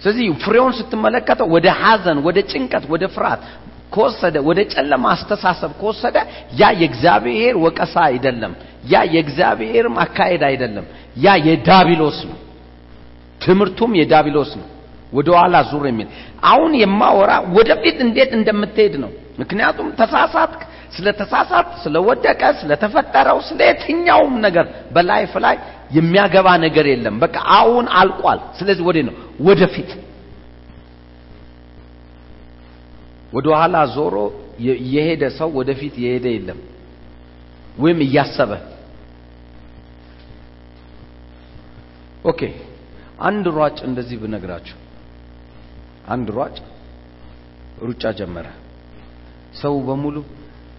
ስለዚህ 0.01 0.25
ፍሬውን 0.43 0.73
ስትመለከተው 0.79 1.47
ወደ 1.55 1.67
ሐዘን፣ 1.81 2.17
ወደ 2.27 2.37
ጭንቀት፣ 2.51 2.83
ወደ 2.93 3.03
ፍርሃት 3.15 3.41
ከወሰደ 3.91 4.35
ወደ 4.47 4.59
ጨለማ 4.73 5.05
አስተሳሰብ 5.15 5.71
ከወሰደ 5.79 6.17
ያ 6.59 6.71
የእግዚአብሔር 6.81 7.55
ወቀሳ 7.63 7.95
አይደለም። 8.09 8.53
ያ 8.85 9.01
የእግዚአብሔርም 9.13 9.95
አካሄድ 10.03 10.43
አይደለም። 10.49 10.85
ያ 11.17 11.35
የዳቢሎስ 11.47 12.19
ነው። 12.29 12.37
ትምህርቱም 13.41 13.91
የዳቢሎስ 13.99 14.51
ነው። 14.59 14.67
ወደ 15.13 15.27
ኋላ 15.37 15.55
ዙር 15.69 15.83
የሚል 15.89 16.07
አሁን 16.43 16.71
የማወራ 16.81 17.31
ወደፊት 17.55 17.97
እንዴት 18.05 18.31
እንደምትሄድ 18.37 18.95
ነው። 19.03 19.11
ምክንያቱም 19.39 19.87
ተሳሳትክ፣ 19.99 20.61
ስለ 20.95 21.07
ተሳሳት፣ 21.19 21.67
ስለወደቀ፣ 21.83 22.41
ስለተፈጠረው፣ 22.59 23.37
ስለ 23.47 23.59
የትኛውም 23.69 24.33
ነገር 24.45 24.65
በላይፍ 24.93 25.33
ላይ 25.45 25.55
የሚያገባ 25.91 26.47
ነገር 26.65 26.85
የለም። 26.91 27.15
በቃ 27.23 27.35
አሁን 27.57 27.85
አልቋል። 27.99 28.39
ስለዚህ 28.59 28.83
ወዴት 28.89 29.05
ነው? 29.09 29.15
ወደፊት 29.41 29.89
ወደ 33.33 33.47
ኋላ 33.57 33.75
ዞሮ 33.95 34.15
የሄደ 34.93 35.23
ሰው 35.39 35.49
ወደፊት 35.59 35.95
የሄደ 36.03 36.25
የለም፣ 36.35 36.59
ወይም 37.77 37.99
እያሰበ 38.05 38.51
okay። 42.25 42.41
አንድ 43.27 43.45
ሯጭ 43.57 43.77
እንደዚህ 43.87 44.17
ብነግራችሁ፣ 44.23 44.77
አንድ 46.13 46.27
ሯጭ 46.37 46.57
ሩጫ 47.81 48.03
ጀመረ። 48.19 48.47
ሰው 49.61 49.73
በሙሉ 49.87 50.15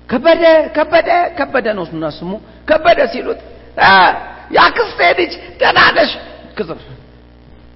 ከበደ 0.09 0.45
ከበደ 0.77 1.09
ከበደ 1.39 1.67
ነው 1.79 1.85
እና 1.97 2.05
ስሙ 2.19 2.31
ከበደ 2.69 3.01
ሲሉት 3.13 3.41
የአክስቴ 4.55 5.01
ልጅ 5.19 5.33
ደህና 5.61 5.79
ነሽ? 5.97 6.13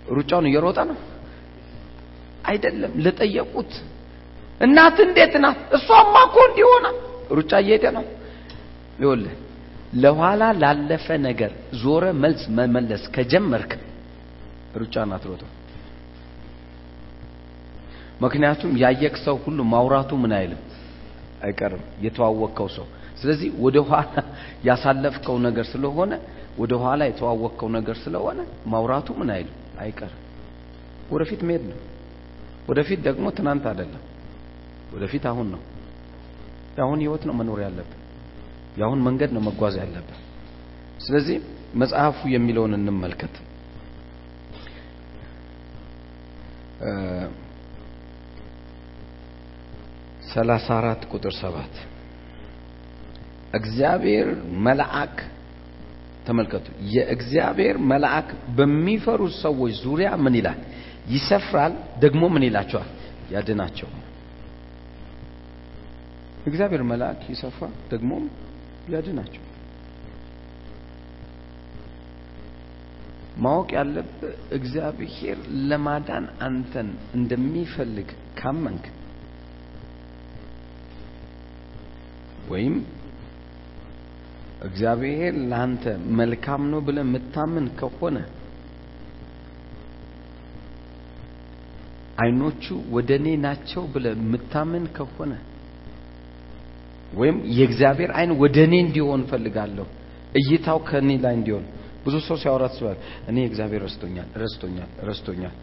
ሩጫውን 0.09 0.47
እየሮጠ 0.49 0.79
ነው 0.91 0.97
አይደለም። 2.45 2.93
ለጠየቁት 3.05 3.73
እናት 4.65 4.97
እንዴት 5.07 5.35
ናት? 5.45 5.59
እሷማ 5.77 6.15
እኮ 6.27 6.37
እንዲሆና 6.49 6.87
ሩጫ 7.31 7.53
እየሄደ 7.63 7.85
ነው። 7.97 8.05
ይኸውልህ 8.99 9.35
ለኋላ 10.03 10.43
ላለፈ 10.63 11.07
ነገር 11.27 11.51
ዞረ 11.83 12.05
መልስ 12.23 12.43
መመለስ 12.57 13.03
ከጀመርክ 13.15 13.73
ሩጫን 14.81 15.11
አትሮጥም። 15.17 15.51
ምክንያቱም 18.21 18.73
ያየክ 18.83 19.17
ሰው 19.25 19.37
ሁሉ 19.45 19.59
ማውራቱ 19.73 20.11
ምን 20.23 20.33
አይልም 20.39 20.61
አይቀርም፣ 21.43 21.83
የተዋወቅከው 22.05 22.69
ሰው። 22.77 22.87
ስለዚህ 23.21 23.49
ወደ 23.65 23.77
ኋላ 23.89 24.15
ያሳለፍከው 24.69 25.37
ነገር 25.47 25.67
ስለሆነ 25.73 26.13
ወደ 26.59 26.73
ኋላ 26.83 27.01
የተዋወቅከው 27.11 27.69
ነገር 27.77 27.97
ስለሆነ 28.05 28.39
ማውራቱ 28.73 29.09
ምን 29.21 29.31
አይልም 29.37 29.55
አይቀርም። 29.83 30.21
ወደፊት 31.11 31.41
መሄድ 31.49 31.65
ነው። 31.71 31.79
ወደፊት 32.69 33.01
ደግሞ 33.09 33.27
ትናንት 33.39 33.65
አይደለም። 33.71 34.03
ወደፊት 34.95 35.25
አሁን 35.31 35.47
ነው። 35.55 35.63
የአሁን 36.77 37.01
ህይወት 37.05 37.23
ነው 37.29 37.35
መኖር 37.39 37.59
ያለብን። 37.65 38.01
የአሁን 38.79 39.01
መንገድ 39.07 39.31
ነው 39.37 39.43
መጓዝ 39.49 39.75
ያለብን። 39.83 40.21
ስለዚህ 41.01 41.37
መጽሐፉ 41.75 42.19
የሚለውን 42.33 42.73
እንመልከት። 42.79 43.35
ሰላሳ 50.29 50.67
አራት 50.77 51.03
ቁጥር 51.13 51.35
ሰባት 51.39 51.75
እግዚአብሔር 53.55 54.29
መልአክ 54.67 55.17
ተመልከቱ። 56.27 56.67
የእግዚአብሔር 56.95 57.77
መልአክ 57.91 58.29
በሚፈሩት 58.57 59.35
ሰዎች 59.43 59.73
ዙሪያ 59.85 60.11
ምን 60.25 60.35
ይላል? 60.39 60.61
ይሰፍራል። 61.09 61.73
ደግሞ 62.01 62.23
ምን 62.35 62.45
ይላቸዋል? 62.49 62.89
ያድናቸው። 63.35 63.89
እግዚአብሔር 66.47 66.83
መልአክ 66.89 67.21
ይሰፍራል፣ 67.33 67.75
ደግሞም 67.91 68.25
ያድናቸው። 68.93 69.43
ማወቅ 73.45 73.69
ያለብህ 73.77 74.11
እግዚአብሔር 74.57 75.39
ለማዳን 75.71 76.27
አንተን 76.47 76.89
እንደሚፈልግ 77.15 78.11
ካመንክ 78.39 78.85
ወይም 82.51 82.77
እግዚአብሔር 84.63 85.35
ለአንተ 85.51 85.85
መልካም 86.19 86.63
ነው 86.73 86.81
ብለህ 86.87 87.05
የምታምን 87.07 87.67
ከሆነ 87.81 88.19
አይኖቹ 92.19 92.65
ወደ 92.95 93.11
እኔ 93.21 93.29
ናቸው 93.45 93.83
ብለህ 93.95 94.15
የምታምን 94.19 94.85
ከሆነ 94.97 95.33
ወይም 97.15 97.37
የእግዚአብሔር 97.57 98.11
አይን 98.19 98.33
ወደ 98.41 98.57
እኔ 98.67 98.75
እንዲሆን 98.85 99.23
ፈልጋለሁ፣ 99.31 99.87
እይታው 100.39 100.79
ከእኔ 100.89 101.11
ላይ 101.25 101.35
እንዲሆን 101.39 101.65
ብዙ 102.05 102.15
ሰው 102.27 102.37
ሲያወራ 102.41 102.65
ትችላል። 102.73 102.99
እኔ 103.31 103.37
እግዚአብሔር 103.49 103.83
ረስቶኛል፣ 103.87 104.29
ረስቶኛል፣ 104.43 104.89
ረስቶኛል። 105.09 105.55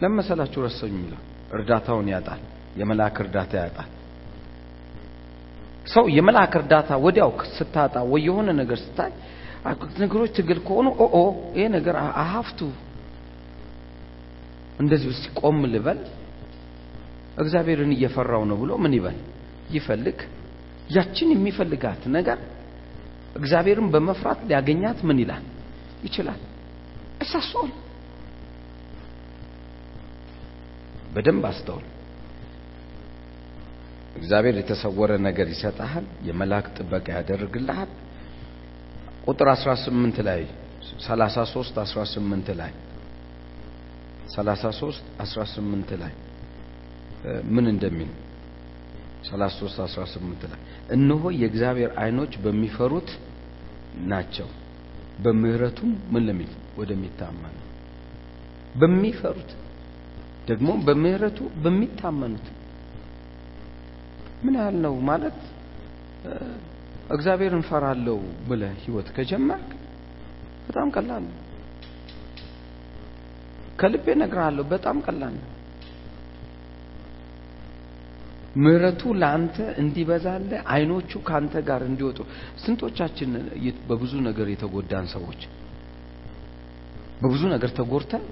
ለምን 0.00 0.16
መሰላችሁ 0.18 0.60
ረስቶኝ 0.66 0.94
የሚለው 0.96 1.20
እርዳታውን 1.56 2.08
ያጣል፣ 2.12 2.40
የመልአክ 2.80 3.16
እርዳታ 3.24 3.52
ያጣል። 3.62 3.90
ሰው 5.86 6.04
የመልአክ 6.16 6.52
እርዳታ 6.60 6.90
ወዲያው 7.04 7.30
ስታጣ 7.56 7.94
ወይ 8.12 8.22
የሆነ 8.28 8.48
ነገር 8.60 8.78
ስታይ 8.84 9.12
ነገሮች 10.02 10.30
ትግል 10.38 10.58
ከሆኑ 10.66 10.86
ኦ 11.14 11.20
ይሄ 11.54 11.66
ነገር 11.76 11.94
አሀፍቱ 12.22 12.60
እንደዚህ 14.80 15.08
ውስጥ 15.12 15.26
ቆም 15.40 15.60
ልበል 15.72 15.98
እግዚአብሔርን 17.42 17.92
እየፈራው 17.96 18.42
ነው 18.50 18.56
ብሎ 18.62 18.72
ምን 18.82 18.92
ይበል 18.98 19.16
ይፈልግ። 19.70 20.18
ያችን 20.90 21.28
የሚፈልጋት 21.32 22.02
ነገር 22.08 22.38
እግዚአብሔርን 23.36 23.88
በመፍራት 23.90 24.40
ሊያገኛት 24.48 24.98
ምን 25.02 25.18
ይላል? 25.22 25.44
ይችላል። 26.04 26.40
እሳሶል 27.20 27.70
በደንብ 31.14 31.44
አስተውል። 31.46 31.86
እግዚአብሔር 34.16 34.54
የተሰወረ 34.56 35.10
ነገር 35.26 35.46
ይሰጣል 35.48 36.04
የመልአክ 36.22 36.66
ጥበቃ 36.76 37.06
ያደርግልሃል። 37.18 37.90
ቁጥር 39.26 39.48
18 39.54 40.18
ላይ 40.20 40.42
33 41.00 41.78
18 41.78 42.52
ላይ 42.54 42.72
33 44.34 45.02
18 45.20 45.94
ላይ 46.02 46.12
ምን 47.46 47.66
እንደሚል 47.66 48.10
33 49.26 49.82
18 49.84 50.46
ላይ 50.52 50.60
እነሆ 50.96 51.32
የእግዚአብሔር 51.36 51.92
አይኖች 52.02 52.34
በሚፈሩት 52.44 53.10
ናቸው 54.08 54.48
በምህረቱም 55.24 55.92
ምን 56.12 56.24
ለሚል 56.28 56.50
ወደሚታመኑ 56.80 57.56
በሚፈሩት 58.74 59.50
ደግሞ 60.48 60.70
በምህረቱ 60.86 61.38
በሚታመኑት 61.64 62.46
ምን 64.44 64.56
ያህል 64.58 64.76
ነው 64.86 64.94
ማለት 65.08 65.38
እግዚአብሔርን 67.14 67.64
ፈራለሁ 67.68 68.18
ብለህ 68.48 68.74
ህይወት 68.82 69.08
ከጀመርክ 69.16 69.70
በጣም 70.66 70.88
ቀላል 70.96 71.24
ነው። 71.26 71.40
ከልቤ 73.80 74.06
እነግርሃለሁ፣ 74.16 74.64
በጣም 74.72 74.96
ቀላል 75.06 75.34
ነው። 75.38 75.48
ምህረቱ 78.62 79.02
ለአንተ 79.20 79.56
እንዲበዛልህ 79.82 80.60
አይኖቹ 80.74 81.10
ካንተ 81.28 81.54
ጋር 81.68 81.82
እንዲወጡ። 81.88 82.18
ስንቶቻችን 82.62 83.30
በብዙ 83.88 84.12
ነገር 84.28 84.46
የተጎዳን 84.52 85.06
ሰዎች? 85.14 85.40
በብዙ 87.22 87.42
ነገር 87.54 87.70
ተጎድተን 87.78 88.24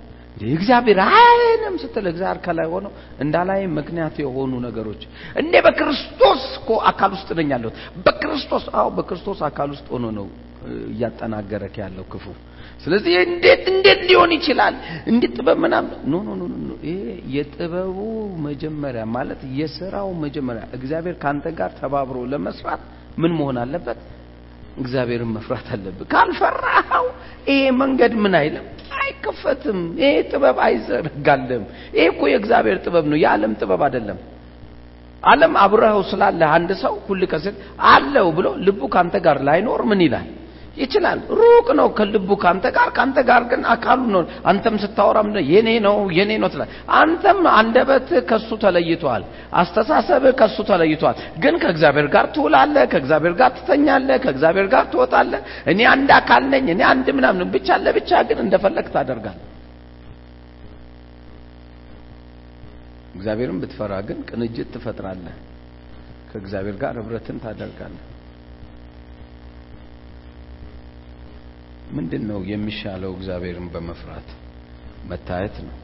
እግዚአብሔር 0.50 0.98
አይንም 1.06 1.74
ስትል 1.82 2.06
እግዚአብሔር 2.10 2.38
ከላይ 2.44 2.66
ሆኖ 2.72 2.86
እንዳላይ 3.24 3.60
ምክንያት 3.78 4.16
የሆኑ 4.22 4.52
ነገሮች። 4.66 5.02
እንዴ 5.40 5.54
በክርስቶስ 5.66 6.44
እኮ 6.58 6.70
አካል 6.90 7.10
ውስጥ 7.16 7.28
ነኝ 7.38 7.50
ያለሁት። 7.54 7.76
በክርስቶስ 8.06 8.64
አዎ 8.78 8.88
በክርስቶስ 8.96 9.40
አካል 9.48 9.68
ውስጥ 9.74 9.86
ሆኖ 9.94 10.06
ነው 10.18 10.26
እያጠናገረክ 10.88 11.74
ያለው 11.82 12.04
ክፉ 12.12 12.24
ስለዚህ 12.85 13.12
እንዴት 13.24 13.64
እንዴት 13.72 14.01
ሊሆን 14.09 14.30
ይችላል? 14.37 14.74
እንዴት 15.11 15.33
ጥበብ 15.39 15.59
ምናምን? 15.64 15.93
no 16.11 16.14
no 16.26 16.30
no 16.40 16.44
no 16.62 16.70
የጥበቡ 17.35 17.99
መጀመሪያ 18.47 19.03
ማለት 19.16 19.41
የስራው 19.59 20.09
መጀመሪያ 20.24 20.62
እግዚአብሔር 20.78 21.16
ካንተ 21.24 21.45
ጋር 21.61 21.70
ተባብሮ 21.80 22.18
ለመስራት 22.33 22.83
ምን 23.18 23.33
መሆን 23.39 23.59
አለበት? 23.62 24.01
እግዚአብሔርን 24.78 25.30
መፍራት 25.37 25.66
አለብህ። 25.74 26.07
ካልፈራኸው 26.12 27.07
ይሄ 27.49 27.62
መንገድ 27.80 28.12
ምን 28.24 28.35
አይልም? 28.41 28.66
አይከፈትም። 28.99 29.80
ይሄ 30.03 30.12
ጥበብ 30.30 30.59
አይዘረጋልም። 30.66 31.64
ይሄ 31.97 32.05
እኮ 32.12 32.22
የእግዚአብሔር 32.33 32.78
ጥበብ 32.87 33.05
ነው። 33.12 33.18
የዓለም 33.24 33.55
ጥበብ 33.61 33.83
አይደለም። 33.87 34.18
ዓለም 35.22 35.53
አብረኸው 35.64 36.03
ስላለ 36.11 36.41
አንድ 36.55 36.70
ሰው 36.80 36.95
ሁል 37.07 37.20
ቀን 37.33 37.57
አለው 37.91 38.28
ብሎ 38.39 38.47
ልቡ 38.66 38.80
ካንተ 38.95 39.16
ጋር 39.26 39.37
ላይኖር 39.49 39.83
ምን 39.91 40.01
ይላል 40.07 40.28
ይችላል። 40.76 41.18
ሩቅ 41.38 41.66
ነው 41.78 41.88
ከልቡ 41.96 42.30
ካንተ 42.42 42.66
ጋር 42.76 42.88
ካንተ 42.96 43.18
ጋር 43.28 43.42
ግን 43.50 43.62
አካሉ 43.72 44.02
ነው። 44.14 44.22
አንተም 44.46 44.76
ስታወራም 44.82 45.28
የኔ 45.48 45.68
ነው 45.86 45.96
የኔ 46.16 46.30
ነው 46.42 46.48
ትላል 46.52 46.70
አንተም 46.98 47.40
አንደበት 47.54 48.10
ከሱ 48.30 48.50
ተለይቷል 48.62 49.24
አስተሳሰብ 49.58 50.24
ከሱ 50.40 50.56
ተለይቷል። 50.70 51.16
ግን 51.42 51.56
ከእግዚአብሔር 51.62 52.08
ጋር 52.14 52.26
ትውላለህ 52.34 52.84
ከእግዚአብሔር 52.92 53.34
ጋር 53.40 53.50
ትተኛለህ 53.58 54.18
ከእግዚአብሔር 54.24 54.68
ጋር 54.74 54.84
ትወጣለህ። 54.92 55.42
እኔ 55.66 55.80
አንድ 55.92 56.12
አካል 56.18 56.44
ነኝ 56.52 56.66
እኔ 56.74 56.82
አንድ 56.92 57.08
ምናምን 57.18 57.50
ብቻ 57.54 57.78
ለብቻ 57.84 58.10
ግን 58.28 58.40
እንደፈለግ 58.44 58.88
ታደርጋለህ። 58.94 59.48
እግዚአብሔርን 63.14 63.58
ብትፈራ 63.62 63.92
ግን 64.08 64.18
ቅንጅት 64.28 64.70
ትፈጥራለህ። 64.74 65.36
ከእግዚአብሔር 66.30 66.76
ጋር 66.82 66.94
ህብረትን 67.00 67.38
ታደርጋለህ 67.42 68.06
ምንድን 71.93 72.22
ነው 72.30 72.38
የሚሻለው? 72.51 73.11
እግዚአብሔርን 73.16 73.66
በመፍራት 73.72 74.28
መታየት 75.11 75.57
ነው። 75.66 75.76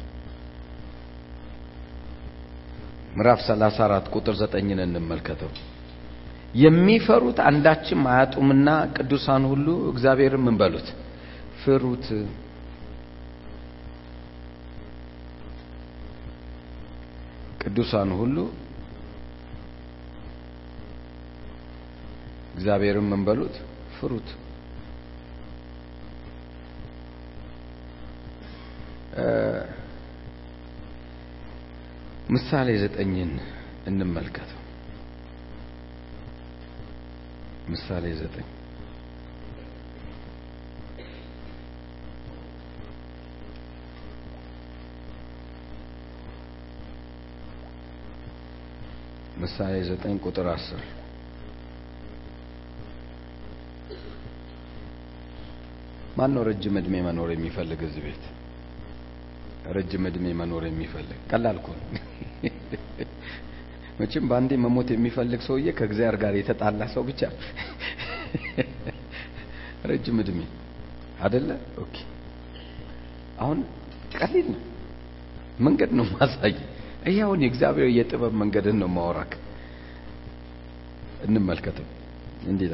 ምዕራፍ 3.16 3.40
34 3.46 4.08
ቁጥር 4.14 4.34
9ን 4.42 4.80
እንመልከተው። 4.84 5.50
የሚፈሩት 6.54 7.38
አንዳችም 7.48 8.02
አያጡምና 8.10 8.68
ቅዱሳን 8.96 9.42
ሁሉ 9.50 9.66
እግዚአብሔርን 9.92 10.44
ምን 10.46 10.56
በሉት? 10.60 10.88
ፍሩት። 11.62 12.06
ቅዱሳን 17.62 18.10
ሁሉ 18.20 18.36
እግዚአብሔርን 22.54 23.06
ምን 23.10 23.22
በሉት? 23.26 23.56
ፍሩት 23.96 24.28
ምሳሌ 32.30 32.68
ዘጠኝን 32.82 33.30
እንመልከተው 33.86 34.54
ምሳሌ 37.70 38.04
ዘጠኝ። 38.20 38.46
ምሳሌ 49.40 49.74
ዘጠኝ 49.88 50.16
ቁጥር 50.26 50.46
አስር። 50.52 50.82
ማን 56.18 56.32
ነው 56.34 56.42
ረጅም 56.48 56.76
እድሜ 56.80 56.94
መኖር 57.06 57.30
የሚፈልግ 57.32 57.80
እዚህ 57.88 58.02
ቤት 58.06 58.24
ረጅም 59.68 60.04
እድሜ 60.08 60.26
መኖር 60.38 60.62
የሚፈልግ 60.68 61.18
ቀላል 61.30 61.56
እኮ 61.60 61.68
መቼም 64.00 64.26
በአንዴ 64.30 64.52
መሞት 64.64 64.88
የሚፈልግ 64.94 65.40
ሰውዬ 65.46 65.68
ከእግዚአብሔር 65.78 66.16
ጋር 66.22 66.34
የተጣላ 66.38 66.82
ሰው 66.92 67.02
ብቻ 67.08 67.20
ረጅም 69.90 70.18
እድሜ 70.22 70.40
አደለ 71.20 71.48
okay። 71.82 71.96
አሁን 73.38 73.58
ቀሊል 74.16 74.46
ነው። 74.52 74.62
መንገድ 75.60 75.90
ነው 75.98 76.06
ማሳይ 76.12 76.54
ይሄ 77.06 77.16
አሁን 77.24 77.42
የእግዚአብሔር 77.44 77.90
የጥበብ 77.96 78.32
መንገድን 78.42 78.78
ነው 78.82 78.88
ማወራክ 78.94 79.32
እንመልከተው። 81.26 81.86
እንዲህ 82.46 82.70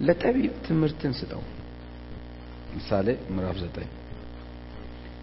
ለጠቢብ 0.00 0.52
ትምህርትን 0.66 1.14
ስጠው። 1.18 1.42
ምሳሌ 2.76 3.06
ምዕራፍ 3.30 3.56
ዘጠኝ 3.62 3.88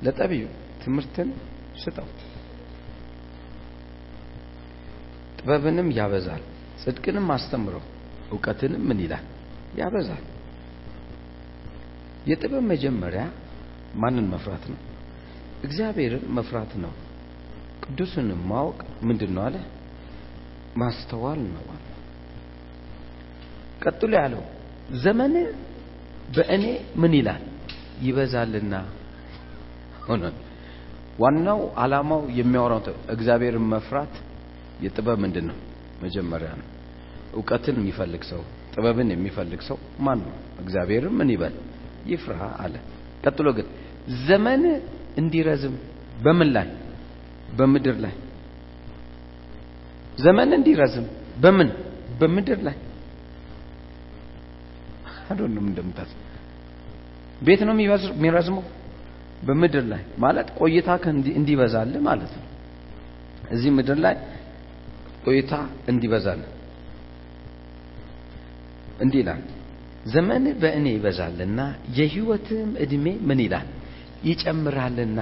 ለጠቢብ 0.06 0.50
ትምህርትን 0.84 1.30
ስጠው። 1.82 2.08
ጥበብንም 5.40 5.90
ያበዛል 5.92 6.44
ጽድቅንም 6.82 7.28
አስተምረው 7.32 7.84
እውቀትንም 8.32 8.84
ምን 8.90 9.00
ይላል? 9.04 9.26
ያበዛል። 9.78 10.24
የጥበብ 12.28 12.64
መጀመሪያ 12.64 13.24
ማንን 13.96 14.26
መፍራት 14.34 14.64
ነው? 14.72 14.80
እግዚአብሔርን 15.64 16.26
መፍራት 16.30 16.72
ነው። 16.84 16.94
ቅዱስንም 17.84 18.42
ማወቅ 18.50 18.80
ምንድን 19.02 19.32
ነው 19.36 19.44
አለ? 19.44 19.56
ማስተዋል 20.78 21.42
ነው 21.48 21.66
አለ። 21.70 21.84
ቀጥሎ 23.84 24.12
ያለው 24.20 24.44
ዘመን 25.04 25.34
በእኔ 26.36 26.64
ምን 26.96 27.14
ይላል? 27.14 27.44
ይበዛልና 28.02 28.74
ዋናው 31.20 31.60
አላማው 31.84 32.22
የሚያወራው 32.40 32.82
እግዚአብሔርን 33.14 33.66
መፍራት 33.74 34.16
የጥበብ 34.84 35.18
ምንድን 35.24 35.46
ነው 35.50 35.58
መጀመሪያ 36.04 36.50
ነው። 36.60 36.68
እውቀትን 37.34 37.76
የሚፈልግ 37.80 38.24
ሰው 38.30 38.42
ጥበብን 38.74 39.10
የሚፈልግ 39.14 39.62
ሰው 39.68 39.78
ማን 40.06 40.20
ነው? 40.26 40.34
እግዚአብሔርን 40.62 41.14
ምን 41.20 41.30
ይበል? 41.34 41.56
ይፍራ 42.08 42.40
አለ። 42.64 42.76
ቀጥሎ 43.24 43.48
ግን 43.58 43.68
ዘመን 44.28 44.64
እንዲረዝም 45.22 45.76
በምን 46.24 46.50
ላይ? 46.56 46.68
በምድር 47.58 47.98
ላይ። 48.06 48.14
ዘመን 50.18 50.50
እንዲረዝም 50.58 51.08
በምን? 51.44 51.70
በምድር 52.20 52.60
ላይ። 52.68 52.78
አዶንም 55.30 55.66
እንደምታስ 55.72 56.12
ቤት 57.42 57.62
ነው 57.68 57.74
የሚረዝመው 58.16 58.64
በምድር 59.46 59.86
ላይ 59.92 60.02
ማለት 60.18 60.48
ቆይታ 60.60 60.90
እንዲበዛል 61.36 61.92
ማለት 62.02 62.32
ነው። 62.40 62.46
እዚህ 63.52 63.72
ምድር 63.78 63.98
ላይ 63.98 64.16
ቆይታ 65.26 65.52
እንዲበዛል። 65.92 66.42
እንዲህ 69.02 69.20
ይላል 69.24 69.42
ዘመን 70.06 70.44
በእኔ 70.62 70.86
ይበዛልና 70.96 71.60
የህይወትም 71.98 72.70
እድሜ 72.84 73.06
ምን 73.30 73.40
ይላል? 73.46 73.68
ይጨምራልና። 74.24 75.20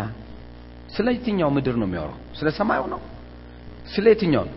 ስለ 0.95 1.07
የትኛው 1.15 1.49
ምድር 1.55 1.75
ነው 1.81 1.87
የሚያወራው? 1.87 2.19
ስለ 2.39 2.47
ሰማዩ 2.59 2.81
ነው? 2.93 3.01
ስለ 3.93 4.05
የትኛው 4.13 4.43
ነው? 4.49 4.55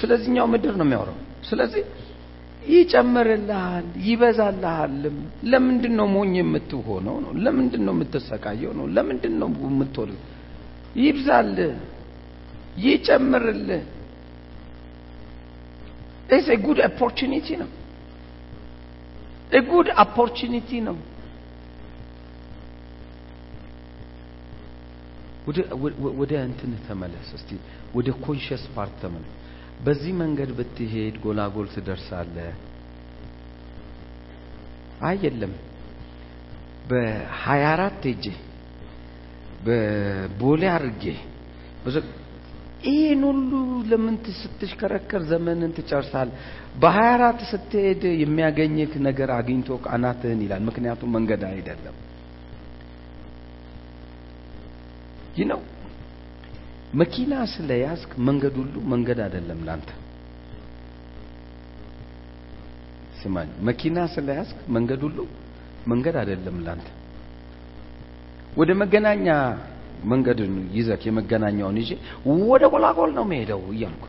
ስለዚህኛው 0.00 0.46
ምድር 0.54 0.74
ነው 0.80 0.86
የሚያወራው? 0.86 1.16
ስለዚህ 1.48 1.82
ይጨምርልሃል 2.70 3.86
ይበዛልሃልም 4.06 5.16
ለምንድን 5.50 5.94
ነው 5.98 6.06
ሞኝ 6.12 6.34
የምትሆነው 6.40 7.16
ነው 7.24 7.32
ለምንድን 7.44 7.82
ነው 7.86 7.94
የምትሰቃየው 7.96 8.72
ነው 8.78 8.86
ለምንድን 8.96 9.34
ነው 9.40 9.48
የምትወል 9.68 10.12
ይብዛል 11.02 11.56
ይጨምርልህ 12.84 13.82
it's 16.28 16.48
good 16.64 16.78
opportunity 16.86 17.48
ነው። 17.62 17.70
a 19.52 19.60
good 19.66 19.88
opportunity 20.02 20.70
ነው። 20.86 20.96
ወደ 25.46 25.58
ወደ 26.20 26.32
እንትን 26.46 26.72
ተመለስ 26.86 27.28
እስቲ፣ 27.38 27.50
ወደ 27.96 28.08
conscious 28.24 28.64
part 28.74 28.94
ተመለስ። 29.02 29.32
በዚህ 29.80 30.12
መንገድ 30.20 30.50
ብትሄድ 30.58 31.14
ጎላጎል 31.24 31.68
ትደርሳለህ። 31.74 32.52
አይ 35.02 35.16
የለም 35.24 35.52
በሀያ 36.88 37.64
አራት 37.74 38.04
በቦሌ 39.64 40.62
አድርጌ 40.74 41.04
ይህን 42.86 43.20
ሁሉ 43.26 43.50
ለምን 43.90 44.14
ስትሽከረከር 44.38 45.22
ዘመንን 45.30 45.72
ትጨርሳል? 45.76 46.30
በሀያ 46.80 47.10
አራት 47.16 47.40
ስትሄድ 47.50 48.02
የሚያገኝህ 48.22 48.92
ነገር 49.06 49.30
አግኝቶ 49.36 49.78
አናትህን 49.94 50.40
ይላል። 50.44 50.62
ምክንያቱም 50.68 51.12
መንገድ 51.16 51.42
አይደለም። 51.50 51.96
ይህ 55.36 55.46
ነው 55.52 55.60
መኪና 56.92 57.34
ስለያዝክ 57.52 58.10
መንገድ 58.26 58.54
ሁሉ 58.60 58.74
መንገድ 58.92 59.18
አይደለም 59.26 59.60
ላንተ። 59.68 59.90
ስማኝ፣ 63.20 63.50
መኪና 63.68 63.98
ስለያዝክ 64.14 64.58
መንገድ 64.76 65.00
ሁሉ 65.06 65.18
መንገድ 65.86 66.16
አይደለም 66.22 66.56
ላንተ። 66.66 66.88
ወደ 68.56 68.70
መገናኛ 68.82 69.26
መንገድን 70.04 70.54
ይዘክ 70.76 71.02
የመገናኛውን 71.08 71.76
ይዤ 71.82 71.90
ወደ 72.48 72.62
ጎላጎል 72.72 73.10
ነው 73.18 73.24
መሄደው 73.30 73.62
እያልኩ 73.74 74.04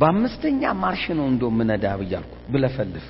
በአምስተኛ 0.00 0.62
ማርሽ 0.82 1.04
ነው 1.18 1.26
እንዶ 1.30 1.44
ምነዳ 1.58 1.86
እያልኩ 2.04 2.34
ብለፈልፍ 2.52 3.06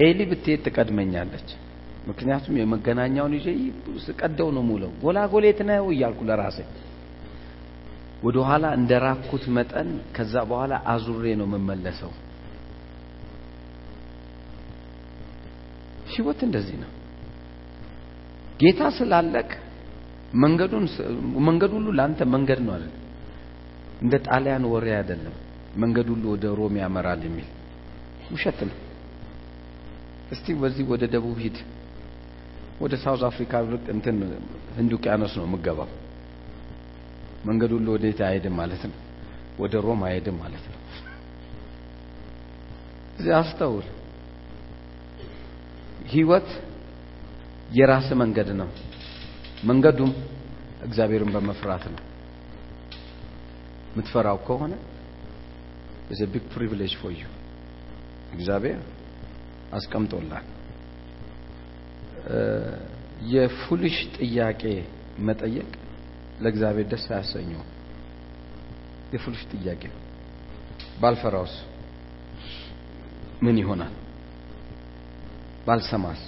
ኤሊ 0.00 0.20
ብትሄድ 0.30 0.60
ትቀድመኛለች። 0.66 1.48
ምክንያቱም 2.08 2.54
የመገናኛውን 2.60 3.34
ይዤ 3.38 3.46
ስቀደው 4.06 4.48
ነው 4.56 4.62
ሙለው 4.70 4.90
ጎላጎል 5.02 5.44
የት 5.48 5.60
ነው 5.68 5.86
እያልኩ 5.94 6.20
ለራሴ 6.30 6.58
ወደ 8.22 8.36
ኋላ 8.48 8.64
እንደራኩት 8.78 9.44
መጠን 9.56 9.88
ከዛ 10.16 10.34
በኋላ 10.50 10.74
አዙሬ 10.92 11.24
ነው 11.40 11.46
የምመለሰው። 11.48 12.12
ህይወት 16.12 16.40
እንደዚህ 16.46 16.76
ነው። 16.82 16.90
ጌታ 18.60 18.82
ስላለቅ 18.96 19.48
መንገዱን 20.42 20.84
መንገድ 21.46 21.72
ሁሉ 21.76 21.88
ላንተ 21.98 22.20
መንገድ 22.34 22.60
ነው 22.66 22.72
አይደል? 22.76 22.92
እንደ 24.02 24.14
ጣሊያን 24.28 24.64
ወሬ 24.72 24.86
አይደለም። 24.98 25.34
መንገድ 25.76 26.06
ሁሉ 26.12 26.24
ወደ 26.34 26.44
ሮም 26.58 26.74
ያመራል 26.82 27.20
የሚል 27.26 27.48
ውሸት 28.32 28.58
ነው። 28.68 28.76
እስቲ 30.32 30.54
በዚህ 30.60 30.84
ወደ 30.92 31.04
ደቡብ 31.14 31.38
ሂድ፣ 31.44 31.56
ወደ 32.80 32.94
ሳውዝ 33.02 33.22
አፍሪካ 33.30 33.62
ብቅ 33.66 33.84
እንትን 33.94 34.16
ህንድ 34.78 34.92
ውቅያኖስ 34.96 35.34
ነው 35.38 35.44
የምገባው። 35.48 35.90
መንገድ 37.46 37.70
ሁሉ 37.76 37.86
ወዴት 37.94 38.20
አይሄድም 38.26 38.54
ማለት 38.56 38.82
ነው? 38.84 38.96
ወደ 39.58 39.74
ሮም 39.86 40.00
አይሄድም 40.08 40.36
ማለት 40.42 40.64
ነው። 40.72 40.78
እዚህ 43.18 43.32
አስተውል። 43.40 43.88
ህይወት 46.06 46.48
የራስ 47.72 48.08
መንገድ 48.22 48.48
ነው። 48.60 48.70
መንገዱም 49.64 50.12
እግዚአብሔርን 50.82 51.30
በመፍራት 51.34 51.84
ነው። 51.92 52.00
የምትፈራው 53.92 54.38
ከሆነ 54.46 54.72
is 56.10 56.20
a 56.20 56.26
big 56.26 56.44
privilege 56.50 56.94
for 56.96 57.12
እግዚአብሔር 58.32 58.80
አስቀምጦላል። 59.72 60.46
የፉልሽ 63.26 63.96
ጥያቄ 64.18 64.62
መጠየቅ 65.18 65.70
ለእግዚአብሔር 66.42 66.86
ደስ 66.92 67.04
አያሰኘው። 67.10 67.62
የፉልሽ 69.14 69.42
ጥያቄ 69.52 69.82
ባልፈራውስ 71.00 71.54
ምን 73.44 73.56
ይሆናል? 73.62 73.94
ባልሰማስ 75.66 76.22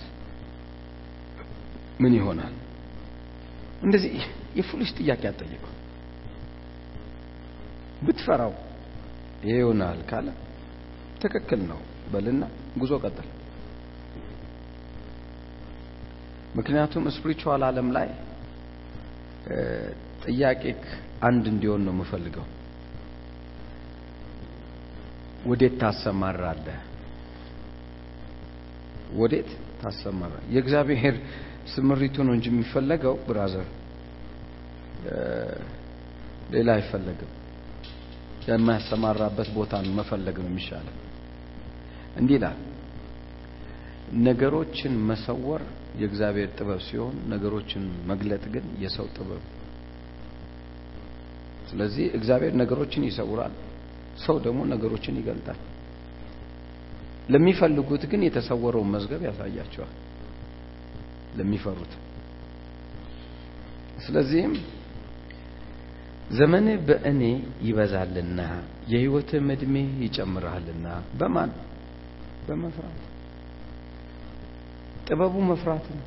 ምን 2.00 2.12
ይሆናል? 2.18 2.54
እንደዚህ 3.82 4.12
የፉልሽ 4.58 4.90
ጥያቄ 4.98 5.22
አጠየቀው። 5.30 5.70
ብትፈራው 8.06 8.52
ይሆናል 9.48 9.98
ካለ 10.10 10.28
ትክክል 11.22 11.60
ነው 11.70 11.80
በልና 12.12 12.42
ጉዞ 12.80 12.92
ቀጥል። 13.02 13.28
ምክንያቱም 16.56 17.04
spiritual 17.14 17.62
ዓለም 17.68 17.88
ላይ 17.96 18.08
ጥያቄ 20.24 20.62
አንድ 21.22 21.44
እንዲሆን 21.52 21.82
ነው 21.86 21.92
የምፈልገው። 21.94 22.46
ወዴት 25.44 25.74
ታሰማራለህ? 25.80 26.78
ወዴት 29.14 29.50
ታሰማራ? 29.80 30.34
የእግዚአብሔር 30.54 31.16
ስምሪቱ 31.74 32.16
ነው 32.26 32.32
እንጂ 32.36 32.46
የሚፈለገው 32.52 33.14
brother፣ 33.26 33.68
ሌላ 36.50 36.68
አይፈለግም። 36.76 37.30
የማያሰማራበት 38.48 39.48
ቦታን 39.54 39.86
መፈለግ 39.98 40.36
ነው 40.42 40.50
የሚሻለው። 40.50 40.96
እንዲህ 42.16 42.36
ይላል፣ 42.38 42.58
ነገሮችን 44.22 44.94
መሰወር 45.08 45.62
የእግዚአብሔር 46.00 46.48
ጥበብ 46.56 46.80
ሲሆን 46.86 47.16
ነገሮችን 47.32 47.82
መግለጥ 48.10 48.42
ግን 48.54 48.66
የሰው 48.82 49.06
ጥበብ። 49.16 49.42
ስለዚህ 51.70 52.06
እግዚአብሔር 52.18 52.52
ነገሮችን 52.62 53.06
ይሰውራል፣ 53.08 53.54
ሰው 54.24 54.36
ደግሞ 54.44 54.60
ነገሮችን 54.72 55.14
ይገልጣል። 55.20 55.60
ለሚፈልጉት 57.28 58.02
ግን 58.10 58.22
የተሰወረውን 58.26 58.90
መዝገብ 58.94 59.22
ያሳያቸዋል፣ 59.28 59.94
ለሚፈሩት። 61.38 61.92
ስለዚህም 64.04 64.54
ዘመንህ 66.30 66.76
በእኔ 66.88 67.22
ይበዛልና 67.66 68.40
የሕይወትህም 68.92 69.48
ዕድሜ 69.54 69.74
ይጨምራልና 70.04 70.86
በማን 71.18 71.50
በመፍራት 72.46 73.00
ጥበቡ 75.06 75.34
መፍራት 75.48 75.86
ነው። 75.94 76.04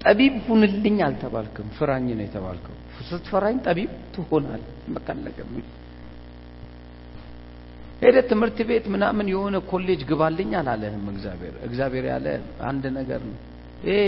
ጠቢብ 0.00 0.34
ሁንልኝ 0.46 0.98
አልተባልክም፣ 1.06 1.68
ፍራኝ 1.76 2.06
ነው 2.12 2.24
የተባልከው። 2.26 2.76
ስትፈራኝ 3.08 3.56
ጠቢብ 3.66 3.90
ትሆናል። 4.14 4.62
መቀለቀ 4.88 5.38
ሄደ 8.02 8.16
ትምህርት 8.30 8.58
ቤት 8.68 8.86
ምናምን 8.94 9.26
የሆነ 9.32 9.56
ኮሌጅ 9.68 10.00
ግባልኝ 10.08 10.50
አላለህም 10.60 11.04
እግዚአብሔር። 11.12 11.54
እግዚአብሔር 11.66 12.04
ያለ 12.10 12.26
አንድ 12.68 12.84
ነገር 12.96 13.20
ነው። 13.28 13.38
ይሄ 13.86 14.00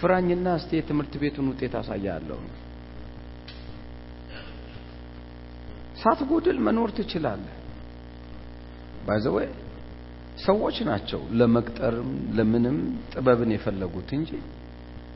ፍራኝና 0.00 0.48
እስቲ 0.58 0.70
የትምህርት 0.78 1.14
ቤቱን 1.22 1.46
ውጤት 1.52 1.74
አሳያለሁ። 1.80 2.40
ሳትጎድል 6.02 6.58
መኖር 6.66 6.90
ትችላለህ። 6.98 7.54
by 9.06 9.16
the 9.16 9.32
way 9.32 9.48
ሰዎች 10.44 10.76
ናቸው 10.88 11.20
ለመቅጠርም 11.38 12.08
ለምንም 12.36 12.76
ጥበብን 13.12 13.50
የፈለጉት 13.54 14.10
እንጂ 14.18 14.30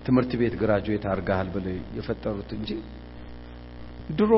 ትምህርት 0.06 0.32
ቤት 0.40 0.54
graduate 0.62 1.04
አድርገሃል 1.10 1.48
ብለው 1.54 1.76
የፈጠሩት 1.98 2.50
እንጂ 2.56 2.70
ድሮ 4.18 4.32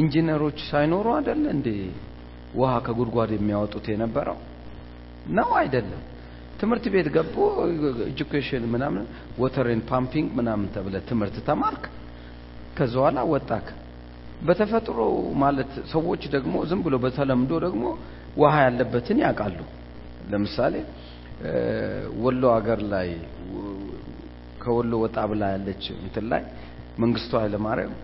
ኢንጂነሮች 0.00 0.58
ሳይኖሩ 0.70 1.06
አይደለ 1.16 1.44
እንዴ 1.56 1.68
ውሃ 2.54 2.72
ከጉድጓድ 2.86 3.30
የሚያወጡት 3.34 3.86
የነበረው 3.92 4.38
ነው 5.38 5.50
አይደለም። 5.60 6.02
ትምህርት 6.60 6.84
ቤት 6.94 7.08
ገቡ 7.16 7.34
education 8.06 8.64
ምናምን 8.72 9.04
water 9.42 9.66
and 9.66 9.80
pumping 9.90 10.28
ምናምን 10.38 10.66
ተብለ 10.74 10.96
ትምህርት 11.10 11.36
ተማርክ። 11.48 11.84
ከዛ 12.76 12.94
በኋላ 12.98 13.20
ወጣክ። 13.32 13.66
በተፈጥሮ 14.46 14.98
ማለት 15.42 15.72
ሰዎች 15.92 16.22
ደግሞ 16.34 16.54
ዝም 16.68 16.80
ብሎ 16.86 16.94
በተለምዶ 17.04 17.52
ደግሞ 17.66 17.84
ውሃ 18.40 18.54
ያለበትን 18.66 19.18
ያውቃሉ። 19.24 19.58
ለምሳሌ 20.32 20.74
ወሎ 22.22 22.42
ሀገር 22.56 22.80
ላይ 22.92 23.08
ከወሎ 24.62 24.92
ወጣ 25.04 25.18
ብላ 25.30 25.42
ያለች 25.54 25.84
እንትን 25.98 26.24
ላይ 26.32 26.42
መንግስቱ 27.02 27.32
ኃይለማርያም 27.42 27.94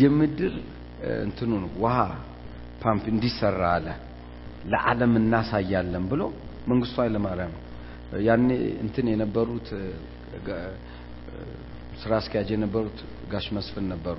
የምድር 0.00 0.54
እንትኑን 1.22 1.64
ውሃ 1.82 1.96
ፓምፕ 2.82 3.04
እንዲሰራ 3.12 3.62
አለ። 3.76 3.88
ለዓለም 4.72 5.12
እናሳያለን 5.20 6.04
ብሎ 6.12 6.22
መንግስቱ 6.70 6.96
ኃይለማርያም 7.04 7.54
ያኔ 8.26 8.48
እንትን 8.84 9.06
የነበሩት 9.12 9.68
ስራ 12.02 12.12
አስኪያጅ 12.20 12.48
የነበሩት 12.54 12.98
ጋሽ 13.32 13.46
መስፍን 13.56 13.86
ነበሩ። 13.92 14.18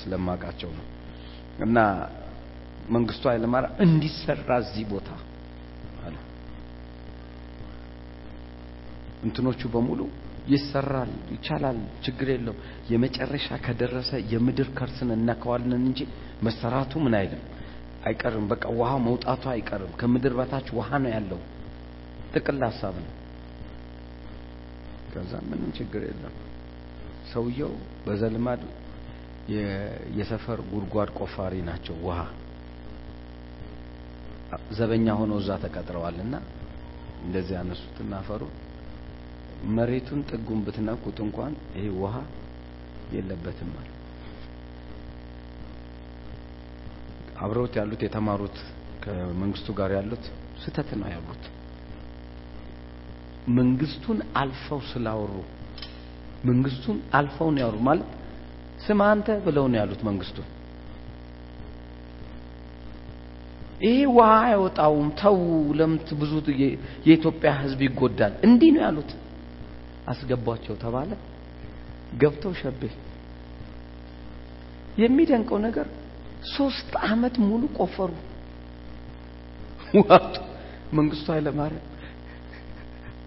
ስለማውቃቸው 0.00 0.70
ነው። 0.78 0.86
እና 1.64 1.78
መንግስቱ 2.94 3.24
ኃይለማርያም 3.32 3.74
እንዲሰራ 3.84 4.50
እዚህ 4.62 4.84
ቦታ 4.92 5.08
አለ። 6.04 6.16
እንትኖቹ 9.26 9.60
በሙሉ 9.74 10.00
ይሰራል፣ 10.48 11.10
ይቻላል፣ 11.34 11.78
ችግር 12.04 12.28
የለው። 12.34 12.54
የመጨረሻ 12.90 13.48
ከደረሰ 13.64 14.10
የምድር 14.32 14.68
ከርስን 14.78 15.10
እነካዋለን 15.16 15.82
እንጂ 15.82 16.00
መሰራቱ 16.46 16.92
ምን 17.04 17.14
አይልም 17.18 17.42
አይቀርም። 18.06 18.46
በቃ 18.52 18.64
ውሃ 18.78 18.92
መውጣቱ 19.06 19.42
አይቀርም። 19.54 19.92
ከምድር 20.00 20.34
በታች 20.38 20.68
ውሃ 20.78 20.90
ነው 21.04 21.10
ያለው። 21.16 21.40
ጥቅል 22.34 22.60
ሀሳብ 22.68 22.94
ነው። 23.04 23.12
ከዛ 25.12 25.32
ምንም 25.50 25.70
ችግር 25.78 26.02
የለም። 26.08 26.34
ሰውየው 27.30 27.72
በዘልማድ 28.04 28.60
የሰፈር 30.18 30.60
ጉድጓድ 30.70 31.10
ቆፋሪ 31.18 31.54
ናቸው። 31.68 31.96
ውሃ 32.06 32.18
ዘበኛ 34.76 35.06
ሆነው 35.20 35.38
እዛ 35.42 35.50
ተቀጥረዋልና 35.64 36.34
እንደዚህ 37.24 37.54
ያነሱትና 37.58 38.12
አፈሩ 38.20 38.42
መሬቱን 39.76 40.20
ጥጉን 40.30 40.60
ብትነኩት 40.66 41.18
እንኳን 41.24 41.54
ይሄ 41.76 41.86
ውሃ 42.02 42.14
የለበትም 43.14 43.72
አለ። 43.80 43.88
አብረውት 47.44 47.74
ያሉት 47.80 48.00
የተማሩት 48.06 48.56
ከመንግስቱ 49.04 49.68
ጋር 49.78 49.90
ያሉት 49.98 50.24
ስህተት 50.62 50.90
ነው 51.00 51.08
ያሉት። 51.14 51.44
መንግስቱን 53.58 54.18
አልፈው 54.40 54.80
ስላወሩ 54.90 55.34
መንግስቱን 56.44 56.98
አልፈው 57.18 57.48
ነው 57.54 57.60
ያወሩ 57.62 57.78
ማለት 57.88 58.08
ስማ 58.80 59.00
አንተ 59.12 59.28
ብለው 59.44 59.64
ነው 59.72 59.78
ያሉት 59.80 60.00
መንግስቱን 60.08 60.48
ይሄ 63.80 63.98
ውሃ 64.16 64.30
አይወጣውም 64.46 65.08
ተው 65.20 65.36
ለምት 65.78 66.08
ብዙ 66.20 66.32
የኢትዮጵያ 67.04 67.50
ህዝብ 67.60 67.80
ይጎዳል። 67.86 68.32
እንዲህ 68.46 68.70
ነው 68.74 68.82
ያሉት። 68.86 69.10
አስገቧቸው 70.10 70.74
ተባለ። 70.82 71.10
ገብተው 72.20 72.52
ሸቤ። 72.60 72.82
የሚደንቀው 74.98 75.58
ነገር 75.66 75.86
ሶስት 76.54 76.90
አመት 77.08 77.34
ሙሉ 77.46 77.62
ቆፈሩ። 77.78 78.12
ዋጡ 80.02 80.34
መንግስቱ 80.98 81.26
ኃይለማርያም 81.34 81.86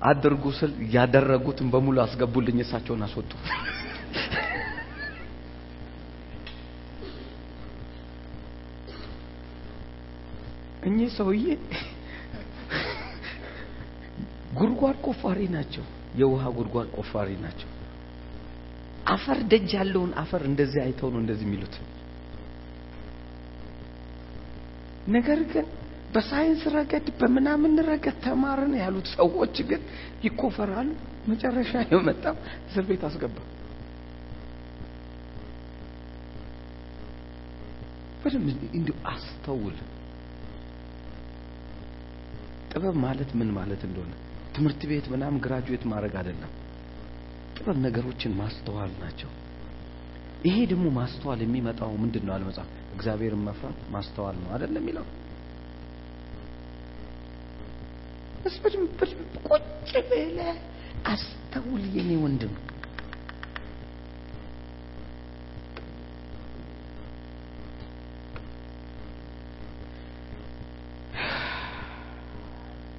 አድርጉ 0.09 0.43
ስል 0.57 0.71
ያደረጉትን 0.95 1.67
በሙሉ 1.73 1.97
አስገቡልኝ 2.05 2.57
እሳቸውን 2.63 3.03
አስወጡ 3.07 3.31
እኚህ 10.83 11.09
ሰውዬ 11.17 11.45
ጉድጓድ 14.57 14.97
ቆፋሪ 15.05 15.39
ናቸው። 15.53 15.85
የውሃ 16.19 16.43
ጉድጓድ 16.57 16.89
ቆፋሪ 16.97 17.29
ናቸው። 17.43 17.69
አፈር 19.13 19.39
ደጅ 19.51 19.69
ያለውን 19.77 20.11
አፈር 20.21 20.41
እንደዚህ 20.49 20.79
አይተው 20.83 21.09
ነው 21.13 21.19
እንደዚህ 21.23 21.45
የሚሉት። 21.47 21.75
ነገር 25.07 25.39
ግን 25.51 25.65
በሳይንስ 26.13 26.61
ረገድ 26.75 27.07
በምናምን 27.19 27.73
ረገድ 27.87 28.17
ተማርን 28.25 28.73
ያሉት 28.81 29.07
ሰዎች 29.15 29.55
ግን 29.69 29.81
ይኮፈራሉ። 30.23 30.89
መጨረሻ 31.29 31.71
የመጣው 31.91 32.35
እስር 32.67 32.83
ቤት 32.89 33.03
አስገባ። 33.07 33.37
በደንብ 38.21 38.47
እንዲሁ 38.77 38.95
አስተውል 39.11 39.77
ጥበብ 42.73 42.95
ማለት 43.03 43.31
ምን 43.39 43.49
ማለት 43.53 43.81
እንደሆነ? 43.87 44.11
ትምህርት 44.55 44.81
ቤት 44.89 45.05
ምናምን 45.13 45.41
ግራጁዌት 45.45 45.83
ማድረግ 45.91 46.13
አይደለም። 46.19 46.51
ጥበብ 47.55 47.77
ነገሮችን 47.85 48.37
ማስተዋል 48.39 48.91
ናቸው። 49.01 49.31
ይሄ 50.45 50.55
ደግሞ 50.71 50.85
ማስተዋል 50.95 51.39
የሚመጣው 51.43 51.91
ምንድን 52.03 52.23
ነው? 52.27 52.33
አለመጽሐፍ 52.35 52.69
እግዚአብሔርን 52.95 53.43
መፍራት 53.47 53.77
ማስተዋል 53.93 54.35
ነው 54.43 54.49
አይደለም 54.55 54.81
የሚለው? 54.83 55.05
ቁጭ 59.47 59.93
ብለህ 60.09 60.57
አስተውል 61.07 61.83
የኔ 61.95 62.11
ወንድም 62.23 62.53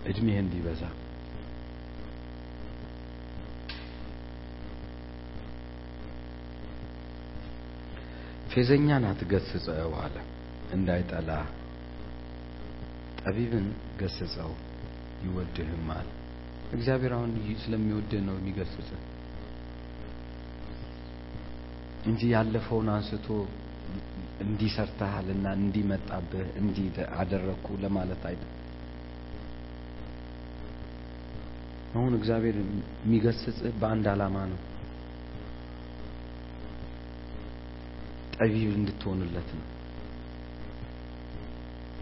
እድሜህ 0.05 0.39
እንዲበዛ። 0.41 0.83
ፌዘኛን 8.53 9.05
አትገስጸው 9.09 9.93
አለ። 10.03 10.17
እንዳይጠላ 10.75 11.31
ጠቢብን 13.21 13.67
ገስጸው 14.01 14.53
ይወድህማል 15.25 16.09
እግዚአብሔር 16.73 17.13
አሁን 17.17 17.31
ስለሚወድህ 17.63 18.23
ነው 18.29 18.37
የሚገስጽ 18.39 18.91
እንጂ 22.05 22.21
ያለፈውን 22.33 22.89
አንስቶ 22.95 23.29
እንዲሰርተሃልና 24.45 25.47
እንዲመጣብህ 25.59 26.49
እንዲህ 26.61 26.87
አደረግኩ 27.19 27.77
ለማለት 27.85 28.23
አይደል 28.31 28.51
አሁን 31.95 32.13
እግዚአብሔር 32.19 32.57
የሚገስጽህ 32.61 33.75
በአንድ 33.81 34.07
ዓላማ 34.13 34.37
ነው። 34.53 34.61
ጠቢብ 38.37 38.71
እንድትሆንለት 38.79 39.51
ነው። 39.59 39.67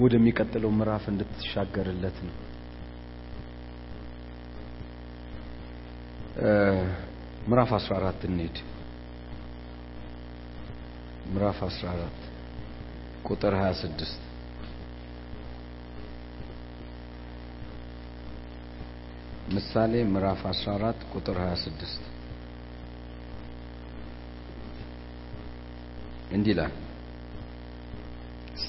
ወደሚቀጥለው 0.02 0.70
ምዕራፍ 0.76 1.04
እንድትሻገርለት 1.12 2.18
ነው። 2.28 2.36
ምዕራፍ 7.48 7.70
14 7.78 8.26
እንሂድ። 8.28 8.56
ምዕራፍ 11.32 11.58
14 11.66 12.22
ቁጥር 13.28 13.54
26 13.60 14.31
ምሳሌ 19.52 19.92
ምዕራፍ 20.06 20.42
14 20.48 21.02
ቁጥር 21.12 21.38
26 21.42 22.04
እንዲህ 26.32 26.52
ይላል 26.52 26.74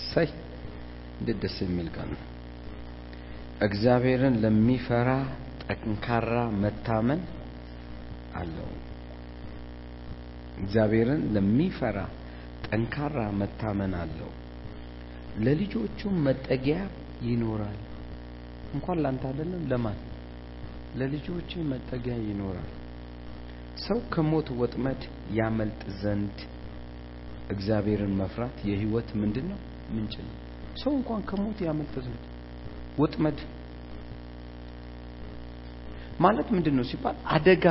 ሰይ 0.06 0.30
እንዴት 1.20 1.38
ደስ 1.44 1.56
የሚል 1.64 1.88
ቃል 1.96 2.10
ነው! 2.14 2.22
እግዚአብሔርን 3.62 4.36
ለሚፈራ 4.44 5.10
ጠንካራ 5.64 6.32
መታመን 6.64 7.22
አለው። 8.36 8.70
እግዚአብሔርን 10.58 11.22
ለሚፈራ 11.36 11.98
ጠንካራ 12.68 13.20
መታመን 13.42 13.94
አለው። 14.02 14.32
ለልጆቹም 15.46 16.18
መጠጊያ 16.28 16.80
ይኖራል። 17.26 17.80
እንኳን 18.74 19.00
ላንተ 19.04 19.24
አይደለም 19.32 19.64
ለማን 19.72 20.00
ለልጆች 21.00 21.52
መጠጊያ 21.70 22.16
ይኖራል። 22.28 22.70
ሰው 23.84 24.00
ከሞት 24.14 24.48
ወጥመድ 24.60 25.02
ያመልጥ 25.38 25.82
ዘንድ 26.02 26.38
እግዚአብሔርን 27.54 28.14
መፍራት 28.20 28.58
የህይወት 28.70 29.10
ምንድን 29.22 29.46
ነው 29.52 29.60
ምንጭ 29.96 30.14
ነው። 30.28 30.36
ሰው 30.84 30.92
እንኳን 31.00 31.22
ከሞት 31.30 31.60
ያመልጥ 31.68 31.96
ዘንድ 32.06 32.24
ወጥመድ 33.00 33.40
ማለት 36.20 36.48
ምንድን 36.56 36.76
ነው 36.80 36.86
ሲባል 36.90 37.16
አደጋ 37.36 37.66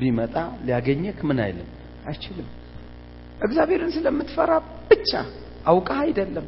ቢመጣ 0.00 0.34
ሊያገኘክ 0.66 1.18
ምን 1.28 1.38
አይልም? 1.44 1.68
አይችልም። 2.08 2.48
እግዚአብሔርን 3.40 3.92
ስለምትፈራ 3.96 4.52
ብቻ 4.90 5.10
አውቃ 5.66 5.90
አይደለም። 6.04 6.46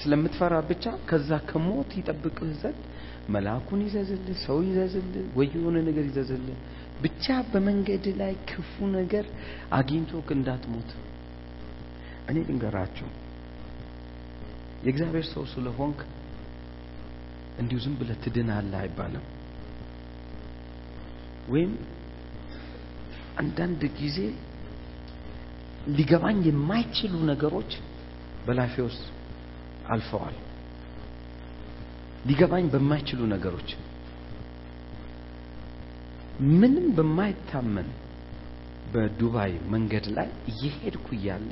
ስለምትፈራ 0.00 0.54
ብቻ 0.70 0.84
ከዛ 1.08 1.30
ከሞት 1.50 1.90
ይጠብቅህ 1.98 2.50
ዘንድ 2.62 2.80
መልአኩን 3.28 3.80
ይዘዝልህ 3.86 4.36
ሰው 4.44 4.58
ይዘዝልህ 4.68 5.24
ወይ 5.38 5.48
የሆነ 5.54 5.76
ነገር 5.88 6.04
ይዘዝልህ። 6.08 6.56
ብቻ 7.02 7.26
በመንገድ 7.50 8.04
ላይ 8.20 8.32
ክፉ 8.48 8.86
ነገር 8.96 9.24
አግኝቶክ 9.72 10.28
እንዳትሞት። 10.36 10.90
እኔ 12.28 12.36
ልንገራችሁ 12.48 13.08
የእግዚአብሔር 14.84 15.26
ሰው 15.32 15.44
ስለሆንክ 15.52 15.98
እንዲሁ 17.58 17.78
ዝም 17.84 17.94
ብለህ 17.98 18.16
ትድናለህ 18.24 18.78
አይባልም። 18.80 19.24
ወይም 21.48 21.72
አንዳንድ 23.38 23.82
ጊዜ 23.98 24.18
ሊገባኝ 25.92 26.40
የማይችሉ 26.48 27.14
ነገሮች 27.30 27.72
በላፌ 28.46 28.74
ውስጥ 28.86 29.04
አልፈዋል። 29.88 30.36
ሊገባኝ 32.24 32.64
በማይችሉ 32.72 33.20
ነገሮች 33.32 33.70
ምንም 36.52 36.86
በማይታመን 36.96 37.88
በዱባይ 38.92 39.52
መንገድ 39.72 40.06
ላይ 40.16 40.28
እየሄድኩ 40.50 41.06
እያለ 41.16 41.50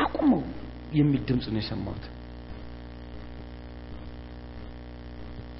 አቁመው 0.00 0.42
የሚል 0.98 1.22
ድምፅ 1.28 1.46
ነው 1.54 1.60
የሰማሁት። 1.60 2.04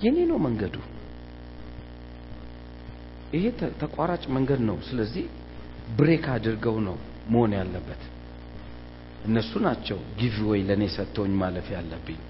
የኔ 0.05 0.18
ነው 0.31 0.39
መንገዱ። 0.47 0.77
ይሄ 3.35 3.45
ተቋራጭ 3.81 4.23
መንገድ 4.37 4.61
ነው። 4.68 4.77
ስለዚህ 4.89 5.25
brake 5.99 6.25
አድርገው 6.35 6.77
ነው 6.87 6.97
መሆን 7.33 7.53
ያለበት። 7.59 8.03
እነሱ 9.25 9.53
ናቸው 9.64 9.99
give 10.18 10.37
way 10.51 10.61
ለእኔ 10.68 10.85
ሰጥተውኝ 10.95 11.33
ማለፍ 11.41 11.66
ያለብኝ። 11.75 12.21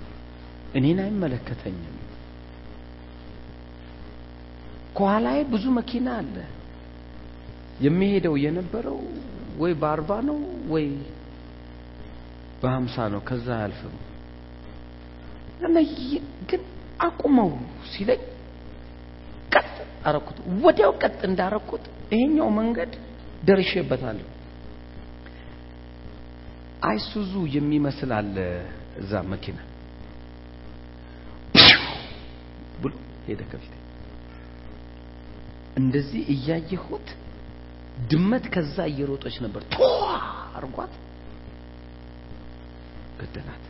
እኔን 0.75 0.99
አይመለከተኝም። 1.05 1.97
ከኋላዬ 4.97 5.39
ብዙ 5.53 5.65
መኪና 5.79 6.09
አለ። 6.21 6.37
የሚሄደው 7.85 8.35
የነበረው 8.45 8.99
ወይ 9.61 9.73
በአርባ 9.81 10.11
ነው 10.29 10.39
ወይ 10.73 10.87
በሀምሳ 12.63 12.97
ነው። 13.15 13.21
ከዛ 13.29 13.47
አያልፍም። 13.59 13.97
ግን 16.51 16.63
አቁመው 17.01 17.51
ሲለኝ 17.91 18.23
ቀጥ 19.53 19.71
አረኩት። 20.09 20.37
ወዲያው 20.65 20.93
ቀጥ 21.03 21.19
እንዳረኩት 21.29 21.85
ይሄኛው 22.13 22.49
መንገድ 22.59 22.93
ደርሼበታለሁ። 23.45 24.27
አይሱዙ 26.89 27.33
የሚመስል 27.55 28.11
አለ 28.19 28.37
እዛ 29.01 29.13
መኪና 29.33 29.59
ብሎ 32.83 32.93
ሄደ 33.27 33.41
ከፊቴ። 33.51 33.73
እንደዚህ 35.77 36.23
እያየሁት 36.35 37.09
ድመት 38.11 38.45
ከዛ 38.55 38.77
እየሮጠች 38.93 39.37
ነበር። 39.45 39.63
ቷ 39.73 39.79
አርጓት 40.59 40.95
ገደላት። 43.21 43.65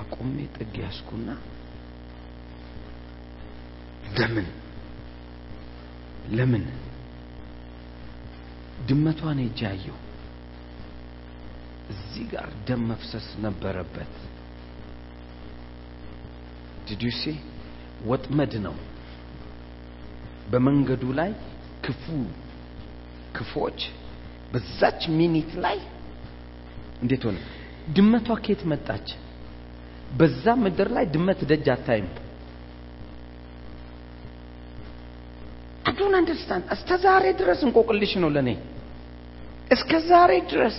አቁሜ 0.00 0.36
ጥግ 0.56 0.74
ያስኩና 0.84 1.28
ለምን 4.16 4.48
ለምን 6.36 6.64
ድመቷን 8.88 9.38
ሄጄ 9.44 9.60
እዚህ 11.92 12.24
ጋር 12.32 12.48
ደም 12.68 12.82
መፍሰስ 12.90 13.26
ነበረበት። 13.44 14.14
did 16.88 16.99
you 16.99 17.11
see 17.11 17.22
ወጥመድ 18.06 18.52
ነው። 18.66 18.74
በመንገዱ 20.50 21.04
ላይ 21.18 21.30
ክፉ 21.84 22.04
ክፎች 23.36 23.80
በዛች 24.52 25.00
minute 25.18 25.50
ላይ 25.64 25.78
እንዴት 27.02 27.22
ሆነ? 27.26 27.38
ድመቷ 27.96 28.28
ከየት 28.44 28.62
መጣች? 28.70 29.08
በዛ 30.18 30.44
ምድር 30.62 30.88
ላይ 30.96 31.04
ድመት 31.14 31.40
ደጅ 31.50 31.66
አታይም። 31.74 32.08
I 35.88 35.92
don't 35.92 36.14
understand 36.18 36.64
እስከ 36.74 36.90
ዛሬ 37.04 37.24
ድረስ 37.40 37.60
እንቆቅልሽ 37.66 38.12
ነው 38.22 38.30
ለኔ 38.36 38.48
እስከ 39.70 39.92
ዛሬ 40.08 40.32
ድረስ 40.52 40.76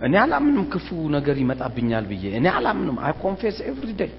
እኔ 0.00 0.14
አላምንም 0.22 0.64
ክፉ 0.72 0.86
ነገር 1.14 1.36
ይመጣብኛል 1.42 2.04
ብዬ። 2.10 2.24
እኔ 2.38 2.46
አላምንም። 2.52 2.96
I 3.04 3.12
confess 3.22 3.58
every 3.68 3.90
day 4.00 4.10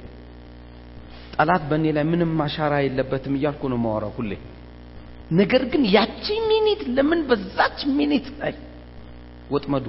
ጠላት 1.35 1.63
በእኔ 1.69 1.85
ላይ 1.95 2.05
ምንም 2.11 2.31
አሻራ 2.45 2.73
የለበትም 2.83 3.33
እያልኩ 3.37 3.61
ነው 3.73 3.79
ማወራው 3.83 4.13
ሁሌ። 4.17 4.31
ነገር 5.31 5.63
ግን 5.71 5.83
ያቺ 5.95 6.25
minute 6.49 6.81
ለምን 6.95 7.19
በዛች 7.29 7.79
minute 7.97 8.27
ላይ? 8.39 8.53
ወጥመዱ። 9.51 9.87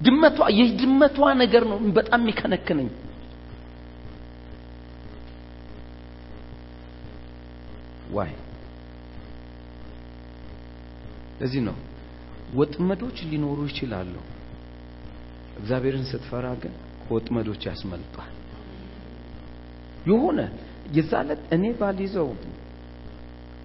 ድመቷ 0.00 0.38
የድመቷ 0.58 1.18
ነገር 1.42 1.62
ነው 1.70 1.78
በጣም 1.98 2.20
የሚከነክነኝ። 2.22 2.88
why 8.12 8.32
ለዚህ 11.40 11.62
ነው 11.68 11.76
ወጥመዶች 12.54 13.18
ሊኖሩ 13.30 13.58
ይችላሉ። 13.70 14.14
እግዚአብሔርን 15.58 16.06
ስትፈራ 16.10 16.46
ግን 16.62 16.74
ከወጥመዶች 17.02 17.62
ያስመልጣል 17.70 18.30
የሆነ 20.06 20.40
የዛለት 20.96 21.42
እኔ 21.56 21.64
ባልይዘው 21.78 22.28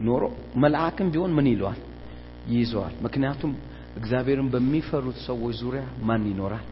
ኖሮ 0.01 0.23
መልአክም 0.63 1.07
ቢሆን 1.13 1.31
ምን 1.37 1.47
ይለዋል? 1.51 1.79
ይይዘዋል። 2.49 2.93
ምክንያቱም 3.05 3.51
እግዚአብሔርን 3.99 4.49
በሚፈሩት 4.53 5.17
ሰዎች 5.27 5.55
ዙሪያ 5.61 5.83
ማን 6.01 6.23
ይኖራል? 6.31 6.65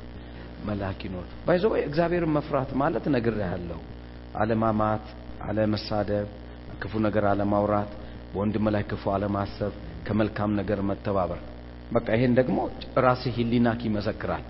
መልአክ 0.65 0.99
ይኖራል። 1.07 1.31
ባይዘው 1.47 1.73
እግዚአብሔርን 1.81 2.33
መፍራት 2.37 2.69
ማለት 2.81 3.05
ያለው 3.47 3.81
አለማማት 4.35 5.05
አለመሳደብ 5.47 6.27
ክፉ 6.81 6.93
ነገር 7.05 7.25
አለማውራት 7.31 7.91
በወንድም 8.31 8.65
ላይ 8.75 8.83
ክፉ 8.83 9.03
አለማሰብ 9.15 9.73
ከመልካም 10.07 10.51
ነገር 10.59 10.79
መተባበር 10.89 11.39
በቃ 11.91 12.07
ይሄን 12.15 12.33
ደግሞ 12.39 12.57
ራስህ 13.05 13.33
ህሊናክ 13.37 13.81
ይመሰክራል 13.87 14.45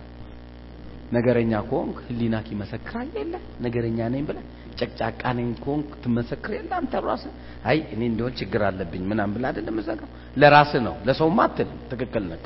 ነገረኛ 1.11 1.53
ከሆንክ 1.67 1.97
ህሊናክ 2.07 2.47
ይመሰክራል 2.53 3.09
የለ። 3.17 3.33
ነገረኛ 3.65 3.99
ነኝ 4.13 4.23
ብለህ 4.29 4.45
ጨቅጫቃ 4.79 5.21
ነኝ 5.37 5.49
ከሆንክ 5.61 5.91
ትመሰክር 6.03 6.51
የለ። 6.57 6.71
አንተ 6.79 7.01
ራስህ 7.05 7.33
አይ 7.69 7.77
እኔ 7.93 8.01
እንዲሆን 8.11 8.33
ችግር 8.39 8.61
አለብኝ 8.69 9.03
ምናምን 9.11 9.33
ብለህ 9.35 9.49
አይደለም 9.51 9.77
እዘጋው 9.81 10.09
ለራስህ 10.35 10.81
ነው። 10.87 10.95
ለሰውም 11.07 11.39
አትልም። 11.45 11.79
ትክክል 11.91 12.25
ነህ። 12.31 12.41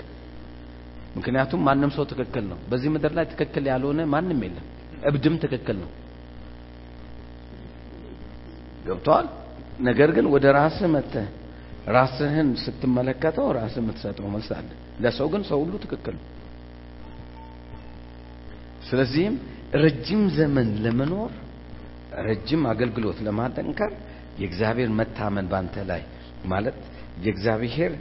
ምክንያቱም 1.16 1.62
ማንም 1.68 1.92
ሰው 1.96 2.06
ትክክል 2.12 2.46
ነው። 2.52 2.60
በዚህ 2.70 2.90
ምድር 2.94 3.14
ላይ 3.18 3.26
ትክክል 3.34 3.64
ያልሆነ 3.72 4.02
ማንም 4.14 4.40
የለም። 4.46 4.68
እብድም 5.10 5.36
ትክክል 5.44 5.78
ነው። 5.82 5.90
ገብተዋል 8.86 9.28
ነገር 9.82 10.10
ግን 10.16 10.26
ወደ 10.34 10.46
ራስህ 10.56 10.90
መጥተህ 10.94 11.28
ራስህን 11.90 12.50
ስትመለከተው 12.64 13.48
ራስህ 13.58 13.82
የምትሰጠው 13.82 14.28
መልስ 14.34 14.50
አለ። 14.58 14.70
ለሰው 15.00 15.28
ግን 15.34 15.44
ሰው 15.50 15.60
ሁሉ 15.64 15.74
ትክክል 15.86 16.18
ስለዚህም 18.90 19.36
ረጅም 19.84 20.24
ዘመን 20.38 20.70
ለመኖር 20.86 21.32
ረጅም 22.28 22.64
አገልግሎት 22.72 23.20
ለማጠንከር 23.26 23.92
የእግዚአብሔር 24.42 24.90
መታመን 25.00 25.46
ባንተ 25.52 25.76
ላይ 25.90 26.02
ማለት 26.46 26.80
የእግዚአብሔር 27.26 27.94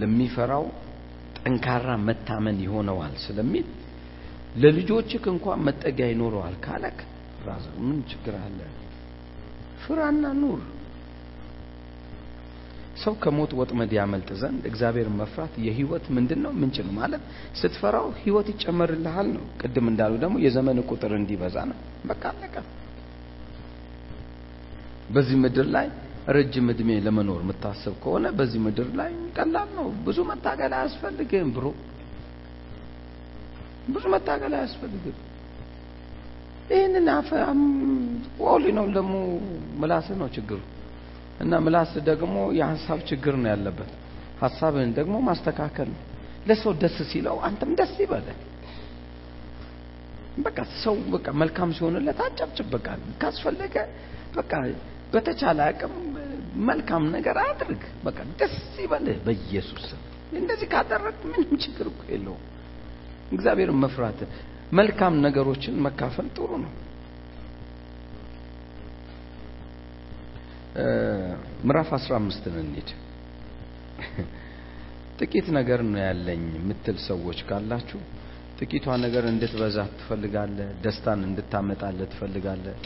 ለሚፈራው 0.00 0.64
ጠንካራ 1.38 1.88
መታመን 2.08 2.58
ይሆነዋል 2.64 3.14
ስለሚል 3.24 3.66
ለልጆችህ 4.62 5.24
እንኳን 5.32 5.60
መጠጊያ 5.68 6.06
ይኖረዋል 6.12 6.56
ካለክ 6.64 6.98
ምን 7.80 7.98
ችግር 8.10 8.34
አለ። 8.40 8.58
ፍራና 9.82 10.24
ኑር 10.40 10.60
ሰው 12.96 13.14
ከሞት 13.22 13.52
ወጥመድ 13.58 13.90
ያመልጥ 13.96 14.30
ዘንድ 14.40 14.62
እግዚአብሔር 14.70 15.08
መፍራት 15.18 15.54
የህይወት 15.66 16.04
ምንድን 16.16 16.40
ነው 16.44 16.52
ምንጭ 16.60 16.76
ነው 16.86 16.92
ማለት 16.98 17.22
ስትፈራው 17.60 18.06
ህይወት 18.18 18.48
ይጨመርልሃል 18.52 19.28
ነው። 19.36 19.44
ቅድም 19.60 19.86
እንዳሉ 19.92 20.12
ደግሞ 20.24 20.36
የዘመን 20.44 20.80
ቁጥር 20.90 21.12
እንዲበዛ 21.18 21.56
ነው። 21.70 21.78
በቃ 22.10 22.22
አለቀ 22.32 22.56
በዚህ 25.10 25.36
ምድር 25.44 25.66
ላይ 25.76 25.86
ረጅም 26.28 26.66
እድሜ 26.72 26.90
ለመኖር 27.06 27.40
የምታስብ 27.44 27.94
ከሆነ 28.02 28.26
በዚህ 28.38 28.60
ምድር 28.66 28.88
ላይ 29.00 29.10
ቀላል 29.36 29.70
ነው። 29.78 29.88
ብዙ 30.06 30.18
መታገል 30.30 30.74
አያስፈልግም 30.78 31.48
ብሮ 31.56 31.66
ብዙ 33.88 34.04
መታገል 34.14 34.52
አያስፈልግም። 34.58 35.16
ይህንን 36.70 37.08
ኦሊ 38.48 38.64
ነው 38.78 38.86
ደግሞ 38.96 39.14
ምላስ 39.80 40.06
ነው 40.20 40.28
ችግሩ 40.36 40.60
እና 41.40 41.60
ምላስ 41.64 41.92
ደግሞ 42.08 42.36
የሀሳብ 42.58 42.98
ችግር 43.10 43.34
ነው 43.42 43.48
ያለበት። 43.52 43.90
ሀሳብህን 44.42 44.92
ደግሞ 44.98 45.16
ማስተካከል 45.28 45.88
ነው። 45.94 46.00
ለሰው 46.46 46.72
ደስ 46.82 46.96
ሲለው 47.10 47.36
አንተም 47.48 47.72
ደስ 47.80 47.94
ይበለ 48.02 48.28
በቃ 50.38 50.58
ሰው 50.82 50.94
በቃ 51.14 51.26
መልካም 51.40 51.70
ሲሆንለት 51.76 52.20
አጨብጭብ 52.26 52.68
በቃ 52.74 52.86
ካስፈለገ 53.20 53.76
በቃ 54.36 54.52
በተቻለ 55.12 55.60
አቅም 55.68 55.94
መልካም 56.68 57.04
ነገር 57.16 57.36
አድርግ። 57.42 57.82
በቃ 58.04 58.18
ደስ 58.40 58.54
ይበልህ 58.84 59.18
በኢየሱስ 59.26 59.86
እንደዚህ 60.32 60.68
ካደረግ 60.72 61.16
ምንም 61.24 61.50
ችግር 61.64 61.86
እኮ 61.90 62.02
የለውም። 62.12 62.42
እግዚአብሔርን 63.32 63.78
መፍራት 63.78 64.20
መልካም 64.72 65.14
ነገሮችን 65.26 65.74
መካፈል 65.86 66.26
ጥሩ 66.36 66.50
ነው 66.62 66.72
ምዕራፍ 70.74 71.88
15ን 71.96 72.54
እንሂድ። 72.60 72.90
ጥቂት 75.18 75.46
ነገር 75.56 75.80
ነው 75.88 76.00
ያለኝ 76.02 76.44
የምትል 76.56 76.96
ሰዎች 77.06 77.38
ካላችሁ 77.48 78.00
ጥቂቷ 78.58 78.86
ነገር 79.02 79.24
እንድትበዛ 79.30 79.76
ትፈልጋለህ። 79.94 80.68
ደስታን 80.84 81.20
እንድታመጣለህ 81.28 82.08
ትፈልጋለህ። 82.12 82.76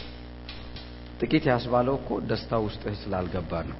ጥቂት 1.19 1.45
ያስባለው 1.51 1.95
እኮ 1.99 2.09
ደስታ 2.29 2.59
ውስጥህ 2.65 2.95
ስላልገባ 3.01 3.51
ነው 3.69 3.79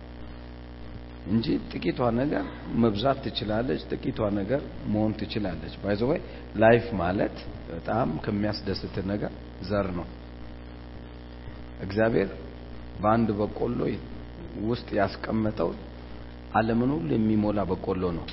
እንጂ 1.27 1.45
ጥቂቷ 1.71 1.99
ነገር 2.19 2.43
መብዛት 2.81 3.17
ትችላለች። 3.25 3.81
ጥቂቷ 3.91 4.19
ነገር 4.39 4.61
መሆን 4.87 5.13
ትችላለች። 5.19 5.73
by 5.83 5.98
the 5.98 6.19
way 6.55 6.68
life 6.68 6.85
ማለት 7.01 7.35
በጣም 7.69 8.09
ከሚያስደስት 8.25 8.97
ነገር 9.05 9.33
ዘር 9.69 9.89
ነው። 9.99 10.07
እግዚአብሔር 11.81 12.29
በአንድ 13.01 13.29
በቆሎ 13.39 13.79
ውስጥ 14.69 14.87
ያስቀመጠው 14.99 15.69
ዓለምን 16.57 16.91
ሁሉ 16.95 17.09
የሚሞላ 17.15 17.59
በቆሎ 17.69 18.03
ነው። 18.17 18.25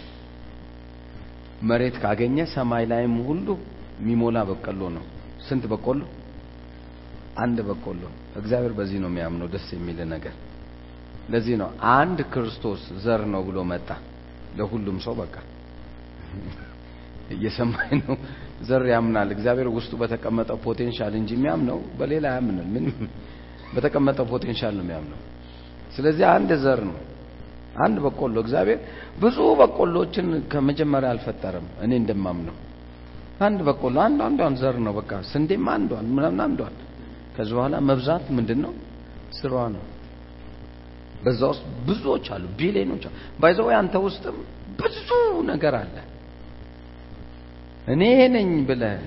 መሬት 1.69 1.97
ካገኘ 2.03 2.39
ሰማይ 2.55 2.85
ላይም 2.91 3.17
ሁሉ 3.29 3.47
የሚሞላ 4.01 4.39
በቆሎ 4.49 4.81
ነው። 4.97 5.05
ስንት 5.47 5.65
በቆሎ? 5.73 6.01
አንድ 7.37 7.59
በቆሎ። 7.69 8.03
እግዚአብሔር 8.41 8.73
በዚህ 8.79 8.99
ነው 9.05 9.11
የሚያምነው። 9.13 9.49
ደስ 9.55 9.67
የሚል 9.77 9.99
ነገር 10.13 10.35
ለዚህ 11.29 11.55
ነው 11.61 11.69
አንድ 11.95 12.19
ክርስቶስ 12.33 12.83
ዘር 13.05 13.23
ነው 13.35 13.43
ብሎ 13.49 13.59
መጣ 13.71 13.89
ለሁሉም 14.57 14.99
ሰው። 15.05 15.15
በቃ 15.21 15.35
እየሰማኝ 17.35 17.93
ነው። 18.03 18.17
ዘር 18.69 18.83
ያምናል። 18.93 19.29
እግዚአብሔር 19.37 19.69
ውስጡ 19.77 19.93
በተቀመጠው 20.01 20.59
potential 20.67 21.15
እንጂ 21.21 21.31
የሚያምነው 21.37 21.79
በሌላ 21.99 22.25
አያምንም። 22.33 22.69
ምንም 22.75 22.99
በተቀመጠው 23.75 24.27
potential 24.33 24.75
ነው 24.79 24.85
የሚያምነው። 24.85 25.21
ስለዚህ 25.97 26.25
አንድ 26.33 26.51
ዘር 26.65 26.81
ነው፣ 26.89 26.97
አንድ 27.85 27.97
በቆሎ። 28.05 28.37
እግዚአብሔር 28.45 28.79
ብዙ 29.21 29.39
በቆሎችን 29.61 30.27
ከመጀመሪያ 30.53 31.09
አልፈጠረም። 31.15 31.67
እኔ 31.85 31.93
እንደማምነው 32.03 32.57
አንድ 33.41 33.61
በቆሎ 33.69 33.97
አንዷ 34.05 34.21
አንዷን 34.29 34.55
ዘር 34.61 34.77
ነው። 34.85 34.93
በቃ 34.99 35.13
ስንዴም 35.31 35.67
አንዷን 35.73 36.07
ምናምን 36.17 36.41
አንዷን። 36.47 36.75
ከዚህ 37.37 37.55
በኋላ 37.57 37.77
መብዛት 37.89 38.27
ምንድን 38.37 38.61
ነው 38.65 38.73
ስሯ 39.39 39.55
ነው። 39.75 39.85
በዛ 41.25 41.41
ውስጥ 41.53 41.65
ብዙዎች 41.87 42.27
አሉ፣ 42.35 42.45
ቢሊዮኖች 42.59 43.05
አሉ። 43.09 43.15
ባይዘው 43.41 43.69
አንተ 43.79 43.95
ውስጥም 44.07 44.37
ብዙ 44.81 45.09
ነገር 45.51 45.75
አለ። 45.81 45.97
እኔ 47.87 48.03
ነኝ 48.35 48.51
ብለህ 48.69 49.01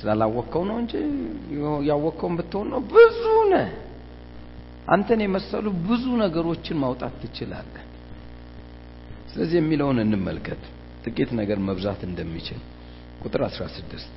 ስላላወቅከው 0.00 0.62
ነው 0.68 0.76
እንጂ 0.82 0.92
ያወቅከውን 1.88 2.34
ብትሆን 2.38 2.68
ነው 2.72 2.80
ብዙ 2.92 3.22
ነህ። 3.52 3.66
አንተን 4.88 5.20
የመሰሉ 5.24 5.66
ብዙ 5.88 6.04
ነገሮችን 6.22 6.80
ማውጣት 6.82 7.14
ትችላለህ። 7.22 7.84
ስለዚህ 9.30 9.56
የሚለውን 9.60 9.98
እንመልከት፣ 10.04 10.62
ጥቂት 11.04 11.30
ነገር 11.40 11.58
መብዛት 11.68 12.00
እንደሚችል 12.08 12.60
ቁጥር 13.22 13.42
16 13.48 14.08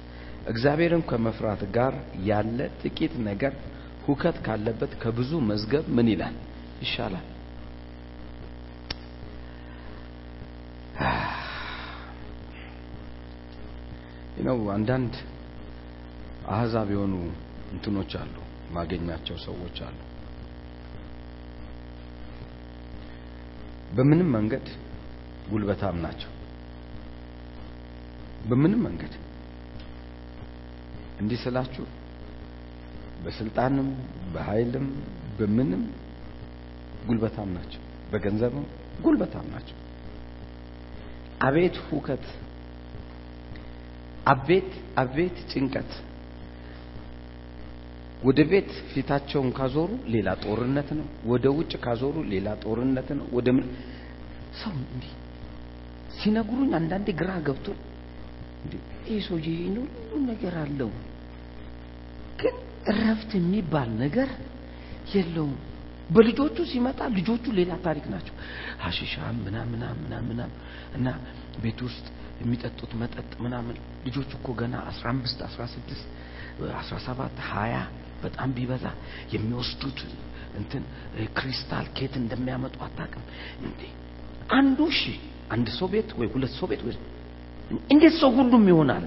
እግዚአብሔርን 0.48 1.04
ከመፍራት 1.10 1.62
ጋር 1.76 1.94
ያለ 2.28 2.60
ጥቂት 2.82 3.14
ነገር 3.28 3.54
ሁከት 4.06 4.38
ካለበት 4.46 4.92
ከብዙ 5.04 5.32
መዝገብ 5.50 5.86
ምን 5.98 6.08
ይላል 6.14 6.36
ይሻላል። 6.82 7.28
ነው 14.48 14.58
አንዳንድ 14.74 15.14
አህዛብ 16.50 16.88
የሆኑ 16.92 17.14
እንትኖች 17.74 18.12
አሉ፣ 18.20 18.36
ማገኛቸው 18.74 19.38
ሰዎች 19.46 19.78
አሉ። 19.88 19.98
በምንም 23.92 24.30
መንገድ 24.36 24.68
ጉልበታም 25.50 25.98
ናቸው። 26.02 26.32
በምንም 28.50 28.82
መንገድ 28.88 29.14
እንዲህ 31.20 31.40
ስላችሁ 31.44 31.86
በስልጣንም 33.24 33.90
በኃይልም 34.34 34.88
በምንም 35.38 35.84
ጉልበታም 37.08 37.50
ናቸው። 37.58 37.82
በገንዘብም 38.12 38.66
ጉልበታም 39.02 39.48
ናቸው። 39.54 39.78
አቤት 41.42 41.78
ሁከት፣ 41.88 42.26
አቤት 44.28 44.72
አቤት 44.98 45.38
ጭንቀት። 45.52 45.92
ወደ 48.24 48.40
ቤት 48.52 48.70
ፊታቸውን 48.92 49.50
ካዞሩ 49.58 49.90
ሌላ 50.14 50.30
ጦርነት 50.44 50.90
ነው። 51.00 51.08
ወደ 51.32 51.46
ውጭ 51.58 51.72
ካዞሩ 51.86 52.16
ሌላ 52.34 52.48
ጦርነት 52.64 53.10
ነው። 53.20 53.26
ወደ 53.38 53.48
ምን 53.58 53.66
ሰው 54.54 54.74
እንዲህ 54.86 55.14
ሲነግሩኝ 56.12 56.72
አንዳንዴ 56.80 57.08
ግራ 57.22 57.32
ገብቶ 57.48 57.68
ይህ 59.08 59.20
ሰውዬ 59.28 59.48
ሁሉ 59.96 60.12
ነገር 60.30 60.54
አለው፣ 60.62 60.92
ግን 62.40 62.56
እረፍት 62.92 63.32
የሚባል 63.40 63.90
ነገር 64.04 64.30
የለውም። 65.14 65.56
በልጆቹ 66.10 66.58
ሲመጣ 66.72 67.00
ልጆቹ 67.18 67.46
ሌላ 67.60 67.72
ታሪክ 67.86 68.06
ናቸው። 68.14 68.36
ሀሺሻ 68.84 69.14
ምናምን 69.40 69.82
ምናምን 70.04 70.40
እና 70.98 71.08
ቤት 71.64 71.80
ውስጥ 71.88 72.06
የሚጠጡት 72.42 72.92
መጠጥ 73.02 73.32
ምናምን 73.46 73.76
ልጆቹ 74.06 74.32
እኮ 74.40 74.48
ገና 74.62 74.76
15 74.94 75.44
16 75.50 76.08
17 76.82 77.44
20 77.46 77.84
በጣም 78.24 78.50
ቢበዛ 78.58 78.86
የሚወስዱት 79.34 80.00
እንትን 80.60 80.84
ክሪስታል 81.38 81.86
ኬት 81.98 82.14
እንደሚያመጡ 82.22 82.76
አታውቅም 82.88 83.24
እንዴ? 83.64 83.82
አንዱ 84.52 84.80
እሺ 84.92 85.02
አንድ 85.54 85.68
ሰው 85.78 85.88
ቤት 85.94 86.10
ወይ 86.20 86.28
ሁለት 86.34 86.54
ሰው 86.60 86.68
ቤት 86.72 86.82
ወይ 86.88 86.96
እንዴት 87.92 88.16
ሰው 88.22 88.30
ሁሉም 88.38 88.64
ይሆናል? 88.72 89.06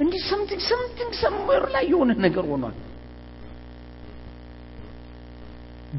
እንዲህ 0.00 0.20
ሰምቲንግ 0.30 0.62
ሰምቲንግ 0.64 1.12
ሰምዌር 1.22 1.64
ላይ 1.74 1.84
የሆነ 1.92 2.10
ነገር 2.26 2.44
ሆኗል። 2.50 2.76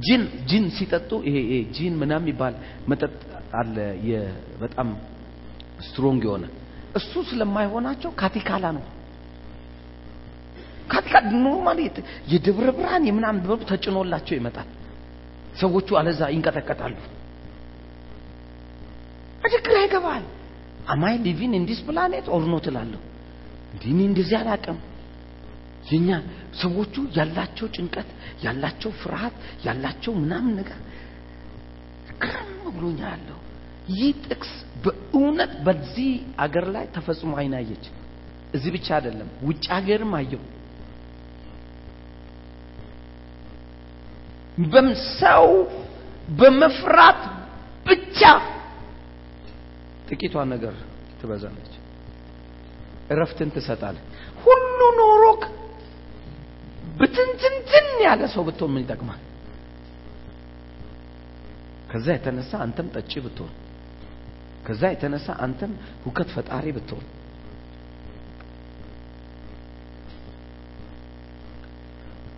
ጂን 0.05 0.21
ጂን 0.49 0.65
ሲጠጡ 0.77 1.11
ይሄ 1.27 1.37
ይሄ 1.45 1.59
ጂን 1.75 1.93
ምናምን 2.01 2.25
የሚባል 2.25 2.53
መጠጥ 2.89 3.13
አለ፣ 3.53 3.75
በጣም 4.61 4.87
strong 5.85 6.21
የሆነ 6.27 6.45
እሱ 6.95 7.11
ስለማይሆናቸው 7.29 8.11
ካቲካላ 8.19 8.65
ነው። 8.77 8.85
ካቲካላ 10.89 11.25
normally 11.43 11.79
የደብረ 12.31 12.67
ብርሃን 12.77 13.03
የምናምን 13.09 13.41
በሩ 13.43 13.59
ተጭኖላቸው 13.71 14.35
ይመጣል። 14.39 14.69
ሰዎቹ 15.61 15.89
አለዛ 15.99 16.21
ይንቀጠቀጣሉ። 16.33 16.95
ግራ 19.65 19.77
ይገባል። 19.83 20.23
am 20.87 21.15
I 21.25 21.29
living 21.29 21.53
in 21.57 21.65
this 21.69 21.79
planet 21.87 22.25
or 22.35 22.43
not 22.51 22.65
እላለሁ። 22.69 23.01
እንዲህ 23.73 23.89
እኔ 23.93 23.99
እንደዚህ 24.09 24.35
አላውቅም። 24.39 24.77
የኛ 25.89 26.09
ሰዎቹ 26.61 26.95
ያላቸው 27.17 27.67
ጭንቀት፣ 27.75 28.09
ያላቸው 28.45 28.91
ፍርሃት፣ 29.01 29.35
ያላቸው 29.65 30.13
ምናምን 30.21 30.53
ነገር 30.59 30.79
ግርም 32.23 32.49
ብሎኛ 32.75 32.99
ያለው 33.13 33.38
ይህ 33.91 34.09
ጥቅስ 34.25 34.51
በእውነት 34.83 35.53
በዚህ 35.65 36.09
አገር 36.43 36.65
ላይ 36.75 36.85
ተፈጽሞ 36.95 37.31
አይናየች። 37.39 37.85
እዚህ 38.55 38.71
ብቻ 38.75 38.87
አይደለም፣ 38.97 39.29
ውጭ 39.47 39.65
ሀገርም 39.75 40.13
አየው። 40.19 40.43
በምሰው 44.71 45.45
በመፍራት 46.39 47.21
ብቻ 47.85 48.19
ጥቂቷ 50.09 50.35
ነገር 50.53 50.75
ትበዛለች፣ 51.19 51.73
እረፍትን 53.13 53.49
ትሰጣለች። 53.55 54.05
ሁሉ 54.43 54.79
ኖሮክ 54.99 55.41
ብትንትንትን 56.99 57.87
ያለ 58.05 58.21
ሰው 58.33 58.43
ብትሆን 58.47 58.71
ምን 58.73 58.83
ይጠቅማል? 58.83 59.21
ከዛ 61.91 62.07
የተነሳ 62.15 62.51
አንተም 62.65 62.87
ጠጪ 62.95 63.11
ብትሆን፣ 63.25 63.53
ከዛ 64.65 64.81
የተነሳ 64.91 65.27
አንተም 65.45 65.73
ሁከት 66.03 66.29
ፈጣሪ 66.35 66.65
ብትሆን፣ 66.75 67.05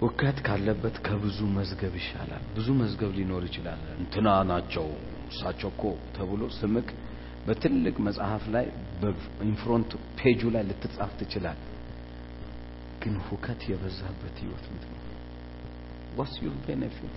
ሁከት 0.01 0.37
ካለበት 0.45 0.95
ከብዙ 1.05 1.39
መዝገብ 1.57 1.95
ይሻላል። 1.99 2.43
ብዙ 2.55 2.67
መዝገብ 2.79 3.11
ሊኖር 3.17 3.43
ይችላል። 3.49 3.81
እንትና 3.99 4.27
ናቸው 4.51 4.85
እሳቸው 5.31 5.69
እኮ 5.73 5.83
ተብሎ 6.15 6.41
ስምክ 6.57 6.87
በትልቅ 7.45 7.95
መጽሐፍ 8.07 8.43
ላይ 8.55 8.65
በኢንፍሮንት 9.01 9.91
ፔጁ 10.17 10.41
ላይ 10.55 10.63
ልትጻፍ 10.69 11.11
ትችላል። 11.21 11.59
ግን 13.01 13.13
ሁከት 13.27 13.61
የበዛበት 13.69 14.35
ህይወት 14.41 14.65
ምንድን 14.71 14.91
ነው? 14.95 15.05
what's 16.17 16.33
your 16.43 16.57
benefit? 16.65 17.15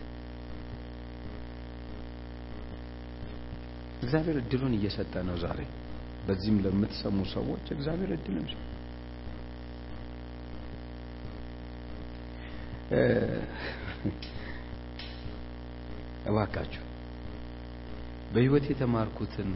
እግዚአብሔር 4.04 4.36
እድሉን 4.40 4.74
እየሰጠ 4.78 5.14
ነው 5.28 5.36
ዛሬ። 5.42 5.60
በዚህም 6.26 6.58
ለምትሰሙ 6.64 7.18
ሰዎች 7.34 7.64
እግዚአብሔር 7.74 8.10
እድልን 8.16 8.46
እባካችሁ 16.26 16.82
በህይወት 18.32 18.64
የተማርኩትን 18.70 19.50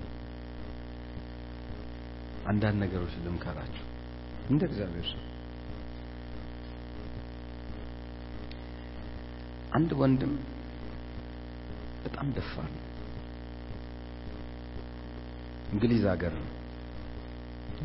አንዳንድ 2.49 2.77
ነገሮች 2.85 3.15
ልምከራችሁ። 3.25 3.85
እንደ 4.51 4.63
እግዚአብሔር 4.69 5.07
ሰው 5.13 5.23
አንድ 9.77 9.91
ወንድም 10.01 10.33
በጣም 12.05 12.29
ደፋር 12.37 12.69
ነው 12.75 12.85
እንግሊዝ 15.73 16.05
ሀገር 16.11 16.33
ነው። 16.39 16.49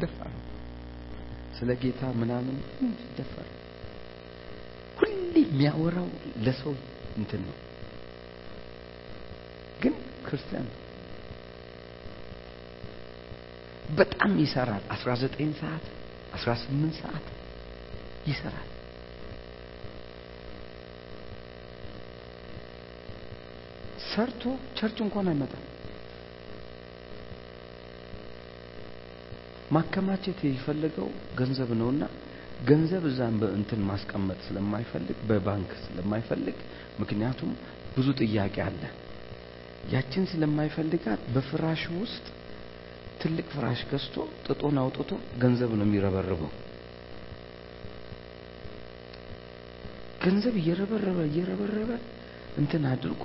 ደፋር 0.01 0.31
ስለ 1.57 1.71
ጌታ 1.81 2.01
ምናምን 2.21 2.55
ደፋር 3.17 3.47
ሁሌ 4.99 5.11
የሚያወራው 5.43 6.07
ለሰው 6.45 6.73
እንትን 7.17 7.41
ነው። 7.47 7.57
ግን 9.83 9.95
ክርስቲያን 10.25 10.67
በጣም 13.95 14.31
ይሰራል። 14.43 14.83
19 14.93 15.51
ሰዓት 15.61 15.85
18 16.37 16.95
ሰዓት 17.01 17.25
ይሰራል። 18.27 18.69
ሰርቶ 24.07 24.43
ቸርች 24.77 24.97
እንኳን 25.05 25.27
አይመጣም 25.31 25.63
ማከማቸት 29.73 30.39
የፈለገው 30.47 31.07
ገንዘብ 31.39 31.69
ነውና 31.79 32.03
ገንዘብ 32.69 33.03
እዛም 33.09 33.35
በእንትን 33.41 33.81
ማስቀመጥ 33.89 34.39
ስለማይፈልግ 34.47 35.17
በባንክ 35.29 35.71
ስለማይፈልግ 35.85 36.57
ምክንያቱም 37.01 37.51
ብዙ 37.95 38.07
ጥያቄ 38.21 38.55
አለ። 38.65 38.81
ያችን 39.93 40.25
ስለማይፈልጋት 40.31 41.21
በፍራሽ 41.33 41.81
ውስጥ 41.97 42.25
ትልቅ 43.21 43.47
ፍራሽ 43.55 43.81
ገዝቶ 43.89 44.15
ጥጦን 44.45 44.77
አውጥቶ 44.83 45.09
ገንዘብ 45.43 45.71
ነው 45.79 45.85
የሚረበርበው። 45.87 46.51
ገንዘብ 50.23 50.55
እየረበረበ 50.61 51.19
እየረበረበ 51.29 51.91
እንትን 52.61 52.83
አድርጎ 52.91 53.23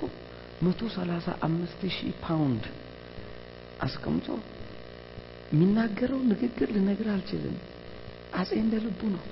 መቶ 0.65 0.81
ሰላሳ 0.95 1.27
አምስት 1.47 1.81
ሺህ 1.95 2.15
ፓውንድ 2.23 2.63
አስቀምጦ 3.85 4.27
የሚናገረው 5.51 6.19
ንግግር 6.31 6.69
ልነግር 6.75 7.07
አልችልም። 7.13 7.55
አጼ 8.39 8.49
እንደ 8.61 8.73
ልቡ 8.83 9.01
ነው። 9.13 9.23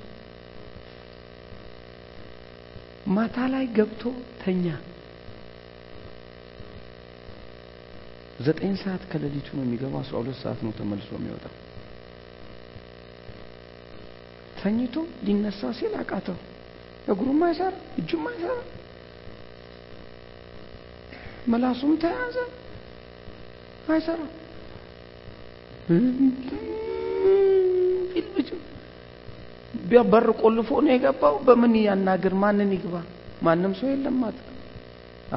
ማታ 3.08 3.38
ላይ 3.54 3.66
ገብቶ 3.78 4.04
ተኛ። 4.42 4.66
ዘጠኝ 8.46 8.74
ሰዓት 8.82 9.04
ከሌሊቱ 9.12 9.48
ነው 9.58 9.64
የሚገባው 9.66 10.00
አስራ 10.02 10.16
ሁለት 10.22 10.38
ሰዓት 10.42 10.60
ነው 10.66 10.72
ተመልሶ 10.80 11.10
የሚወጣው። 11.18 11.54
ተኝቶ 14.60 14.96
ሊነሳ 15.26 15.70
ሲል 15.78 15.94
አቃተው። 16.02 16.38
እግሩም 17.08 17.42
አይሰራ 17.48 17.74
እጁም 18.00 18.26
አይሰራ 18.30 18.56
መላሱም 21.48 21.94
ተያዘ። 22.04 22.38
አይሰራ 23.90 24.22
በር 30.12 30.28
ቆልፎ 30.42 30.70
ነው 30.86 30.92
የገባው። 30.94 31.36
በምን 31.48 31.74
ያናግር? 31.86 32.34
ማንን 32.44 32.70
ይግባ? 32.76 32.96
ማንም 33.46 33.74
ሰው 33.80 33.88
የለም 33.92 34.20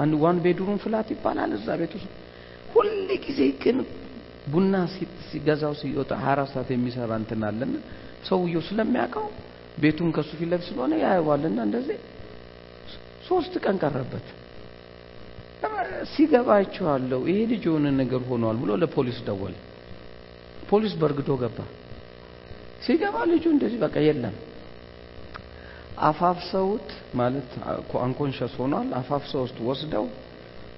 አንድ 0.00 0.12
one 0.22 0.36
bedroom 0.44 0.76
flat 0.82 1.08
ይባላል 1.14 1.52
እዛ 1.56 1.68
ቤት 1.80 1.92
ውስጥ። 1.96 2.08
ሁል 2.74 2.90
ጊዜ 3.24 3.40
ግን 3.62 3.78
ቡና 4.52 4.74
ሲገዛው 5.28 5.72
ሲወጣ 5.80 6.10
ሀያ 6.22 6.44
ሰዓት 6.52 6.68
የሚሰራ 6.74 7.10
እንትን 7.22 7.42
አለና 7.48 7.74
ሰውየው 8.28 8.62
ስለሚያውቀው 8.68 9.26
ቤቱን 9.82 10.10
ከሱ 10.16 10.30
ፊት 10.40 10.52
ስለሆነ 10.68 10.92
ያየዋልና 11.02 11.58
እንደዚህ 11.68 11.98
ሶስት 13.28 13.54
ቀን 13.64 13.76
ቀረበት። 13.82 14.26
ሲገባ 16.12 16.48
ይሄ 17.28 17.38
ልጅ 17.50 17.62
የሆነ 17.68 17.86
ነገር 18.00 18.20
ሆኗል 18.30 18.56
ብሎ 18.62 18.70
ለፖሊስ 18.82 19.18
ደወለ 19.26 19.54
ፖሊስ 20.70 20.94
በርግዶ 21.00 21.30
ገባ። 21.42 21.58
ሲገባ 22.84 23.16
ልጁ 23.30 23.44
እንደዚህ 23.54 23.78
በቃ 23.82 23.96
የለም። 24.06 24.36
አፋፍሰውት 26.08 26.90
ማለት 27.14 27.50
አንኮንሸስ 28.02 28.52
ሆኗል። 28.60 28.88
አፋፍሰውት 29.00 29.56
ወስደው 29.68 30.04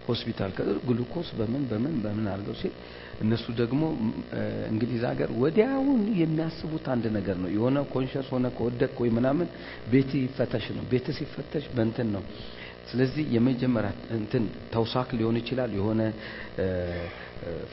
ሆስፒታል 0.06 0.52
ግሉኮስ 0.88 1.28
በምን 1.38 1.64
በምን 1.70 1.94
በምን 2.04 2.24
አድርገው 2.30 2.56
ሲል 2.60 2.72
እነሱ 3.22 3.44
ደግሞ 3.60 3.82
እንግሊዝ 4.70 5.02
ሀገር 5.10 5.30
ወዲያውን 5.42 6.00
የሚያስቡት 6.20 6.86
አንድ 6.94 7.04
ነገር 7.16 7.36
ነው። 7.42 7.50
የሆነ 7.56 7.78
ኮንሸስ 7.92 8.28
ሆነ 8.34 8.46
ከወደቅ 8.56 8.92
ወይ 9.02 9.10
ምናምን 9.18 9.48
ቤት 9.92 10.10
ይፈተሽ 10.20 10.66
ነው። 10.78 10.84
ቤት 10.92 11.08
ሲፈተሽ 11.18 11.66
በእንትን 11.76 12.10
ነው። 12.16 12.24
ስለዚህ 12.90 13.24
የመጀመሪያ 13.34 13.90
እንትን 14.16 14.44
ተውሳክ 14.72 15.10
ሊሆን 15.18 15.36
ይችላል። 15.40 15.70
የሆነ 15.78 16.00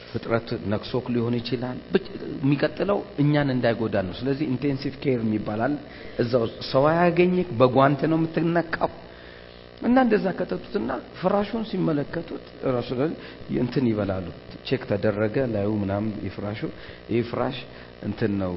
ፍጥረት 0.08 0.48
ነክሶክ 0.72 1.06
ሊሆን 1.14 1.34
ይችላል። 1.38 1.78
የሚቀጥለው 2.42 2.98
እኛን 3.22 3.50
እንዳይጎዳን 3.54 4.06
ነው። 4.08 4.16
ስለዚህ 4.20 4.46
intensive 4.52 4.94
care 5.02 5.20
የሚባላል 5.24 5.74
እዛው 6.22 6.44
ሰው 6.70 6.86
አያገኝክ 6.92 7.50
በጓንት 7.60 8.02
ነው 8.12 8.18
የምትነካው። 8.20 8.92
እና 9.88 9.98
እንደዛ 10.04 10.26
ከተቱትና 10.38 10.88
ፍራሹን 11.18 11.62
ሲመለከቱት 11.68 12.46
ራሱ 12.74 12.90
እንትን 13.62 13.84
ይበላሉ። 13.90 14.26
check 14.68 14.82
ተደረገ 14.90 15.36
ላዩ 15.54 15.70
ምናምን 15.82 16.10
የፍራሹ 16.26 16.60
ይህ 17.12 17.22
ፍራሽ 17.30 17.58
እንትን 18.08 18.32
ነው 18.42 18.52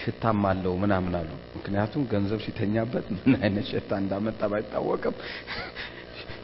ሽታም 0.00 0.44
አለው 0.50 0.74
ምናምን 0.82 1.14
አሉ። 1.20 1.30
ምክንያቱም 1.56 2.04
ገንዘብ 2.12 2.40
ሲተኛበት 2.46 3.08
ምን 3.16 3.34
አይነት 3.40 3.66
ሽታ 3.72 3.90
እንዳመጣ 4.02 4.40
ባይታወቅም 4.52 5.16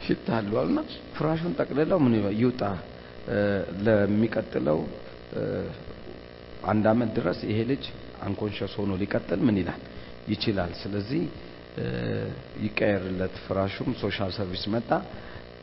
ሽታ 0.05 0.27
አለው 0.39 0.57
አሉና 0.61 0.81
ፍራሹን 1.15 1.55
ጠቅልለው 1.59 1.99
ምን 2.05 2.13
ይውጣ 2.41 2.61
ለሚቀጥለው 3.85 4.79
አንድ 6.71 6.85
አመት 6.91 7.09
ድረስ 7.17 7.39
ይሄ 7.49 7.59
ልጅ 7.71 7.83
unconscious 8.25 8.73
ሆኖ 8.79 8.91
ሊቀጥል 9.01 9.41
ምን 9.47 9.57
ይላል? 9.61 9.81
ይችላል። 10.29 10.71
ስለዚህ 10.81 11.23
ይቀየርለት። 12.65 13.35
ፍራሹም 13.45 13.89
social 14.01 14.31
service 14.37 14.63
መጣ 14.73 14.89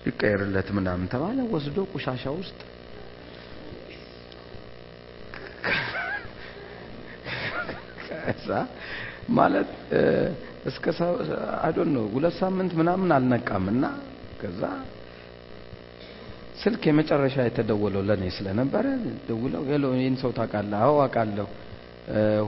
ይቀየርለት 0.07 0.69
ምናምን 0.79 1.07
ተባለ። 1.13 1.39
ወስዶ 1.55 1.77
ቆሻሻ 1.93 2.25
ውስጥ 2.39 2.59
ከዛ 8.09 8.49
ማለት 9.39 9.71
እስከ 10.67 10.85
I 11.63 11.67
don't 11.67 11.91
know 11.97 12.05
ሁለት 12.15 12.35
ሳምንት 12.41 12.73
ምናምን 12.81 13.11
አልነቃም 13.17 13.65
እና 13.73 13.85
ከዛ 14.41 14.63
ስልክ 16.55 16.83
የመጨረሻ 16.89 17.37
የተደወለው 17.47 18.03
ለኔ 18.09 18.25
ስለነበረ 18.37 18.87
ደውለው 19.29 19.63
hello 19.71 19.85
ይህን 19.97 20.17
ሰው 20.23 20.31
ታውቃለህ? 20.39 20.79
አዎ 20.83 20.95
አውቃለሁ። 21.05 21.47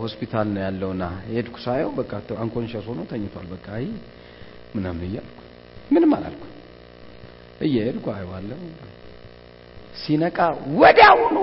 ሆስፒታል 0.03 0.49
ነው 0.55 0.63
ያለውና 0.65 1.03
ሄድኩ 1.29 1.57
ሳየው 1.65 1.91
በቃ 1.99 2.11
unconscious 2.43 2.85
ሆኖ 2.91 3.01
ተኝቷል። 3.13 3.47
በቃ 3.55 3.67
አይ 3.79 3.87
ምናምን 4.77 5.03
እያልኩ 5.09 5.39
ምንም 5.93 6.11
አላልኩ 6.17 6.43
እየሄድኩ 7.67 8.07
አየዋለሁ። 8.15 8.59
ሲነቃ 10.03 10.39
ወዲያውኑ 10.81 11.37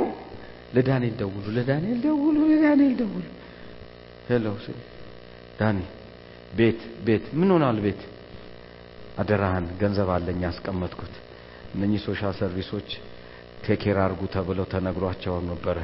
ለዳንኤል 0.76 1.16
ደውሉ 1.22 1.46
ለዳንኤል 1.58 2.00
ደውሉ 2.06 2.38
ለዳንኤል 2.52 2.94
ደውሉ። 3.02 3.26
hello 4.30 4.46
ዳኒ 5.60 5.80
ቤት 6.58 6.82
ቤት 7.06 7.26
ምን 7.40 7.50
ሆናል 7.54 7.78
ቤት? 7.86 8.02
አደራህን 9.20 9.66
ገንዘብ 9.82 10.10
አለኝ 10.16 10.40
ያስቀመጥኩት 10.46 11.14
እነኚህ 11.74 12.00
social 12.06 12.34
service 12.40 12.71
ኦች 12.71 12.90
take 13.66 13.82
care 13.82 13.98
አርጉ 14.04 14.22
ተብለው 14.34 14.66
ተነግሯቸው 14.74 15.36
ነበረ። 15.50 15.78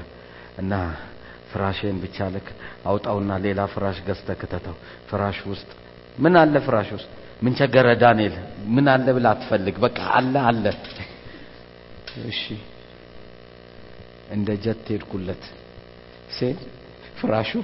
እና 0.60 0.74
ፍራሽን 1.52 1.98
ብቻ 2.04 2.18
ልክ 2.34 2.48
አውጣውና 2.86 3.32
ሌላ 3.46 3.60
ፍራሽ 3.74 3.98
ገዝተ 4.08 4.30
ክተተው። 4.42 4.76
ፍራሽ 5.10 5.38
ውስጥ 5.52 5.70
ምን 6.18 6.34
አለ 6.40 6.56
ፍራሽ 6.66 6.90
ውስጥ? 6.96 7.10
ምን 7.42 7.54
ቸገረ 7.60 7.88
ዳንኤል? 8.02 8.36
ምን 8.76 8.86
አለ 8.94 9.06
ብላ 9.18 9.28
አትፈልግ። 9.34 9.76
በቃ 9.86 10.00
አለ 10.18 10.34
አለ። 10.50 10.66
እሺ። 12.26 12.42
እንደ 14.36 14.50
ጀት 14.64 14.86
ሄድኩለት። 14.92 15.44
ሴል 16.36 16.58
ፍራሹ 17.20 17.52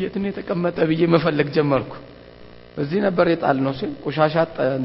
የት 0.00 0.14
ነው 0.20 0.28
የተቀመጠ 0.30 0.78
ብዬ 0.90 1.02
መፈለግ 1.14 1.48
ጀመርኩ 1.56 1.92
እዚህ 2.76 3.00
ነበር 3.04 3.26
የጣል 3.30 3.58
ነው 3.64 3.72
ሲል 3.78 3.90
ቆሻሻ 4.04 4.34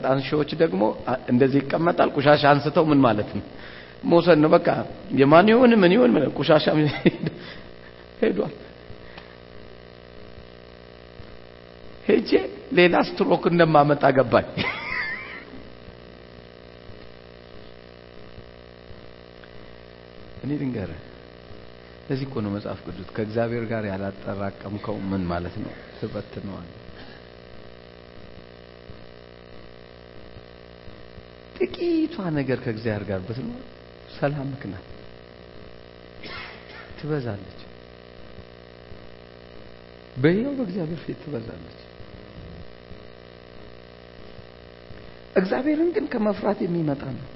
አንሺዎች 0.10 0.52
ደግሞ 0.62 0.82
እንደዚህ 1.32 1.60
ይቀመጣል። 1.64 2.10
ቆሻሻ 2.18 2.44
አንስተው 2.52 2.86
ምን 2.92 3.00
ማለት 3.06 3.30
ነው? 3.38 3.44
መውሰድ 4.06 4.40
ነው። 4.44 4.50
በቃ 4.56 4.68
የማን 5.20 5.48
ይሁን 5.52 5.72
ምን 5.82 5.92
ይሁን 5.96 6.12
ቆሻሻ 6.38 6.66
ሄዷል። 8.22 8.54
ሄጄ 12.08 12.30
ሌላ 12.78 12.96
ስትሮክ 13.08 13.44
እንደማመጣ 13.52 14.04
ገባኝ። 14.18 14.48
እኔ 20.44 20.52
ልንገርህ፣ 20.62 21.00
ለዚህ 22.08 22.26
እኮ 22.28 22.36
ነው 22.44 22.52
መጽሐፍ 22.56 22.80
ቅዱስ 22.86 23.10
ከእግዚአብሔር 23.16 23.64
ጋር 23.72 23.84
ያላጠራቀምከው 23.90 24.96
ምን 25.10 25.24
ማለት 25.32 25.56
ነው? 25.64 25.72
ትበትነዋል። 25.98 26.70
ጥቂቷ 31.60 32.16
ነገር 32.38 32.58
ከእግዚአብሔር 32.64 33.04
ጋር 33.10 33.20
ብትኖር 33.28 33.64
ሰላምክ 34.16 34.62
ናት፣ 34.72 34.86
ትበዛለች። 37.00 37.60
በሕያው 40.22 40.54
በእግዚአብሔር 40.58 41.00
ፊት 41.04 41.18
ትበዛለች። 41.24 41.78
እግዚአብሔርን 45.40 45.90
ግን 45.96 46.06
ከመፍራት 46.14 46.60
የሚመጣ 46.64 47.04
ነው። 47.18 47.28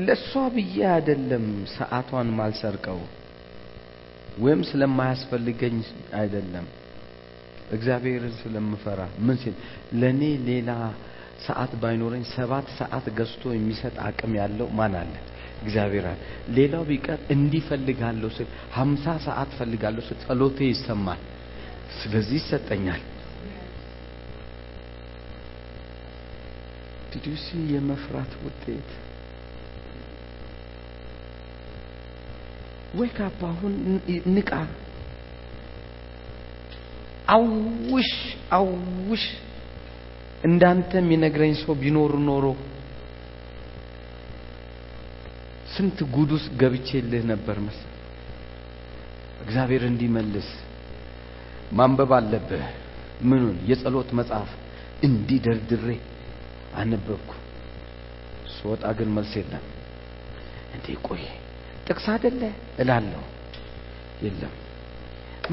ለእሷ 0.00 0.32
ብዬ 0.54 0.76
አይደለም 0.92 1.46
ሰዓቷን 1.72 2.28
ማልሰርቀው 2.36 3.00
ወይም 4.38 4.60
ስለማያስፈልገኝ 4.68 5.76
አይደለም 6.18 6.66
እግዚአብሔርን 7.74 8.34
ስለምፈራ 8.40 9.00
ምን 9.20 9.36
ሲል 9.42 9.54
ለእኔ 10.00 10.20
ሌላ 10.48 10.70
ሰዓት 11.46 11.72
ባይኖረኝ 11.80 12.22
ሰባት 12.30 12.66
ሰዓት 12.78 13.06
ገዝቶ 13.18 13.42
የሚሰጥ 13.54 13.94
አቅም 14.06 14.32
ያለው 14.38 14.68
ማን 14.78 14.94
አለ? 15.00 15.12
እግዚአብሔር 15.62 16.06
አለ። 16.10 16.18
ሌላው 16.56 16.82
ቢቀር 16.88 17.18
እንዲህ 17.34 17.62
ፈልጋለሁ 17.68 18.30
ስል 18.36 18.48
ሀምሳ 18.76 19.04
ሰዓት 19.26 19.50
ፈልጋለሁ 19.58 20.02
ስል 20.08 20.18
ጸሎቴ 20.24 20.58
ይሰማል። 20.70 21.20
ስለዚህ 21.98 22.36
ይሰጠኛል። 22.40 23.02
this 27.12 27.35
is 27.35 27.46
የመፍራት 27.72 28.32
ውጤት 28.42 28.90
wake 32.98 33.18
up 33.26 33.40
አሁን 33.48 33.72
ንቃ። 34.34 34.50
I 37.28 37.44
wish 37.44 38.10
I 38.56 38.70
wish 38.70 39.24
እንዳንተ 40.48 40.90
የሚነግረኝ 41.00 41.52
ሰው 41.62 41.74
ቢኖር 41.80 42.12
ኖሮ 42.28 42.44
ስንት 45.74 45.98
ጉድ 46.14 46.30
ውስጥ 46.36 46.48
ገብቼልህ 46.60 47.22
ነበር 47.32 47.56
መሰል። 47.66 47.92
እግዚአብሔር 49.42 49.82
እንዲመልስ 49.88 50.48
ማንበብ 51.72 52.12
አለብህ። 52.18 52.64
ምኑን 53.22 53.56
የጸሎት 53.70 54.10
መጽሐፍ 54.18 54.50
እንዲህ 55.06 55.38
ደርድሬ 55.46 55.88
አነበብኩ። 56.74 57.30
ስወጣ 58.54 58.84
ግን 58.98 59.08
መልስ 59.16 59.32
የለም። 59.38 59.64
እንዴ 60.74 60.86
ቆይ 61.06 61.22
ጥቅስ 61.86 62.06
አደለ 62.14 62.42
እላለሁ፣ 62.82 63.22
የለም 64.24 64.54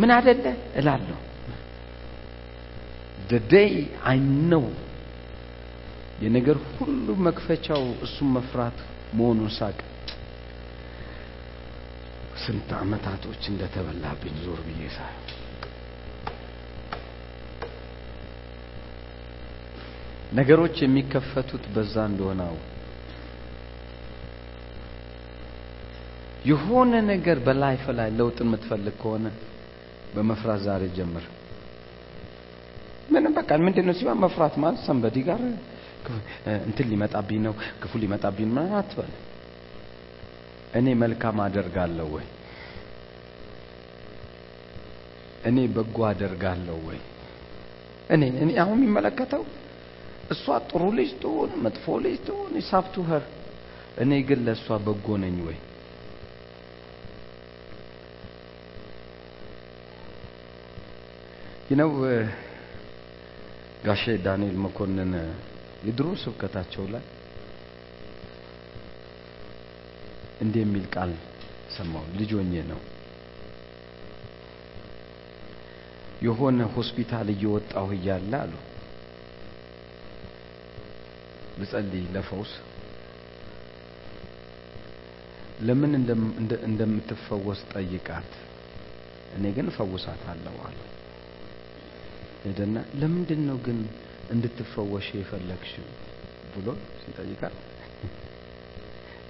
ምን 0.02 0.12
አደለ 0.16 0.46
እላለሁ። 0.80 1.20
the 3.30 3.40
day 3.50 3.72
I 4.06 4.18
know 4.50 4.66
የነገር 6.22 6.58
ሁሉ 6.74 7.08
መክፈቻው 7.26 7.84
እሱም 8.06 8.30
መፍራት 8.36 8.78
መሆኑን 9.18 9.50
ሳቅ። 9.58 9.78
ስንት 12.44 12.70
አመታቶች 12.80 13.42
እንደተበላብኝ 13.52 14.36
ዞር 14.46 14.60
ብዬ 14.68 14.82
ሳይ 14.96 15.14
ነገሮች 20.38 20.76
የሚከፈቱት 20.84 21.66
በዛ 21.76 21.96
እንደሆነ 22.12 22.42
አው 22.50 22.58
የሆነ 26.46 26.94
ነገር 27.12 27.38
በላይፍ 27.46 27.86
ላይ 28.00 28.10
ለውጥ 28.20 28.38
የምትፈልግ 28.44 28.96
ከሆነ 29.02 29.28
በመፍራት 30.16 30.60
ዛሬ 30.68 30.84
ጀምር። 30.98 31.26
ምንም 33.10 33.34
በቃ 33.38 33.50
ምንድን 33.66 33.86
ነው 33.88 33.96
ሲባል 33.98 34.18
መፍራት 34.24 34.56
ማለት 34.64 34.80
ሰንበዲ 34.86 35.18
ጋር 35.28 35.42
እንትን 36.66 36.88
ሊመጣብኝ 36.92 37.40
ነው 37.46 37.54
ክፉ 37.82 37.92
ሊመጣብኝ 38.04 38.50
ነው 38.58 38.66
አትበል። 38.80 39.12
እኔ 40.78 40.88
መልካም 41.02 41.38
አደርጋለሁ 41.46 42.08
ወይ? 42.16 42.26
እኔ 45.50 45.58
በጎ 45.76 45.98
አደርጋለሁ 46.10 46.78
ወይ? 46.90 47.00
እኔ 48.14 48.24
እኔ 48.44 48.50
አሁን 48.64 48.78
የሚመለከተው 48.80 49.44
እሷ 50.34 50.46
ጥሩ 50.70 50.84
ልጅ 51.00 51.10
ትሁን 51.24 51.52
መጥፎ 51.66 51.86
ልጅ 52.06 52.18
ትሁን 52.28 52.54
ሳብቱ 52.70 52.96
ኸር 53.10 53.24
እኔ 54.04 54.12
ግን 54.30 54.40
ለእሷ 54.48 54.68
በጎ 54.86 55.08
ነኝ 55.24 55.38
ወይ? 55.48 55.58
ይነው 61.70 61.92
ጋሼ 63.86 64.04
ዳንኤል 64.26 64.58
መኮንን 64.64 65.12
የድሮ 65.88 66.08
ስብከታቸው 66.22 66.86
ላይ 66.94 67.04
እንዲህ 70.44 70.62
የሚል 70.64 70.86
ቃል 70.96 71.12
ሰማሁ። 71.76 72.06
ልጅ 72.20 72.32
ሆኜ 72.38 72.54
ነው 72.72 72.80
የሆነ 76.26 76.62
ሆስፒታል 76.76 77.28
እየወጣሁ 77.34 77.88
እያለ 77.98 78.34
አሉ 78.44 78.54
ልጸልይ 81.60 82.06
ለፈውስ 82.16 82.52
ለምን 85.68 85.92
እንደምትፈወስ 86.68 87.60
ጠይቃት፣ 87.74 88.32
እኔ 89.36 89.44
ግን 89.56 89.68
እፈውሳታለሁ 89.72 90.56
አሉ። 90.68 90.80
ሄደና 92.46 92.78
ለምንድን 93.02 93.42
ነው 93.50 93.58
ግን 93.66 93.80
እንድትፈወሽ 94.34 95.08
የፈለግሽው 95.18 95.88
ብሎ 96.54 96.68
ሲጠይቃት 97.02 97.56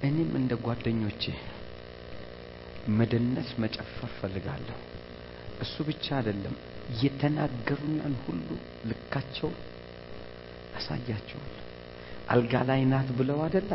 እኔም 0.06 0.32
እንደ 0.40 0.52
ጓደኞቼ 0.64 1.22
መደነስ 2.98 3.48
መጨፈር 3.62 4.10
ፈልጋለሁ። 4.18 4.78
እሱ 5.62 5.74
ብቻ 5.88 6.06
አይደለም 6.18 6.56
የተናገሩኛን 7.02 8.14
ሁሉ 8.24 8.48
ልካቸው 8.90 9.50
አሳያቸዋለሁ። 10.78 11.62
አልጋ 12.32 12.54
ላይ 12.68 12.80
ናት 12.92 13.08
ብለው 13.18 13.38
አይደል 13.44 13.66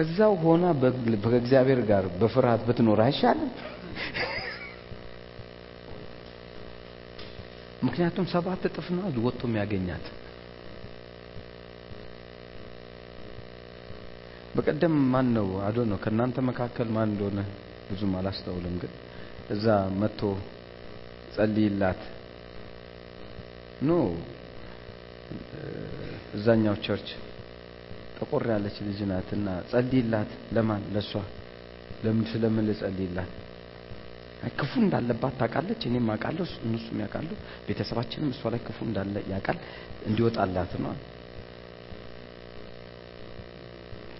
እዛው 0.00 0.32
ሆና 0.42 0.64
በእግዚአብሔር 1.24 1.80
ጋር 1.90 2.04
በፍርሃት 2.20 2.62
ብትኖር 2.68 3.00
አይሻልም? 3.04 3.50
ምክንያቱም 7.86 8.26
ሰባት 8.32 8.62
እጥፍ 8.68 8.86
ነው 8.96 9.04
ወጥቶ 9.26 9.42
የሚያገኛት። 9.48 10.06
በቀደም 14.54 14.94
ማን 15.12 15.28
ነው 15.36 15.48
አዶ 15.66 15.78
ነው 15.90 15.98
ከእናንተ 16.04 16.38
መካከል 16.48 16.88
ማን 16.94 17.08
እንደሆነ 17.10 17.40
ብዙም 17.88 18.12
አላስተውልም፣ 18.18 18.76
ግን 18.82 18.92
እዛ 19.54 19.66
መጥቶ 20.00 20.20
ጸልይላት 21.34 22.00
ኖ 23.82 23.92
እዛኛው 26.36 26.74
ቸርች 26.84 27.08
ጠቆር 28.20 28.44
ያለች 28.52 28.76
ልጅ 28.86 28.98
ናትና 29.10 29.48
ጸልይላት። 29.70 30.30
ለማን? 30.54 30.82
ለሷ። 30.94 31.12
ለምን 32.04 32.24
ስለምን 32.32 32.64
ልጸልይላት? 32.68 33.30
ክፉ 34.58 34.72
እንዳለባት 34.82 35.34
ታውቃለች፣ 35.40 35.80
እኔም 35.88 36.06
አውቃለሁ፣ 36.12 36.46
እነሱም 36.66 36.98
ያውቃሉ፣ 37.02 37.30
ቤተሰባችንም 37.66 38.30
እሷ 38.34 38.42
ላይ 38.52 38.60
ክፉ 38.66 38.78
እንዳለ 38.86 39.14
ያውቃል። 39.32 39.58
እንዲወጣላት 40.08 40.72
ነው። 40.84 40.94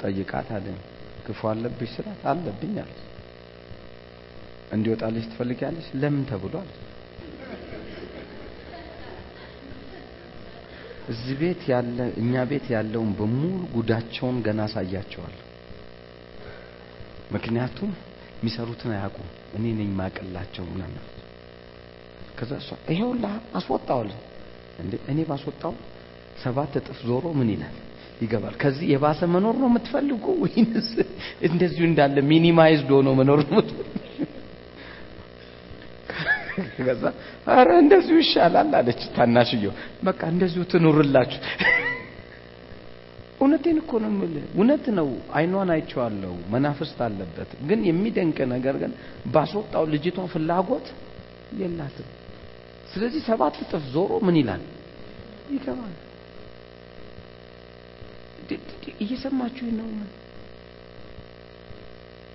ጠይቃት 0.00 0.50
አለኝ። 0.56 0.78
ክፉ 1.26 1.40
አለብሽ 1.50 1.90
ስላት 1.96 2.22
አለብኝ 2.30 2.74
አለች። 2.82 3.00
እንዲወጣልሽ 4.72 5.24
ትፈልጊያለሽ? 5.30 5.86
ለምን 5.94 6.22
ተብሏል? 6.30 6.68
እዚህ 11.10 11.34
ቤት 11.40 11.62
ያለ 11.70 11.98
እኛ 12.20 12.42
ቤት 12.50 12.66
ያለውን 12.74 13.10
በሙሉ 13.18 13.44
ጉዳቸውን 13.74 14.36
ገና 14.46 14.60
አሳያቸዋለሁ። 14.68 15.44
ምክንያቱም 17.34 17.90
የሚሰሩትን 18.38 18.90
አያውቁም። 18.94 19.28
እኔ 19.56 19.64
ነኝ 19.78 19.90
ማቀላቸው 20.00 20.64
ምናምን። 20.70 21.04
ከዛ 22.38 22.52
እሷ 22.62 22.68
ይሄውላ 22.92 23.26
አስወጣዋል 23.58 24.10
እንዴ 24.82 24.92
እኔ 25.12 25.18
ባስወጣው 25.30 25.74
ሰባት 26.42 26.74
እጥፍ 26.80 26.98
ዞሮ 27.08 27.24
ምን 27.38 27.48
ይላል? 27.54 27.74
ይገባል። 28.22 28.54
ከዚህ 28.62 28.86
የባሰ 28.92 29.20
መኖር 29.34 29.54
ነው 29.62 29.68
የምትፈልጉ 29.70 30.24
ወይንስ 30.42 30.88
እንደዚሁ 31.48 31.82
እንዳለ 31.90 32.16
ሚኒማይዝድ 32.30 32.90
ሆኖ 32.96 33.08
መኖር 33.20 33.40
ነው 33.44 33.54
የምትፈልጉ? 33.54 33.99
ከዛ 36.78 37.02
አረ 37.52 37.70
እንደዚሁ 37.82 38.16
ይሻላል 38.22 38.72
አለች 38.78 39.02
ታናሽየው። 39.16 39.72
በቃ 40.04 40.20
እንደዚሁ 40.32 40.62
ትኑርላችሁ። 40.72 41.40
እውነቴን 43.40 43.78
እኮ 43.82 43.92
ነው 44.02 44.10
የምልህ። 44.12 44.44
እውነት 44.52 44.86
ነው። 44.98 45.06
አይኗን 45.36 45.70
አይቼዋለሁ። 45.74 46.32
መናፍስት 46.52 46.98
አለበት። 47.06 47.50
ግን 47.68 47.80
የሚደንቅ 47.88 48.38
ነገር 48.52 48.74
ግን 48.82 48.92
ባስወጣው 49.34 49.84
ልጅቷ 49.92 50.18
ፍላጎት 50.32 50.88
የላትም። 51.60 52.08
ስለዚህ 52.92 53.22
ሰባት 53.28 53.56
እጥፍ 53.62 53.84
ዞሮ 53.94 54.12
ምን 54.26 54.36
ይላል 54.40 54.62
ይገባል። 55.52 55.96
እየሰማችሁ 59.02 59.66
ነው። 59.78 59.88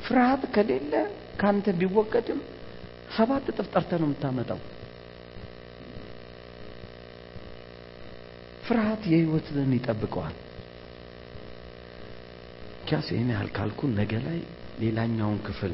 ፍርሃት 0.06 0.43
ከሌለ 0.56 0.93
ካንተ 1.41 1.68
ቢወገድም 1.80 2.39
ሰባት 3.15 3.45
እጥፍ 3.51 3.67
ጠርተህ 3.73 3.99
ነው 4.01 4.07
የምታመጣው። 4.09 4.59
ፍርሃት 8.65 9.03
የህይወትን 9.11 9.71
ይጠብቀዋል። 9.77 10.35
ኪያስ 12.87 13.07
ይህን 13.13 13.29
ያህል 13.33 13.49
ካልኩ 13.57 13.79
ነገ 13.97 14.13
ላይ 14.25 14.39
ሌላኛውን 14.81 15.39
ክፍል 15.47 15.73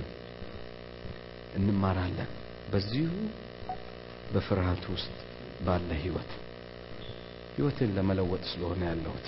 እንማራለን። 1.57 2.29
በዚሁ 2.71 3.09
በፍርሃት 4.33 4.83
ውስጥ 4.93 5.13
ባለ 5.65 5.89
ህይወት 6.03 6.31
ህይወትን 7.55 7.89
ለመለወጥ 7.95 8.43
ስለሆነ 8.51 8.81
ያለሁት 8.89 9.25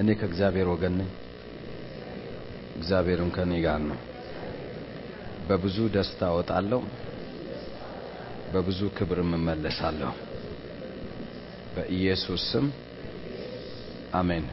እኔ 0.00 0.08
ከእግዚአብሔር 0.20 0.66
ወገን 0.72 0.94
ነኝ። 1.00 1.10
እግዚአብሔርም 2.78 3.30
ከኔ 3.36 3.52
ጋር 3.64 3.80
ነው። 3.84 3.98
በብዙ 5.48 5.76
ደስታ 5.94 6.20
እወጣለሁ፣ 6.32 6.80
በብዙ 8.52 8.80
ክብርም 8.96 9.30
እመለሳለሁ። 9.38 10.12
በኢየሱስ 11.74 12.42
ስም 12.50 12.66
አሜን። 14.12 14.46